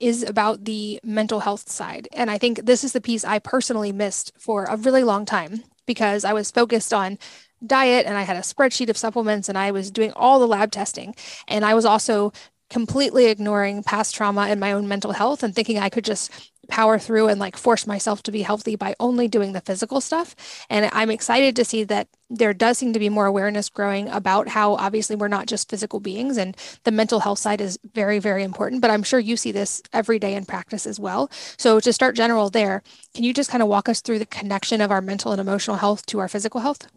is 0.00 0.22
about 0.22 0.64
the 0.64 0.98
mental 1.04 1.40
health 1.40 1.70
side. 1.70 2.08
And 2.12 2.30
I 2.30 2.38
think 2.38 2.64
this 2.64 2.82
is 2.82 2.92
the 2.92 3.00
piece 3.02 3.24
I 3.24 3.38
personally 3.38 3.92
missed 3.92 4.32
for 4.38 4.64
a 4.64 4.76
really 4.76 5.04
long 5.04 5.26
time 5.26 5.62
because 5.86 6.24
I 6.24 6.32
was 6.32 6.50
focused 6.50 6.94
on 6.94 7.18
diet 7.66 8.06
and 8.06 8.16
I 8.16 8.22
had 8.22 8.36
a 8.36 8.40
spreadsheet 8.40 8.88
of 8.88 8.96
supplements 8.96 9.48
and 9.48 9.58
I 9.58 9.70
was 9.70 9.90
doing 9.90 10.12
all 10.16 10.38
the 10.38 10.48
lab 10.48 10.70
testing. 10.70 11.14
And 11.46 11.64
I 11.64 11.74
was 11.74 11.84
also 11.84 12.32
completely 12.70 13.26
ignoring 13.26 13.82
past 13.82 14.14
trauma 14.14 14.46
and 14.48 14.58
my 14.58 14.72
own 14.72 14.88
mental 14.88 15.12
health 15.12 15.42
and 15.42 15.54
thinking 15.54 15.78
I 15.78 15.90
could 15.90 16.04
just 16.04 16.30
power 16.68 16.98
through 16.98 17.28
and 17.28 17.40
like 17.40 17.56
force 17.56 17.86
myself 17.86 18.22
to 18.24 18.32
be 18.32 18.42
healthy 18.42 18.76
by 18.76 18.94
only 19.00 19.28
doing 19.28 19.52
the 19.52 19.60
physical 19.60 20.00
stuff. 20.00 20.34
And 20.70 20.88
I'm 20.92 21.10
excited 21.10 21.56
to 21.56 21.64
see 21.64 21.84
that 21.84 22.08
there 22.30 22.54
does 22.54 22.78
seem 22.78 22.92
to 22.92 22.98
be 22.98 23.08
more 23.08 23.26
awareness 23.26 23.68
growing 23.68 24.08
about 24.08 24.48
how 24.48 24.74
obviously 24.74 25.14
we're 25.14 25.28
not 25.28 25.46
just 25.46 25.70
physical 25.70 26.00
beings 26.00 26.36
and 26.36 26.56
the 26.84 26.90
mental 26.90 27.20
health 27.20 27.38
side 27.38 27.60
is 27.60 27.78
very, 27.94 28.18
very 28.18 28.42
important. 28.42 28.82
But 28.82 28.90
I'm 28.90 29.02
sure 29.02 29.20
you 29.20 29.36
see 29.36 29.52
this 29.52 29.82
every 29.92 30.18
day 30.18 30.34
in 30.34 30.44
practice 30.44 30.86
as 30.86 30.98
well. 30.98 31.30
So 31.58 31.80
to 31.80 31.92
start 31.92 32.16
general 32.16 32.50
there, 32.50 32.82
can 33.14 33.24
you 33.24 33.32
just 33.32 33.50
kind 33.50 33.62
of 33.62 33.68
walk 33.68 33.88
us 33.88 34.00
through 34.00 34.18
the 34.18 34.26
connection 34.26 34.80
of 34.80 34.90
our 34.90 35.00
mental 35.00 35.32
and 35.32 35.40
emotional 35.40 35.76
health 35.76 36.06
to 36.06 36.18
our 36.18 36.28
physical 36.28 36.60
health? 36.60 36.88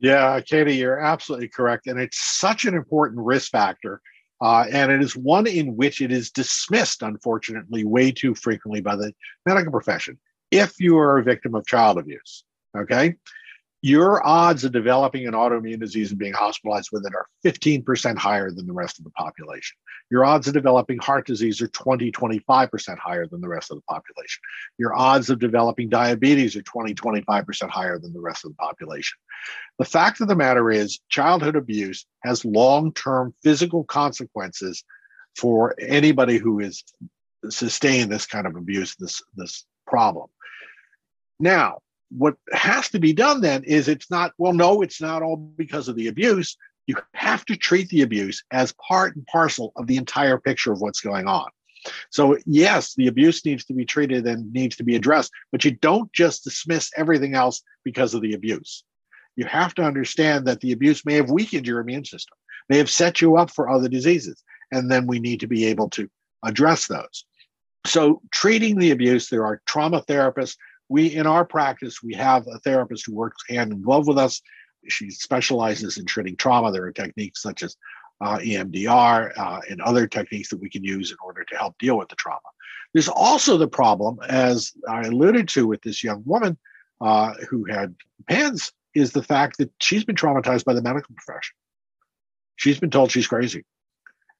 Yeah, 0.00 0.40
Katie, 0.40 0.76
you're 0.76 0.98
absolutely 0.98 1.48
correct. 1.48 1.86
And 1.86 2.00
it's 2.00 2.18
such 2.18 2.64
an 2.64 2.74
important 2.74 3.24
risk 3.24 3.50
factor. 3.50 4.00
Uh, 4.40 4.64
and 4.70 4.90
it 4.90 5.02
is 5.02 5.16
one 5.16 5.46
in 5.46 5.76
which 5.76 6.00
it 6.00 6.10
is 6.10 6.30
dismissed, 6.30 7.02
unfortunately, 7.02 7.84
way 7.84 8.10
too 8.10 8.34
frequently 8.34 8.80
by 8.80 8.96
the 8.96 9.12
medical 9.44 9.70
profession. 9.70 10.18
If 10.50 10.80
you 10.80 10.98
are 10.98 11.18
a 11.18 11.22
victim 11.22 11.54
of 11.54 11.66
child 11.66 11.98
abuse, 11.98 12.44
okay, 12.76 13.16
your 13.82 14.26
odds 14.26 14.64
of 14.64 14.72
developing 14.72 15.26
an 15.26 15.32
autoimmune 15.32 15.80
disease 15.80 16.10
and 16.10 16.18
being 16.18 16.34
hospitalized 16.34 16.90
with 16.92 17.06
it 17.06 17.14
are 17.14 17.26
15% 17.44 18.18
higher 18.18 18.50
than 18.50 18.66
the 18.66 18.74
rest 18.74 18.98
of 18.98 19.04
the 19.04 19.10
population. 19.10 19.76
Your 20.10 20.24
odds 20.24 20.46
of 20.46 20.52
developing 20.52 20.98
heart 20.98 21.26
disease 21.26 21.62
are 21.62 21.68
20, 21.68 22.12
25% 22.12 22.98
higher 22.98 23.26
than 23.26 23.40
the 23.40 23.48
rest 23.48 23.70
of 23.70 23.78
the 23.78 23.82
population. 23.82 24.42
Your 24.76 24.94
odds 24.94 25.30
of 25.30 25.38
developing 25.38 25.88
diabetes 25.88 26.56
are 26.56 26.62
20, 26.62 26.94
25% 26.94 27.70
higher 27.70 27.98
than 27.98 28.12
the 28.12 28.20
rest 28.20 28.44
of 28.44 28.50
the 28.50 28.56
population. 28.56 29.16
The 29.78 29.86
fact 29.86 30.20
of 30.20 30.28
the 30.28 30.36
matter 30.36 30.70
is, 30.70 31.00
childhood 31.08 31.56
abuse 31.56 32.04
has 32.22 32.44
long 32.44 32.92
term 32.92 33.34
physical 33.42 33.84
consequences 33.84 34.84
for 35.36 35.74
anybody 35.78 36.36
who 36.36 36.60
is 36.60 36.84
sustained 37.48 38.12
this 38.12 38.26
kind 38.26 38.46
of 38.46 38.56
abuse, 38.56 38.94
this, 38.96 39.22
this 39.36 39.64
problem. 39.86 40.28
Now, 41.38 41.78
what 42.10 42.36
has 42.52 42.88
to 42.90 42.98
be 42.98 43.12
done 43.12 43.40
then 43.40 43.64
is 43.64 43.88
it's 43.88 44.10
not, 44.10 44.32
well, 44.38 44.52
no, 44.52 44.82
it's 44.82 45.00
not 45.00 45.22
all 45.22 45.36
because 45.36 45.88
of 45.88 45.96
the 45.96 46.08
abuse. 46.08 46.56
You 46.86 46.96
have 47.14 47.44
to 47.46 47.56
treat 47.56 47.88
the 47.88 48.02
abuse 48.02 48.42
as 48.50 48.74
part 48.74 49.14
and 49.14 49.26
parcel 49.26 49.72
of 49.76 49.86
the 49.86 49.96
entire 49.96 50.38
picture 50.38 50.72
of 50.72 50.80
what's 50.80 51.00
going 51.00 51.26
on. 51.26 51.48
So, 52.10 52.36
yes, 52.44 52.94
the 52.94 53.06
abuse 53.06 53.44
needs 53.46 53.64
to 53.66 53.74
be 53.74 53.86
treated 53.86 54.26
and 54.26 54.52
needs 54.52 54.76
to 54.76 54.84
be 54.84 54.96
addressed, 54.96 55.32
but 55.50 55.64
you 55.64 55.70
don't 55.70 56.12
just 56.12 56.44
dismiss 56.44 56.90
everything 56.96 57.34
else 57.34 57.62
because 57.84 58.12
of 58.12 58.22
the 58.22 58.34
abuse. 58.34 58.84
You 59.36 59.46
have 59.46 59.74
to 59.76 59.82
understand 59.82 60.46
that 60.46 60.60
the 60.60 60.72
abuse 60.72 61.06
may 61.06 61.14
have 61.14 61.30
weakened 61.30 61.66
your 61.66 61.80
immune 61.80 62.04
system, 62.04 62.36
may 62.68 62.76
have 62.78 62.90
set 62.90 63.20
you 63.20 63.36
up 63.36 63.50
for 63.50 63.70
other 63.70 63.88
diseases, 63.88 64.42
and 64.72 64.90
then 64.90 65.06
we 65.06 65.20
need 65.20 65.40
to 65.40 65.46
be 65.46 65.66
able 65.66 65.88
to 65.90 66.10
address 66.44 66.86
those. 66.86 67.24
So, 67.86 68.20
treating 68.30 68.78
the 68.78 68.90
abuse, 68.90 69.28
there 69.28 69.46
are 69.46 69.62
trauma 69.64 70.02
therapists 70.02 70.56
we 70.90 71.06
in 71.06 71.26
our 71.26 71.44
practice 71.44 72.02
we 72.02 72.14
have 72.14 72.46
a 72.48 72.58
therapist 72.58 73.06
who 73.06 73.14
works 73.14 73.42
hand 73.48 73.72
in 73.72 73.80
glove 73.80 74.06
with 74.06 74.18
us. 74.18 74.42
She 74.88 75.10
specializes 75.10 75.96
in 75.96 76.04
treating 76.04 76.36
trauma. 76.36 76.72
There 76.72 76.84
are 76.84 76.92
techniques 76.92 77.40
such 77.40 77.62
as 77.62 77.76
uh, 78.20 78.38
emdr 78.38 79.32
uh, 79.38 79.60
and 79.70 79.80
other 79.80 80.06
techniques 80.06 80.50
that 80.50 80.60
we 80.60 80.68
can 80.68 80.84
use 80.84 81.10
in 81.10 81.16
order 81.24 81.44
to 81.44 81.56
help 81.56 81.78
deal 81.78 81.96
with 81.96 82.08
the 82.08 82.16
trauma. 82.16 82.40
There's 82.92 83.08
also 83.08 83.56
the 83.56 83.68
problem 83.68 84.18
as 84.28 84.72
i 84.88 85.02
alluded 85.02 85.48
to 85.50 85.66
with 85.66 85.80
this 85.82 86.04
young 86.04 86.22
woman 86.26 86.58
uh, 87.00 87.34
who 87.48 87.64
had 87.64 87.94
pans 88.28 88.72
is 88.94 89.12
the 89.12 89.22
fact 89.22 89.58
that 89.58 89.70
she's 89.80 90.04
been 90.04 90.16
traumatized 90.16 90.64
by 90.64 90.74
the 90.74 90.82
medical 90.82 91.14
profession. 91.14 91.54
She's 92.56 92.80
been 92.80 92.90
told 92.90 93.12
she's 93.12 93.28
crazy. 93.28 93.64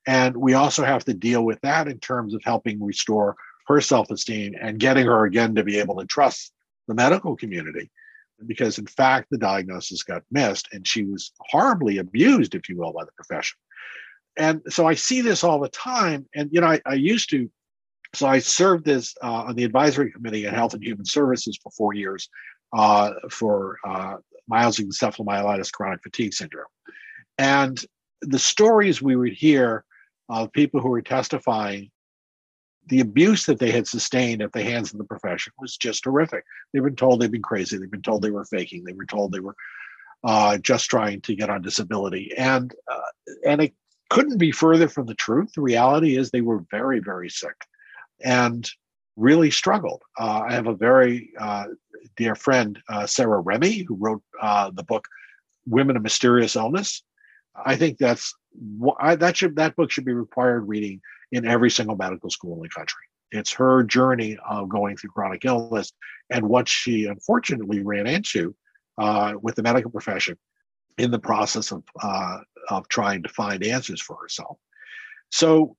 And 0.07 0.37
we 0.37 0.55
also 0.55 0.85
have 0.85 1.05
to 1.05 1.15
deal 1.15 1.45
with 1.45 1.61
that 1.61 1.87
in 1.87 2.01
terms 2.01 2.35
of 2.35 2.43
helping 2.45 2.83
restore 2.83 3.37
her 3.71 3.81
self 3.81 4.11
esteem 4.11 4.55
and 4.61 4.79
getting 4.79 5.07
her 5.07 5.25
again 5.25 5.55
to 5.55 5.63
be 5.63 5.79
able 5.79 5.97
to 5.97 6.07
trust 6.07 6.53
the 6.89 6.95
medical 6.95 7.37
community. 7.37 7.91
Because 8.47 8.79
in 8.79 8.87
fact, 8.87 9.29
the 9.31 9.39
diagnosis 9.39 10.03
got 10.03 10.23
missed 10.31 10.69
and 10.73 10.87
she 10.87 11.05
was 11.05 11.33
horribly 11.41 11.99
abused, 11.99 12.55
if 12.55 12.69
you 12.69 12.77
will, 12.79 12.93
by 12.93 13.05
the 13.05 13.13
profession. 13.13 13.59
And 14.37 14.63
so 14.69 14.87
I 14.87 14.95
see 14.95 15.21
this 15.21 15.45
all 15.45 15.61
the 15.61 15.69
time. 15.69 16.27
And, 16.35 16.49
you 16.53 16.61
know, 16.61 16.69
I, 16.69 16.81
I 16.87 16.95
used 16.95 17.31
to, 17.31 17.51
so 18.15 18.27
I 18.27 18.39
served 18.39 18.89
as 18.89 19.15
uh, 19.23 19.45
on 19.49 19.57
the 19.57 19.65
advisory 19.65 20.11
committee 20.11 20.47
at 20.47 20.55
Health 20.55 20.75
and 20.75 20.83
Human 20.83 21.05
Services 21.05 21.59
for 21.63 21.71
four 21.73 21.93
years 21.95 22.29
uh, 22.73 23.13
for 23.31 23.77
uh, 23.87 24.17
encephalomyelitis 24.51 25.71
chronic 25.71 26.03
fatigue 26.03 26.33
syndrome. 26.33 26.65
And 27.39 27.79
the 28.23 28.39
stories 28.39 29.03
we 29.03 29.17
would 29.17 29.35
hear 29.35 29.85
of 30.29 30.53
people 30.53 30.81
who 30.81 30.89
were 30.89 31.03
testifying 31.03 31.91
the 32.87 33.01
abuse 33.01 33.47
that 33.47 33.59
they 33.59 33.71
had 33.71 33.87
sustained 33.87 34.43
at 34.43 34.53
the 34.53 34.63
hands 34.63 34.93
of 34.93 34.99
the 34.99 35.05
profession 35.05 35.53
was 35.59 35.77
just 35.77 36.05
horrific. 36.05 36.45
They've 36.73 36.83
been 36.83 36.97
told 36.97 37.21
they've 37.21 37.31
been 37.31 37.43
crazy. 37.43 37.79
They've 37.79 37.91
been 37.91 38.03
told 38.03 38.23
they 38.23 38.31
were 38.31 38.45
faking. 38.45 38.85
They 38.85 38.93
were 38.93 39.07
told 39.07 39.33
they 39.33 39.41
were 39.41 39.57
uh, 40.25 40.59
just 40.59 40.91
trying 40.91 41.21
to 41.23 41.35
get 41.35 41.51
on 41.51 41.63
disability, 41.63 42.33
and 42.37 42.75
uh, 42.91 43.01
and 43.47 43.63
it 43.63 43.75
couldn't 44.09 44.39
be 44.39 44.53
further 44.53 44.89
from 44.89 45.07
the 45.07 45.15
truth. 45.15 45.53
The 45.55 45.63
reality 45.63 46.17
is 46.17 46.31
they 46.31 46.41
were 46.41 46.65
very 46.71 47.01
very 47.01 47.31
sick, 47.31 47.65
and 48.21 48.69
really 49.17 49.51
struggled. 49.51 50.03
Uh, 50.19 50.43
I 50.49 50.53
have 50.53 50.67
a 50.67 50.75
very 50.75 51.31
uh, 51.39 51.67
dear 52.17 52.35
friend, 52.35 52.79
uh, 52.89 53.07
Sarah 53.07 53.43
Ramey, 53.43 53.85
who 53.87 53.97
wrote 53.97 54.23
uh, 54.41 54.71
the 54.75 54.83
book 54.83 55.07
"Women 55.67 55.97
of 55.97 56.03
Mysterious 56.03 56.57
Illness." 56.57 57.03
I 57.65 57.77
think 57.77 57.99
that's 57.99 58.35
that 59.19 59.37
should 59.37 59.57
that 59.57 59.77
book 59.77 59.91
should 59.91 60.05
be 60.05 60.13
required 60.13 60.69
reading 60.69 61.01
in 61.33 61.47
every 61.47 61.71
single 61.71 61.97
medical 61.97 62.31
school 62.31 62.57
in 62.57 62.63
the 62.63 62.69
country. 62.69 63.05
It's 63.33 63.53
her 63.53 63.83
journey 63.85 64.39
of 64.49 64.69
going 64.69 64.97
through 64.97 65.11
chronic 65.11 65.45
illness 65.45 65.93
and 66.31 66.49
what 66.49 66.69
she 66.69 67.07
unfortunately 67.07 67.81
ran 67.83 68.07
into 68.07 68.55
uh, 68.99 69.35
with 69.41 69.55
the 69.55 69.63
medical 69.63 69.91
profession 69.91 70.37
in 70.99 71.11
the 71.11 71.19
process 71.19 71.71
of 71.71 71.83
uh, 72.03 72.39
of 72.69 72.89
trying 72.89 73.23
to 73.23 73.29
find 73.29 73.65
answers 73.65 74.01
for 74.01 74.17
herself. 74.17 74.59
So 75.31 75.77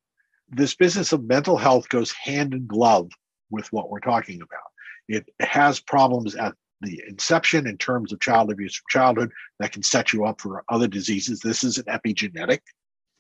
this 0.50 0.76
business 0.76 1.14
of 1.14 1.24
mental 1.24 1.58
health 1.58 1.90
goes 1.90 2.12
hand 2.12 2.54
in 2.54 2.68
glove 2.68 3.10
with 3.50 3.72
what 3.72 3.90
we're 3.90 4.00
talking 4.00 4.42
about. 4.42 4.60
It 5.08 5.30
has 5.40 5.80
problems 5.80 6.36
at 6.36 6.54
the 6.82 7.02
inception 7.08 7.68
in 7.68 7.78
terms 7.78 8.12
of 8.12 8.20
child 8.20 8.52
abuse 8.52 8.76
from 8.76 8.86
childhood 8.90 9.32
that 9.60 9.72
can 9.72 9.84
set 9.84 10.14
you 10.14 10.26
up 10.26 10.42
for 10.42 10.64
other 10.70 10.88
diseases. 10.88 11.40
This 11.40 11.64
is 11.64 11.78
an 11.78 11.86
epigenetic 11.86 12.60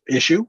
issue. 0.09 0.45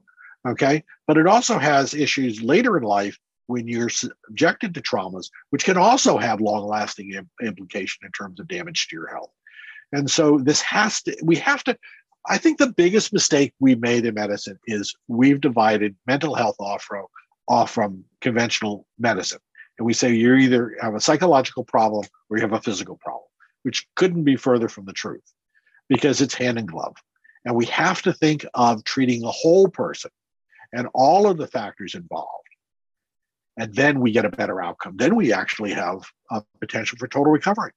Okay. 0.47 0.83
But 1.07 1.17
it 1.17 1.27
also 1.27 1.57
has 1.57 1.93
issues 1.93 2.41
later 2.41 2.77
in 2.77 2.83
life 2.83 3.17
when 3.47 3.67
you're 3.67 3.89
subjected 3.89 4.73
to 4.73 4.81
traumas, 4.81 5.29
which 5.49 5.65
can 5.65 5.77
also 5.77 6.17
have 6.17 6.41
long 6.41 6.65
lasting 6.67 7.11
Im- 7.13 7.29
implication 7.41 8.05
in 8.05 8.11
terms 8.11 8.39
of 8.39 8.47
damage 8.47 8.87
to 8.87 8.95
your 8.95 9.07
health. 9.07 9.31
And 9.91 10.09
so 10.09 10.39
this 10.39 10.61
has 10.61 11.01
to, 11.03 11.15
we 11.23 11.35
have 11.37 11.63
to, 11.65 11.77
I 12.27 12.37
think 12.37 12.57
the 12.57 12.71
biggest 12.71 13.13
mistake 13.13 13.53
we 13.59 13.75
made 13.75 14.05
in 14.05 14.15
medicine 14.15 14.57
is 14.65 14.95
we've 15.07 15.41
divided 15.41 15.95
mental 16.07 16.35
health 16.35 16.55
off 16.59 16.83
from, 16.83 17.05
off 17.47 17.71
from 17.71 18.03
conventional 18.21 18.87
medicine. 18.97 19.39
And 19.77 19.85
we 19.85 19.93
say 19.93 20.13
you 20.13 20.35
either 20.35 20.75
have 20.81 20.95
a 20.95 21.01
psychological 21.01 21.63
problem 21.63 22.05
or 22.29 22.37
you 22.37 22.41
have 22.41 22.53
a 22.53 22.61
physical 22.61 22.97
problem, 22.97 23.27
which 23.63 23.87
couldn't 23.95 24.23
be 24.23 24.35
further 24.35 24.69
from 24.69 24.85
the 24.85 24.93
truth 24.93 25.33
because 25.89 26.21
it's 26.21 26.33
hand 26.33 26.57
in 26.57 26.65
glove. 26.65 26.95
And 27.45 27.55
we 27.55 27.65
have 27.65 28.01
to 28.03 28.13
think 28.13 28.45
of 28.53 28.83
treating 28.83 29.23
a 29.23 29.31
whole 29.31 29.67
person 29.67 30.11
and 30.73 30.87
all 30.93 31.27
of 31.27 31.37
the 31.37 31.47
factors 31.47 31.95
involved. 31.95 32.29
And 33.55 33.73
then 33.73 33.99
we 33.99 34.11
get 34.11 34.25
a 34.25 34.29
better 34.29 34.61
outcome. 34.61 34.97
Then 34.97 35.15
we 35.15 35.31
actually 35.31 35.71
have 35.73 36.03
a 36.31 36.43
potential 36.59 36.97
for 36.97 37.07
total 37.07 37.31
recovery. 37.31 37.71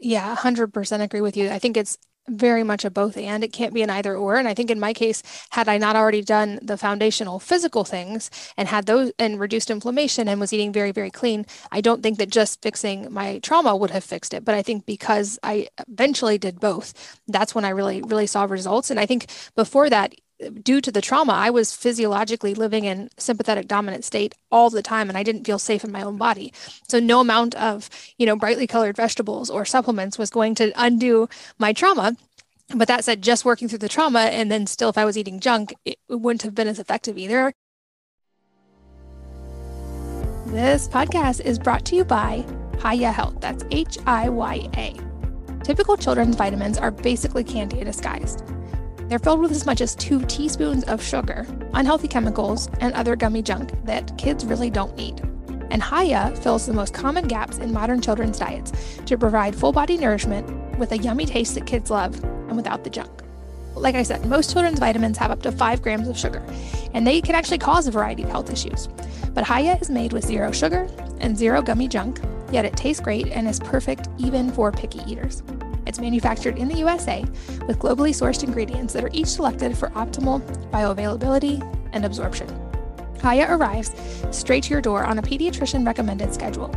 Yeah, 0.00 0.34
100% 0.34 1.00
agree 1.00 1.20
with 1.20 1.36
you. 1.36 1.48
I 1.48 1.60
think 1.60 1.76
it's 1.76 1.96
very 2.28 2.62
much 2.62 2.84
a 2.84 2.90
both 2.90 3.16
and 3.16 3.42
it 3.42 3.52
can't 3.52 3.74
be 3.74 3.82
an 3.82 3.90
either 3.90 4.16
or 4.16 4.36
and 4.36 4.46
i 4.46 4.54
think 4.54 4.70
in 4.70 4.78
my 4.78 4.92
case 4.92 5.22
had 5.50 5.68
i 5.68 5.76
not 5.76 5.96
already 5.96 6.22
done 6.22 6.58
the 6.62 6.76
foundational 6.76 7.40
physical 7.40 7.84
things 7.84 8.30
and 8.56 8.68
had 8.68 8.86
those 8.86 9.10
and 9.18 9.40
reduced 9.40 9.70
inflammation 9.70 10.28
and 10.28 10.38
was 10.38 10.52
eating 10.52 10.72
very 10.72 10.92
very 10.92 11.10
clean 11.10 11.44
i 11.72 11.80
don't 11.80 12.00
think 12.00 12.18
that 12.18 12.30
just 12.30 12.62
fixing 12.62 13.12
my 13.12 13.40
trauma 13.40 13.74
would 13.74 13.90
have 13.90 14.04
fixed 14.04 14.32
it 14.32 14.44
but 14.44 14.54
i 14.54 14.62
think 14.62 14.86
because 14.86 15.36
i 15.42 15.66
eventually 15.88 16.38
did 16.38 16.60
both 16.60 17.20
that's 17.26 17.56
when 17.56 17.64
i 17.64 17.70
really 17.70 18.00
really 18.02 18.26
saw 18.26 18.44
results 18.44 18.88
and 18.88 19.00
i 19.00 19.06
think 19.06 19.26
before 19.56 19.90
that 19.90 20.14
due 20.62 20.80
to 20.80 20.90
the 20.90 21.00
trauma, 21.00 21.32
I 21.32 21.50
was 21.50 21.74
physiologically 21.74 22.54
living 22.54 22.84
in 22.84 23.08
sympathetic 23.16 23.68
dominant 23.68 24.04
state 24.04 24.34
all 24.50 24.70
the 24.70 24.82
time 24.82 25.08
and 25.08 25.18
I 25.18 25.22
didn't 25.22 25.44
feel 25.44 25.58
safe 25.58 25.84
in 25.84 25.92
my 25.92 26.02
own 26.02 26.16
body. 26.16 26.52
So 26.88 27.00
no 27.00 27.20
amount 27.20 27.54
of, 27.54 27.88
you 28.18 28.26
know, 28.26 28.36
brightly 28.36 28.66
colored 28.66 28.96
vegetables 28.96 29.50
or 29.50 29.64
supplements 29.64 30.18
was 30.18 30.30
going 30.30 30.54
to 30.56 30.72
undo 30.76 31.28
my 31.58 31.72
trauma. 31.72 32.16
But 32.74 32.88
that 32.88 33.04
said, 33.04 33.22
just 33.22 33.44
working 33.44 33.68
through 33.68 33.78
the 33.78 33.88
trauma 33.88 34.20
and 34.20 34.50
then 34.50 34.66
still 34.66 34.88
if 34.88 34.98
I 34.98 35.04
was 35.04 35.18
eating 35.18 35.40
junk, 35.40 35.74
it 35.84 35.98
wouldn't 36.08 36.42
have 36.42 36.54
been 36.54 36.68
as 36.68 36.78
effective 36.78 37.18
either. 37.18 37.52
This 40.46 40.88
podcast 40.88 41.40
is 41.40 41.58
brought 41.58 41.84
to 41.86 41.96
you 41.96 42.04
by 42.04 42.44
Hiya 42.82 43.12
Health. 43.12 43.40
That's 43.40 43.64
H 43.70 43.98
I 44.06 44.28
Y 44.28 44.68
A. 44.76 44.96
Typical 45.64 45.96
children's 45.96 46.36
vitamins 46.36 46.76
are 46.76 46.90
basically 46.90 47.44
candy 47.44 47.82
disguised. 47.84 48.42
They're 49.12 49.18
filled 49.18 49.40
with 49.40 49.52
as 49.52 49.66
much 49.66 49.82
as 49.82 49.94
two 49.94 50.24
teaspoons 50.24 50.84
of 50.84 51.02
sugar, 51.02 51.46
unhealthy 51.74 52.08
chemicals, 52.08 52.70
and 52.80 52.94
other 52.94 53.14
gummy 53.14 53.42
junk 53.42 53.70
that 53.84 54.16
kids 54.16 54.46
really 54.46 54.70
don't 54.70 54.96
need. 54.96 55.20
And 55.70 55.82
Hiya 55.82 56.34
fills 56.36 56.64
the 56.64 56.72
most 56.72 56.94
common 56.94 57.28
gaps 57.28 57.58
in 57.58 57.74
modern 57.74 58.00
children's 58.00 58.38
diets 58.38 58.72
to 59.04 59.18
provide 59.18 59.54
full 59.54 59.70
body 59.70 59.98
nourishment 59.98 60.78
with 60.78 60.92
a 60.92 60.96
yummy 60.96 61.26
taste 61.26 61.56
that 61.56 61.66
kids 61.66 61.90
love 61.90 62.24
and 62.24 62.56
without 62.56 62.84
the 62.84 62.88
junk. 62.88 63.10
Like 63.74 63.96
I 63.96 64.02
said, 64.02 64.24
most 64.24 64.50
children's 64.50 64.78
vitamins 64.78 65.18
have 65.18 65.30
up 65.30 65.42
to 65.42 65.52
5 65.52 65.82
grams 65.82 66.08
of 66.08 66.16
sugar, 66.16 66.42
and 66.94 67.06
they 67.06 67.20
can 67.20 67.34
actually 67.34 67.58
cause 67.58 67.86
a 67.86 67.90
variety 67.90 68.22
of 68.22 68.30
health 68.30 68.50
issues. 68.50 68.86
But 69.34 69.46
Hiya 69.46 69.76
is 69.82 69.90
made 69.90 70.14
with 70.14 70.24
zero 70.24 70.52
sugar 70.52 70.88
and 71.20 71.36
zero 71.36 71.60
gummy 71.60 71.86
junk, 71.86 72.18
yet 72.50 72.64
it 72.64 72.78
tastes 72.78 73.02
great 73.02 73.26
and 73.26 73.46
is 73.46 73.60
perfect 73.60 74.08
even 74.16 74.50
for 74.50 74.72
picky 74.72 75.00
eaters. 75.06 75.42
It's 75.86 75.98
manufactured 75.98 76.58
in 76.58 76.68
the 76.68 76.78
USA 76.78 77.24
with 77.66 77.78
globally 77.78 78.10
sourced 78.10 78.44
ingredients 78.44 78.92
that 78.94 79.04
are 79.04 79.10
each 79.12 79.28
selected 79.28 79.76
for 79.76 79.88
optimal 79.90 80.40
bioavailability 80.70 81.60
and 81.92 82.04
absorption. 82.04 82.48
Hiya 83.22 83.54
arrives 83.54 83.92
straight 84.30 84.64
to 84.64 84.70
your 84.70 84.80
door 84.80 85.04
on 85.04 85.18
a 85.18 85.22
pediatrician 85.22 85.86
recommended 85.86 86.34
schedule. 86.34 86.74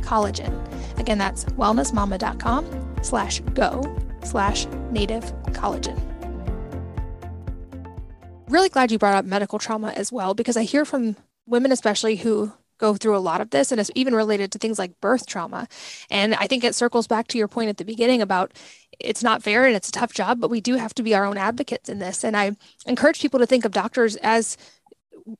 collagen. 0.00 0.52
Again, 0.98 1.18
that's 1.18 1.44
wellnessmama.com 1.44 2.85
slash 3.06 3.40
go 3.54 3.82
slash 4.22 4.66
native 4.90 5.24
collagen 5.52 5.96
really 8.48 8.68
glad 8.68 8.90
you 8.90 8.98
brought 8.98 9.14
up 9.16 9.24
medical 9.24 9.58
trauma 9.58 9.88
as 9.90 10.12
well, 10.12 10.34
because 10.34 10.56
I 10.56 10.62
hear 10.62 10.84
from 10.84 11.16
women, 11.46 11.72
especially 11.72 12.16
who 12.16 12.52
go 12.78 12.94
through 12.94 13.16
a 13.16 13.18
lot 13.18 13.40
of 13.40 13.50
this, 13.50 13.72
and 13.72 13.80
it's 13.80 13.90
even 13.94 14.14
related 14.14 14.52
to 14.52 14.58
things 14.58 14.78
like 14.78 15.00
birth 15.00 15.26
trauma. 15.26 15.66
And 16.10 16.34
I 16.34 16.46
think 16.46 16.62
it 16.62 16.74
circles 16.74 17.06
back 17.06 17.26
to 17.28 17.38
your 17.38 17.48
point 17.48 17.70
at 17.70 17.78
the 17.78 17.84
beginning 17.84 18.20
about 18.20 18.52
it's 18.98 19.22
not 19.22 19.42
fair 19.42 19.64
and 19.64 19.74
it's 19.74 19.88
a 19.88 19.92
tough 19.92 20.12
job, 20.12 20.40
but 20.40 20.50
we 20.50 20.60
do 20.60 20.74
have 20.76 20.94
to 20.94 21.02
be 21.02 21.14
our 21.14 21.24
own 21.24 21.38
advocates 21.38 21.88
in 21.88 21.98
this. 21.98 22.22
And 22.22 22.36
I 22.36 22.56
encourage 22.86 23.20
people 23.20 23.40
to 23.40 23.46
think 23.46 23.64
of 23.64 23.72
doctors 23.72 24.16
as 24.16 24.56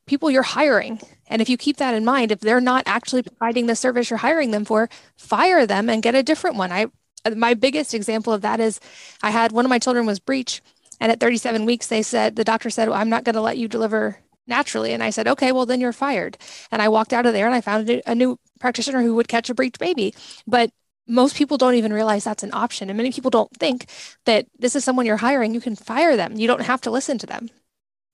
people 0.07 0.31
you're 0.31 0.43
hiring. 0.43 1.01
And 1.29 1.43
if 1.43 1.49
you 1.49 1.57
keep 1.57 1.77
that 1.77 1.95
in 1.95 2.05
mind, 2.05 2.33
if 2.33 2.41
they're 2.41 2.61
not 2.61 2.85
actually 2.87 3.23
providing 3.23 3.67
the 3.67 3.77
service 3.77 4.11
you're 4.11 4.19
hiring 4.19 4.51
them 4.51 4.65
for, 4.65 4.89
fire 5.17 5.67
them 5.67 5.89
and 5.89 6.03
get 6.03 6.15
a 6.15 6.23
different 6.23 6.57
one. 6.57 6.73
I 6.73 6.87
Uh, 7.27 7.35
my 7.37 7.55
biggest 7.55 7.95
example 7.95 8.33
of 8.33 8.43
that 8.43 8.61
is 8.61 8.81
I 9.23 9.31
had 9.31 9.53
one 9.53 9.65
of 9.65 9.71
my 9.71 9.79
children 9.79 10.07
was 10.07 10.19
breech 10.19 10.63
and 11.01 11.13
at 11.13 11.21
37 11.21 11.67
weeks, 11.67 11.89
they 11.89 12.03
said, 12.03 12.37
the 12.37 12.45
doctor 12.45 12.71
said, 12.71 12.89
well, 12.89 12.99
I'm 12.99 13.11
not 13.11 13.25
going 13.25 13.35
to 13.35 13.41
let 13.41 13.59
you 13.59 13.69
deliver 13.69 14.19
naturally. 14.47 14.93
And 14.93 15.03
I 15.03 15.11
said, 15.11 15.29
okay, 15.29 15.53
well, 15.53 15.67
then 15.67 15.81
you're 15.81 15.93
fired. 15.93 16.39
And 16.71 16.81
I 16.81 16.89
walked 16.89 17.13
out 17.13 17.27
of 17.27 17.33
there 17.33 17.47
and 17.47 17.55
I 17.55 17.61
found 17.61 18.03
a 18.07 18.15
new 18.15 18.39
practitioner 18.61 19.03
who 19.03 19.15
would 19.17 19.29
catch 19.29 19.51
a 19.51 19.55
breech 19.55 19.79
baby. 19.79 20.15
But 20.47 20.71
most 21.07 21.37
people 21.37 21.59
don't 21.59 21.75
even 21.75 21.93
realize 21.93 22.25
that's 22.25 22.43
an 22.43 22.53
option. 22.53 22.89
And 22.89 22.97
many 22.97 23.13
people 23.13 23.31
don't 23.31 23.55
think 23.57 23.87
that 24.25 24.47
this 24.59 24.75
is 24.75 24.85
someone 24.85 25.07
you're 25.07 25.17
hiring. 25.17 25.55
You 25.55 25.61
can 25.61 25.77
fire 25.77 26.17
them. 26.17 26.37
You 26.37 26.47
don't 26.47 26.63
have 26.63 26.81
to 26.83 26.91
listen 26.91 27.19
to 27.19 27.27
them. 27.27 27.49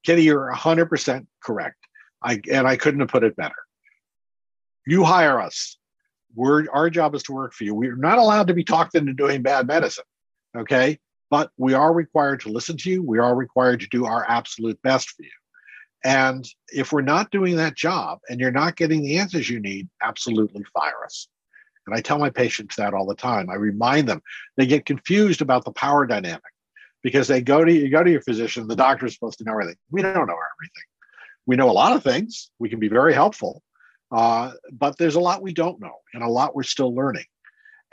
Katie, 0.04 0.24
you're 0.24 0.52
100% 0.52 1.26
correct. 1.42 1.76
I, 2.22 2.40
and 2.50 2.66
I 2.66 2.76
couldn't 2.76 3.00
have 3.00 3.08
put 3.08 3.24
it 3.24 3.36
better. 3.36 3.54
You 4.86 5.04
hire 5.04 5.40
us. 5.40 5.76
We're, 6.34 6.70
our 6.72 6.90
job 6.90 7.14
is 7.14 7.22
to 7.24 7.32
work 7.32 7.52
for 7.52 7.64
you. 7.64 7.74
We're 7.74 7.96
not 7.96 8.18
allowed 8.18 8.48
to 8.48 8.54
be 8.54 8.64
talked 8.64 8.94
into 8.94 9.12
doing 9.12 9.42
bad 9.42 9.66
medicine. 9.66 10.04
Okay 10.56 10.98
but 11.32 11.50
we 11.56 11.72
are 11.72 11.94
required 11.94 12.40
to 12.40 12.50
listen 12.50 12.76
to 12.76 12.90
you. 12.90 13.02
We 13.02 13.18
are 13.18 13.34
required 13.34 13.80
to 13.80 13.88
do 13.88 14.04
our 14.04 14.22
absolute 14.28 14.78
best 14.82 15.08
for 15.08 15.22
you. 15.22 15.30
And 16.04 16.46
if 16.68 16.92
we're 16.92 17.00
not 17.00 17.30
doing 17.30 17.56
that 17.56 17.74
job 17.74 18.18
and 18.28 18.38
you're 18.38 18.50
not 18.50 18.76
getting 18.76 19.02
the 19.02 19.16
answers 19.16 19.48
you 19.48 19.58
need, 19.58 19.88
absolutely 20.02 20.62
fire 20.74 21.02
us. 21.06 21.28
And 21.86 21.96
I 21.96 22.02
tell 22.02 22.18
my 22.18 22.28
patients 22.28 22.76
that 22.76 22.92
all 22.92 23.06
the 23.06 23.14
time. 23.14 23.48
I 23.48 23.54
remind 23.54 24.10
them 24.10 24.20
they 24.58 24.66
get 24.66 24.84
confused 24.84 25.40
about 25.40 25.64
the 25.64 25.72
power 25.72 26.04
dynamic 26.04 26.42
because 27.02 27.28
they 27.28 27.40
go 27.40 27.64
to 27.64 27.72
you 27.72 27.88
go 27.88 28.04
to 28.04 28.10
your 28.10 28.20
physician, 28.20 28.68
the 28.68 28.76
doctor 28.76 29.06
is 29.06 29.14
supposed 29.14 29.38
to 29.38 29.44
know 29.44 29.52
everything. 29.52 29.76
We 29.90 30.02
don't 30.02 30.12
know 30.14 30.20
everything. 30.20 30.84
We 31.46 31.56
know 31.56 31.70
a 31.70 31.72
lot 31.72 31.96
of 31.96 32.02
things. 32.02 32.50
We 32.58 32.68
can 32.68 32.78
be 32.78 32.88
very 32.88 33.14
helpful, 33.14 33.62
uh, 34.12 34.52
but 34.70 34.96
there's 34.98 35.14
a 35.14 35.20
lot 35.20 35.42
we 35.42 35.52
don't 35.52 35.80
know 35.80 35.96
and 36.14 36.22
a 36.22 36.28
lot 36.28 36.54
we're 36.54 36.62
still 36.62 36.94
learning. 36.94 37.24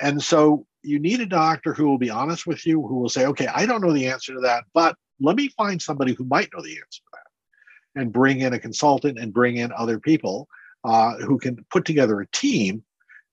And 0.02 0.22
so 0.22 0.66
you 0.84 1.00
need 1.00 1.22
a 1.22 1.26
doctor 1.26 1.74
who 1.74 1.88
will 1.88 1.98
be 1.98 2.10
honest 2.10 2.46
with 2.46 2.66
you, 2.66 2.86
who 2.86 3.00
will 3.00 3.10
say, 3.10 3.26
okay, 3.26 3.48
I 3.48 3.66
don't 3.66 3.82
know 3.82 3.94
the 3.94 4.08
answer 4.08 4.34
to 4.34 4.42
that, 4.42 4.66
but 4.74 4.96
let 5.20 5.36
me 5.36 5.50
find 5.50 5.82
somebody 5.82 6.14
who 6.14 6.26
might 6.26 6.50
know 6.54 6.62
the 6.62 6.78
answer 6.78 7.02
to 7.02 7.10
that 7.14 8.02
and 8.02 8.14
bring 8.14 8.42
in 8.42 8.54
a 8.54 8.60
consultant 8.60 9.18
and 9.18 9.34
bring 9.34 9.58
in 9.58 9.72
other 9.74 10.00
people 10.00 10.48
uh, 10.84 11.16
who 11.18 11.38
can 11.38 11.66
put 11.72 11.86
together 11.86 12.22
a 12.22 12.28
team 12.28 12.84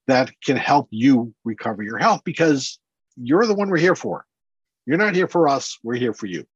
that 0.06 0.30
can 0.44 0.56
help 0.56 0.88
you 0.90 1.34
recover 1.44 1.82
your 1.82 1.98
health 1.98 2.22
because 2.24 2.78
you're 3.16 3.46
the 3.46 3.54
one 3.54 3.68
we're 3.68 3.76
here 3.76 3.96
for. 3.96 4.24
You're 4.86 4.98
not 4.98 5.14
here 5.14 5.28
for 5.28 5.48
us, 5.48 5.78
we're 5.82 5.96
here 5.96 6.14
for 6.14 6.26
you. 6.26 6.46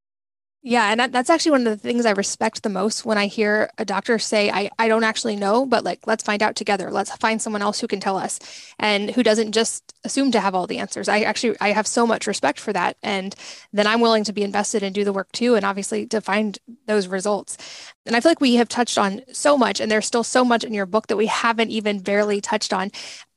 Yeah, 0.63 0.91
and 0.91 0.99
that, 0.99 1.11
that's 1.11 1.31
actually 1.31 1.53
one 1.53 1.65
of 1.65 1.73
the 1.73 1.87
things 1.87 2.05
I 2.05 2.11
respect 2.11 2.61
the 2.61 2.69
most 2.69 3.03
when 3.03 3.17
I 3.17 3.25
hear 3.25 3.71
a 3.79 3.85
doctor 3.85 4.19
say, 4.19 4.51
I, 4.51 4.69
I 4.77 4.87
don't 4.87 5.03
actually 5.03 5.35
know, 5.35 5.65
but 5.65 5.83
like, 5.83 6.05
let's 6.05 6.23
find 6.23 6.43
out 6.43 6.55
together. 6.55 6.91
Let's 6.91 7.15
find 7.15 7.41
someone 7.41 7.63
else 7.63 7.79
who 7.79 7.87
can 7.87 7.99
tell 7.99 8.15
us 8.15 8.37
and 8.77 9.09
who 9.09 9.23
doesn't 9.23 9.53
just 9.53 9.95
assume 10.03 10.31
to 10.33 10.39
have 10.39 10.53
all 10.53 10.67
the 10.67 10.77
answers. 10.77 11.09
I 11.09 11.21
actually, 11.21 11.57
I 11.59 11.69
have 11.71 11.87
so 11.87 12.05
much 12.05 12.27
respect 12.27 12.59
for 12.59 12.73
that. 12.73 12.95
And 13.01 13.33
then 13.73 13.87
I'm 13.87 14.01
willing 14.01 14.23
to 14.25 14.33
be 14.33 14.43
invested 14.43 14.83
and 14.83 14.93
do 14.93 15.03
the 15.03 15.13
work 15.13 15.31
too. 15.31 15.55
And 15.55 15.65
obviously 15.65 16.05
to 16.07 16.21
find 16.21 16.59
those 16.85 17.07
results. 17.07 17.57
And 18.05 18.15
I 18.15 18.19
feel 18.19 18.29
like 18.29 18.41
we 18.41 18.55
have 18.55 18.69
touched 18.69 18.99
on 18.99 19.21
so 19.31 19.57
much, 19.57 19.79
and 19.79 19.91
there's 19.91 20.05
still 20.07 20.23
so 20.23 20.43
much 20.43 20.63
in 20.63 20.73
your 20.73 20.87
book 20.87 21.07
that 21.07 21.17
we 21.17 21.27
haven't 21.27 21.71
even 21.71 21.99
barely 21.99 22.39
touched 22.39 22.73
on. 22.73 22.91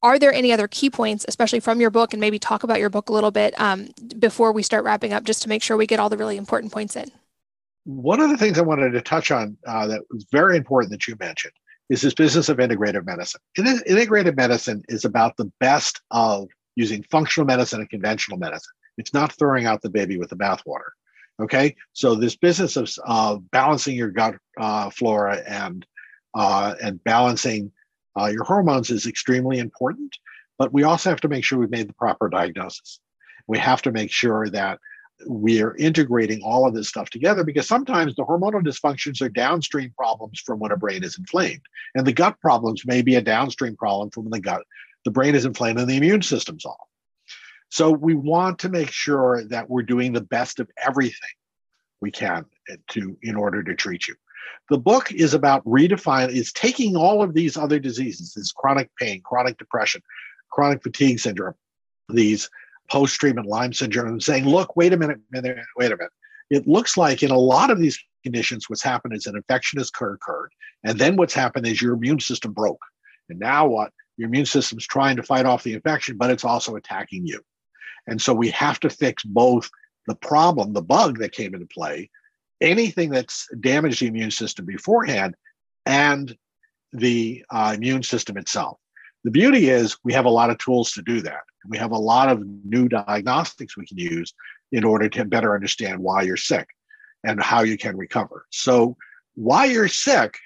Are 0.04 0.18
there 0.18 0.34
any 0.34 0.52
other 0.52 0.68
key 0.68 0.90
points, 0.90 1.24
especially 1.26 1.60
from 1.60 1.80
your 1.80 1.88
book, 1.88 2.12
and 2.12 2.20
maybe 2.20 2.38
talk 2.38 2.62
about 2.62 2.78
your 2.78 2.90
book 2.90 3.08
a 3.08 3.12
little 3.12 3.30
bit 3.30 3.58
um, 3.58 3.88
before 4.18 4.52
we 4.52 4.62
start 4.62 4.84
wrapping 4.84 5.14
up, 5.14 5.24
just 5.24 5.42
to 5.42 5.48
make 5.48 5.62
sure 5.62 5.78
we 5.78 5.86
get 5.86 5.98
all 5.98 6.10
the 6.10 6.18
really 6.18 6.36
important 6.36 6.74
points 6.74 6.94
in? 6.94 7.10
One 7.84 8.20
of 8.20 8.28
the 8.28 8.36
things 8.36 8.58
I 8.58 8.62
wanted 8.62 8.90
to 8.90 9.00
touch 9.00 9.30
on 9.30 9.56
uh, 9.66 9.86
that 9.86 10.02
was 10.10 10.26
very 10.30 10.58
important 10.58 10.90
that 10.92 11.08
you 11.08 11.16
mentioned 11.18 11.54
is 11.88 12.02
this 12.02 12.12
business 12.12 12.50
of 12.50 12.58
integrative 12.58 13.06
medicine. 13.06 13.40
Integrative 13.58 14.36
medicine 14.36 14.82
is 14.90 15.06
about 15.06 15.38
the 15.38 15.50
best 15.58 16.02
of 16.10 16.48
using 16.76 17.02
functional 17.04 17.46
medicine 17.46 17.80
and 17.80 17.88
conventional 17.88 18.36
medicine. 18.36 18.72
It's 18.98 19.14
not 19.14 19.32
throwing 19.32 19.64
out 19.64 19.80
the 19.80 19.90
baby 19.90 20.18
with 20.18 20.28
the 20.28 20.36
bathwater. 20.36 20.90
Okay, 21.40 21.76
so 21.94 22.14
this 22.14 22.36
business 22.36 22.76
of 23.06 23.50
balancing 23.50 23.96
your 23.96 24.10
gut 24.10 24.36
uh, 24.60 24.90
flora 24.90 25.42
and 25.46 25.86
uh, 26.34 26.74
and 26.82 27.02
balancing 27.04 27.72
uh, 28.18 28.26
your 28.26 28.44
hormones 28.44 28.90
is 28.90 29.06
extremely 29.06 29.58
important. 29.58 30.16
But 30.58 30.72
we 30.72 30.84
also 30.84 31.10
have 31.10 31.20
to 31.22 31.28
make 31.28 31.44
sure 31.44 31.58
we've 31.58 31.70
made 31.70 31.88
the 31.88 31.94
proper 31.94 32.28
diagnosis. 32.28 33.00
We 33.46 33.58
have 33.58 33.82
to 33.82 33.92
make 33.92 34.10
sure 34.10 34.48
that 34.50 34.78
we 35.26 35.62
are 35.62 35.76
integrating 35.76 36.42
all 36.42 36.66
of 36.66 36.74
this 36.74 36.88
stuff 36.88 37.10
together 37.10 37.44
because 37.44 37.68
sometimes 37.68 38.14
the 38.14 38.24
hormonal 38.24 38.62
dysfunctions 38.62 39.20
are 39.20 39.28
downstream 39.28 39.92
problems 39.96 40.40
from 40.40 40.58
when 40.58 40.72
a 40.72 40.76
brain 40.76 41.04
is 41.04 41.18
inflamed, 41.18 41.62
and 41.94 42.06
the 42.06 42.12
gut 42.12 42.40
problems 42.40 42.84
may 42.86 43.02
be 43.02 43.14
a 43.14 43.22
downstream 43.22 43.76
problem 43.76 44.10
from 44.10 44.24
when 44.24 44.32
the 44.32 44.40
gut 44.40 44.62
the 45.04 45.10
brain 45.10 45.34
is 45.34 45.44
inflamed 45.44 45.78
and 45.78 45.88
the 45.88 45.96
immune 45.96 46.22
system's 46.22 46.64
off. 46.64 46.88
So 47.68 47.90
we 47.90 48.14
want 48.14 48.60
to 48.60 48.68
make 48.70 48.90
sure 48.90 49.44
that 49.48 49.68
we're 49.68 49.82
doing 49.82 50.12
the 50.12 50.20
best 50.20 50.60
of 50.60 50.70
everything 50.82 51.28
we 52.00 52.10
can 52.10 52.46
to 52.90 53.16
in 53.22 53.36
order 53.36 53.62
to 53.62 53.74
treat 53.74 54.08
you. 54.08 54.14
The 54.70 54.78
book 54.78 55.12
is 55.12 55.34
about 55.34 55.64
redefining, 55.64 56.30
is 56.30 56.52
taking 56.52 56.96
all 56.96 57.22
of 57.22 57.34
these 57.34 57.56
other 57.56 57.78
diseases, 57.78 58.34
this 58.34 58.52
chronic 58.52 58.90
pain, 58.98 59.20
chronic 59.22 59.58
depression, 59.58 60.02
chronic 60.50 60.82
fatigue 60.82 61.20
syndrome, 61.20 61.54
these 62.08 62.48
post-treatment 62.90 63.46
Lyme 63.46 63.72
syndrome, 63.72 64.08
and 64.08 64.22
saying, 64.22 64.46
look, 64.46 64.76
wait 64.76 64.92
a 64.92 64.96
minute, 64.96 65.18
minute, 65.30 65.58
wait 65.76 65.92
a 65.92 65.96
minute. 65.96 66.12
It 66.50 66.66
looks 66.66 66.96
like 66.96 67.22
in 67.22 67.30
a 67.30 67.38
lot 67.38 67.70
of 67.70 67.78
these 67.78 67.98
conditions, 68.22 68.68
what's 68.68 68.82
happened 68.82 69.14
is 69.14 69.26
an 69.26 69.36
infection 69.36 69.78
has 69.78 69.90
occurred, 69.90 70.50
and 70.84 70.98
then 70.98 71.16
what's 71.16 71.34
happened 71.34 71.66
is 71.66 71.80
your 71.80 71.94
immune 71.94 72.20
system 72.20 72.52
broke. 72.52 72.82
And 73.28 73.38
now 73.38 73.66
what? 73.66 73.92
Your 74.16 74.28
immune 74.28 74.46
system's 74.46 74.86
trying 74.86 75.16
to 75.16 75.22
fight 75.22 75.46
off 75.46 75.62
the 75.62 75.74
infection, 75.74 76.16
but 76.16 76.30
it's 76.30 76.44
also 76.44 76.76
attacking 76.76 77.26
you. 77.26 77.40
And 78.06 78.20
so 78.20 78.32
we 78.34 78.50
have 78.50 78.78
to 78.80 78.90
fix 78.90 79.24
both 79.24 79.70
the 80.06 80.14
problem, 80.14 80.72
the 80.72 80.82
bug 80.82 81.18
that 81.18 81.32
came 81.32 81.54
into 81.54 81.66
play, 81.66 82.10
anything 82.60 83.10
that's 83.10 83.48
damaged 83.60 84.00
the 84.00 84.06
immune 84.06 84.30
system 84.30 84.64
beforehand, 84.64 85.34
and 85.86 86.36
the 86.92 87.44
uh, 87.50 87.72
immune 87.74 88.02
system 88.02 88.36
itself. 88.36 88.78
The 89.24 89.30
beauty 89.30 89.70
is 89.70 89.96
we 90.04 90.12
have 90.12 90.26
a 90.26 90.30
lot 90.30 90.50
of 90.50 90.58
tools 90.58 90.92
to 90.92 91.02
do 91.02 91.20
that. 91.22 91.40
We 91.66 91.78
have 91.78 91.92
a 91.92 91.98
lot 91.98 92.28
of 92.28 92.44
new 92.64 92.88
diagnostics 92.88 93.76
we 93.76 93.86
can 93.86 93.98
use 93.98 94.34
in 94.70 94.84
order 94.84 95.08
to 95.08 95.24
better 95.24 95.54
understand 95.54 95.98
why 95.98 96.22
you're 96.22 96.36
sick 96.36 96.68
and 97.24 97.42
how 97.42 97.62
you 97.62 97.78
can 97.78 97.96
recover. 97.96 98.46
So, 98.50 98.96
why 99.34 99.64
you're 99.64 99.88
sick 99.88 100.38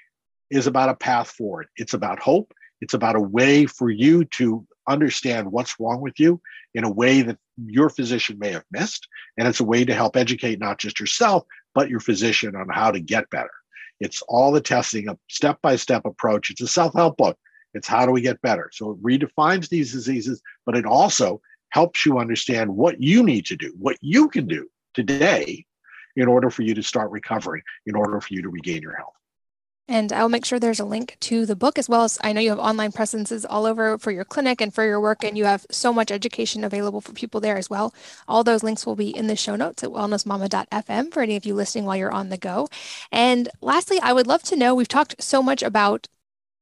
is 0.49 0.65
about 0.65 0.89
a 0.89 0.95
path 0.95 1.29
forward. 1.29 1.67
It's 1.75 1.93
about 1.93 2.19
hope. 2.19 2.53
It's 2.81 2.93
about 2.93 3.15
a 3.15 3.21
way 3.21 3.65
for 3.65 3.89
you 3.89 4.25
to 4.25 4.65
understand 4.87 5.51
what's 5.51 5.79
wrong 5.79 6.01
with 6.01 6.19
you 6.19 6.41
in 6.73 6.83
a 6.83 6.91
way 6.91 7.21
that 7.21 7.37
your 7.65 7.89
physician 7.89 8.39
may 8.39 8.51
have 8.51 8.63
missed. 8.71 9.07
And 9.37 9.47
it's 9.47 9.59
a 9.59 9.65
way 9.65 9.85
to 9.85 9.93
help 9.93 10.15
educate 10.15 10.59
not 10.59 10.79
just 10.79 10.99
yourself, 10.99 11.43
but 11.73 11.89
your 11.89 11.99
physician 11.99 12.55
on 12.55 12.69
how 12.69 12.91
to 12.91 12.99
get 12.99 13.29
better. 13.29 13.51
It's 13.99 14.21
all 14.27 14.51
the 14.51 14.61
testing, 14.61 15.09
a 15.09 15.17
step 15.29 15.61
by 15.61 15.75
step 15.75 16.05
approach. 16.05 16.49
It's 16.49 16.61
a 16.61 16.67
self 16.67 16.93
help 16.93 17.17
book. 17.17 17.37
It's 17.73 17.87
how 17.87 18.05
do 18.05 18.11
we 18.11 18.21
get 18.21 18.41
better? 18.41 18.69
So 18.73 18.91
it 18.91 19.03
redefines 19.03 19.69
these 19.69 19.91
diseases, 19.91 20.41
but 20.65 20.75
it 20.75 20.85
also 20.85 21.41
helps 21.69 22.05
you 22.05 22.17
understand 22.17 22.75
what 22.75 23.01
you 23.01 23.23
need 23.23 23.45
to 23.47 23.55
do, 23.55 23.73
what 23.77 23.97
you 24.01 24.27
can 24.29 24.47
do 24.47 24.67
today 24.93 25.65
in 26.15 26.27
order 26.27 26.49
for 26.49 26.63
you 26.63 26.73
to 26.73 26.83
start 26.83 27.11
recovering, 27.11 27.61
in 27.85 27.95
order 27.95 28.19
for 28.19 28.33
you 28.33 28.41
to 28.41 28.49
regain 28.49 28.81
your 28.81 28.95
health. 28.95 29.13
And 29.89 30.13
I'll 30.13 30.29
make 30.29 30.45
sure 30.45 30.59
there's 30.59 30.79
a 30.79 30.85
link 30.85 31.17
to 31.21 31.47
the 31.47 31.55
book 31.55 31.79
as 31.79 31.89
well 31.89 32.03
as 32.03 32.19
I 32.21 32.31
know 32.31 32.39
you 32.39 32.51
have 32.51 32.59
online 32.59 32.91
presences 32.91 33.43
all 33.43 33.65
over 33.65 33.97
for 33.97 34.11
your 34.11 34.23
clinic 34.23 34.61
and 34.61 34.71
for 34.71 34.85
your 34.85 35.01
work, 35.01 35.23
and 35.23 35.35
you 35.35 35.45
have 35.45 35.65
so 35.71 35.91
much 35.91 36.11
education 36.11 36.63
available 36.63 37.01
for 37.01 37.11
people 37.11 37.41
there 37.41 37.57
as 37.57 37.71
well. 37.71 37.91
All 38.27 38.43
those 38.43 38.61
links 38.61 38.85
will 38.85 38.95
be 38.95 39.09
in 39.09 39.25
the 39.25 39.35
show 39.35 39.55
notes 39.55 39.83
at 39.83 39.89
wellnessmama.fm 39.89 41.11
for 41.11 41.23
any 41.23 41.35
of 41.35 41.43
you 41.43 41.55
listening 41.55 41.85
while 41.85 41.97
you're 41.97 42.11
on 42.11 42.29
the 42.29 42.37
go. 42.37 42.67
And 43.11 43.49
lastly, 43.61 43.99
I 43.99 44.13
would 44.13 44.27
love 44.27 44.43
to 44.43 44.55
know 44.55 44.75
we've 44.75 44.87
talked 44.87 45.15
so 45.23 45.41
much 45.41 45.63
about 45.63 46.07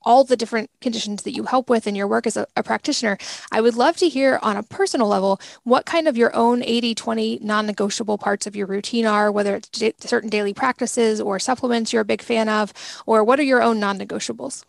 all 0.07 0.23
the 0.23 0.37
different 0.37 0.71
conditions 0.79 1.23
that 1.23 1.35
you 1.35 1.43
help 1.43 1.69
with 1.69 1.85
in 1.85 1.93
your 1.93 2.07
work 2.07 2.25
as 2.25 2.37
a, 2.37 2.47
a, 2.55 2.63
practitioner. 2.63 3.17
I 3.51 3.59
would 3.59 3.75
love 3.75 3.97
to 3.97 4.07
hear 4.07 4.39
on 4.41 4.55
a 4.55 4.63
personal 4.63 5.07
level 5.09 5.41
what 5.63 5.85
kind 5.85 6.07
of 6.07 6.15
your 6.15 6.33
own 6.33 6.63
80 6.63 6.95
20 6.95 7.39
non 7.41 7.67
negotiable 7.67 8.17
parts 8.17 8.47
of 8.47 8.55
your 8.55 8.67
routine 8.67 9.05
are, 9.05 9.29
whether 9.29 9.57
it's 9.57 9.69
certain 10.07 10.29
daily 10.29 10.53
practices 10.53 11.19
or 11.19 11.39
supplements 11.39 11.91
you're 11.91 12.03
a 12.03 12.05
big 12.05 12.21
fan 12.21 12.47
of, 12.47 12.71
or 13.05 13.21
what 13.21 13.37
are 13.37 13.43
your 13.43 13.61
own 13.61 13.81
non 13.81 13.99
negotiables? 13.99 14.63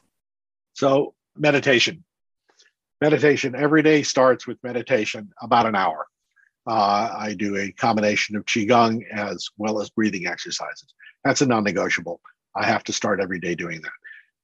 So, 0.73 1.15
meditation. 1.37 2.03
Meditation 3.01 3.55
every 3.55 3.85
day 3.85 4.03
starts 4.03 4.45
with 4.45 4.59
meditation 4.65 5.31
about 5.41 5.67
an 5.67 5.77
hour. 5.77 6.09
Uh, 6.67 7.15
I 7.17 7.35
do 7.35 7.57
a 7.57 7.71
combination 7.71 8.35
of 8.35 8.45
Qigong 8.45 9.05
as 9.13 9.49
well 9.57 9.81
as 9.81 9.89
breathing 9.89 10.27
exercises. 10.27 10.93
That's 11.25 11.43
a 11.43 11.47
non 11.47 11.63
negotiable. 11.63 12.21
I 12.57 12.67
have 12.67 12.83
to 12.85 12.93
start 12.93 13.21
every 13.21 13.39
day 13.39 13.55
doing 13.55 13.81
that. 13.83 13.93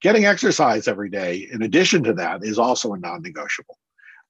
Getting 0.04 0.26
exercise 0.26 0.86
every 0.86 1.08
day, 1.08 1.48
in 1.50 1.62
addition 1.62 2.04
to 2.04 2.12
that, 2.12 2.44
is 2.44 2.58
also 2.58 2.92
a 2.92 2.98
non 2.98 3.22
negotiable. 3.22 3.78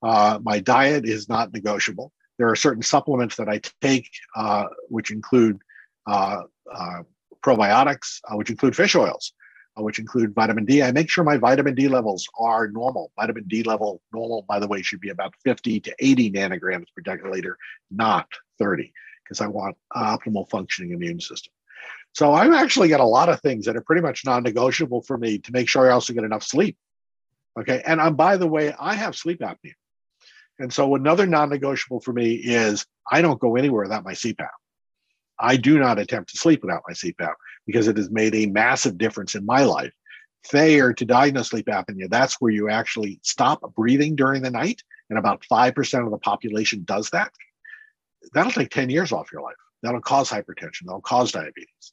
Uh, 0.05 0.39
my 0.41 0.61
diet 0.61 1.05
is 1.05 1.29
not 1.29 1.53
negotiable. 1.53 2.12
There 2.39 2.49
are 2.49 2.55
certain 2.55 2.85
supplements 2.85 3.35
that 3.39 3.49
I 3.49 3.61
take, 3.81 4.09
uh, 4.37 4.66
which 4.89 5.11
include 5.11 5.59
uh, 6.07 6.43
uh 6.72 7.03
probiotics, 7.45 8.20
uh, 8.31 8.37
which 8.37 8.51
include 8.51 8.77
fish 8.77 8.95
oils, 8.95 9.33
uh, 9.77 9.83
which 9.83 9.99
include 9.99 10.33
vitamin 10.33 10.64
D. 10.64 10.81
I 10.81 10.93
make 10.93 11.11
sure 11.11 11.25
my 11.25 11.39
vitamin 11.39 11.75
D 11.75 11.89
levels 11.89 12.25
are 12.39 12.68
normal. 12.68 13.11
Vitamin 13.18 13.43
D 13.49 13.64
level 13.64 14.01
normal, 14.12 14.45
by 14.47 14.61
the 14.61 14.68
way, 14.68 14.81
should 14.81 15.01
be 15.01 15.11
about 15.11 15.35
50 15.43 15.81
to 15.81 15.95
80 15.99 16.31
nanograms 16.31 16.87
per 16.95 17.03
deciliter, 17.03 17.55
not 17.91 18.29
30, 18.61 18.93
because 19.25 19.41
I 19.41 19.49
want 19.49 19.77
optimal 19.93 20.49
functioning 20.49 20.93
immune 20.93 21.18
system. 21.18 21.53
So 22.15 22.33
I've 22.33 22.53
actually 22.53 22.89
got 22.89 23.01
a 23.01 23.05
lot 23.05 23.29
of 23.29 23.41
things 23.41 23.67
that 23.67 23.77
are 23.77 23.83
pretty 23.83 24.03
much 24.03 24.25
non-negotiable 24.25 25.03
for 25.03 25.19
me 25.19 25.39
to 25.39 25.53
make 25.53 25.69
sure 25.69 25.89
I 25.89 25.93
also 25.93 26.12
get 26.12 26.23
enough 26.23 26.45
sleep. 26.45 26.77
Okay. 27.59 27.83
And 27.85 28.01
I'm, 28.01 28.15
by 28.15 28.37
the 28.37 28.47
way, 28.47 28.73
I 28.79 28.95
have 28.95 29.17
sleep 29.17 29.41
apnea. 29.41 29.75
And 30.61 30.73
so 30.73 30.95
another 30.95 31.27
non-negotiable 31.27 32.01
for 32.01 32.12
me 32.12 32.35
is 32.35 32.87
I 33.11 33.21
don't 33.21 33.41
go 33.41 33.57
anywhere 33.57 33.83
without 33.83 34.05
my 34.05 34.12
CPAP. 34.12 34.49
I 35.41 35.57
do 35.57 35.81
not 35.81 35.99
attempt 35.99 36.31
to 36.31 36.39
sleep 36.39 36.62
without 36.62 36.83
my 36.87 36.95
CPAP 36.95 37.35
because 37.67 37.89
it 37.89 37.97
has 37.97 38.11
made 38.11 38.37
a 38.37 38.47
massive 38.47 38.97
difference 38.97 39.35
in 39.35 39.45
my 39.45 39.65
life. 39.65 39.93
Failure 40.45 40.93
to 40.93 41.05
diagnose 41.05 41.49
sleep 41.49 41.67
apnea, 41.67 42.09
that's 42.09 42.41
where 42.41 42.53
you 42.53 42.71
actually 42.71 43.19
stop 43.23 43.61
breathing 43.75 44.15
during 44.15 44.43
the 44.43 44.51
night. 44.51 44.83
And 45.11 45.19
about 45.19 45.43
5% 45.51 46.05
of 46.05 46.11
the 46.12 46.19
population 46.19 46.85
does 46.85 47.11
that. 47.11 47.33
That'll 48.33 48.53
take 48.53 48.71
10 48.71 48.89
years 48.89 49.11
off 49.11 49.33
your 49.33 49.43
life. 49.43 49.57
That'll 49.83 50.01
cause 50.01 50.31
hypertension. 50.31 50.87
That'll 50.87 51.01
cause 51.01 51.33
diabetes. 51.33 51.93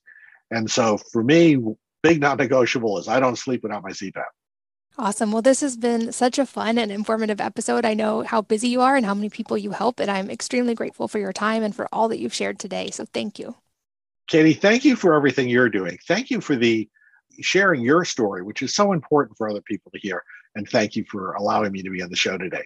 And 0.52 0.70
so 0.70 0.98
for 0.98 1.24
me, 1.24 1.58
big 2.04 2.22
non 2.22 2.38
negotiable 2.38 2.98
is 3.00 3.08
I 3.08 3.20
don't 3.20 3.38
sleep 3.38 3.64
without 3.64 3.84
my 3.84 3.92
CPAP. 3.92 4.24
Awesome. 4.98 5.32
Well, 5.32 5.42
this 5.42 5.62
has 5.62 5.78
been 5.78 6.12
such 6.12 6.38
a 6.38 6.46
fun 6.46 6.78
and 6.78 6.92
informative 6.92 7.40
episode. 7.40 7.86
I 7.86 7.94
know 7.94 8.24
how 8.24 8.42
busy 8.42 8.68
you 8.68 8.82
are 8.82 8.98
and 8.98 9.06
how 9.06 9.14
many 9.14 9.30
people 9.30 9.58
you 9.58 9.72
help, 9.72 10.02
and 10.02 10.12
I'm 10.12 10.30
extremely 10.30 10.76
grateful 10.76 11.08
for 11.08 11.18
your 11.18 11.32
time 11.32 11.64
and 11.64 11.74
for 11.74 11.88
all 11.94 12.10
that 12.10 12.20
you've 12.20 12.34
shared 12.34 12.60
today. 12.60 12.92
So 12.92 13.06
thank 13.06 13.40
you. 13.40 13.56
Katie, 14.28 14.54
thank 14.54 14.84
you 14.84 14.98
for 14.98 15.14
everything 15.14 15.48
you're 15.48 15.70
doing. 15.70 15.98
Thank 16.08 16.30
you 16.30 16.42
for 16.42 16.58
the 16.58 16.90
sharing 17.40 17.82
your 17.82 18.04
story, 18.04 18.44
which 18.44 18.62
is 18.62 18.76
so 18.76 18.92
important 18.92 19.38
for 19.38 19.50
other 19.50 19.62
people 19.62 19.92
to 19.92 20.00
hear. 20.00 20.24
And 20.56 20.68
thank 20.68 20.98
you 20.98 21.06
for 21.10 21.34
allowing 21.34 21.72
me 21.72 21.82
to 21.84 21.90
be 21.90 22.02
on 22.02 22.10
the 22.10 22.16
show 22.18 22.38
today. 22.38 22.66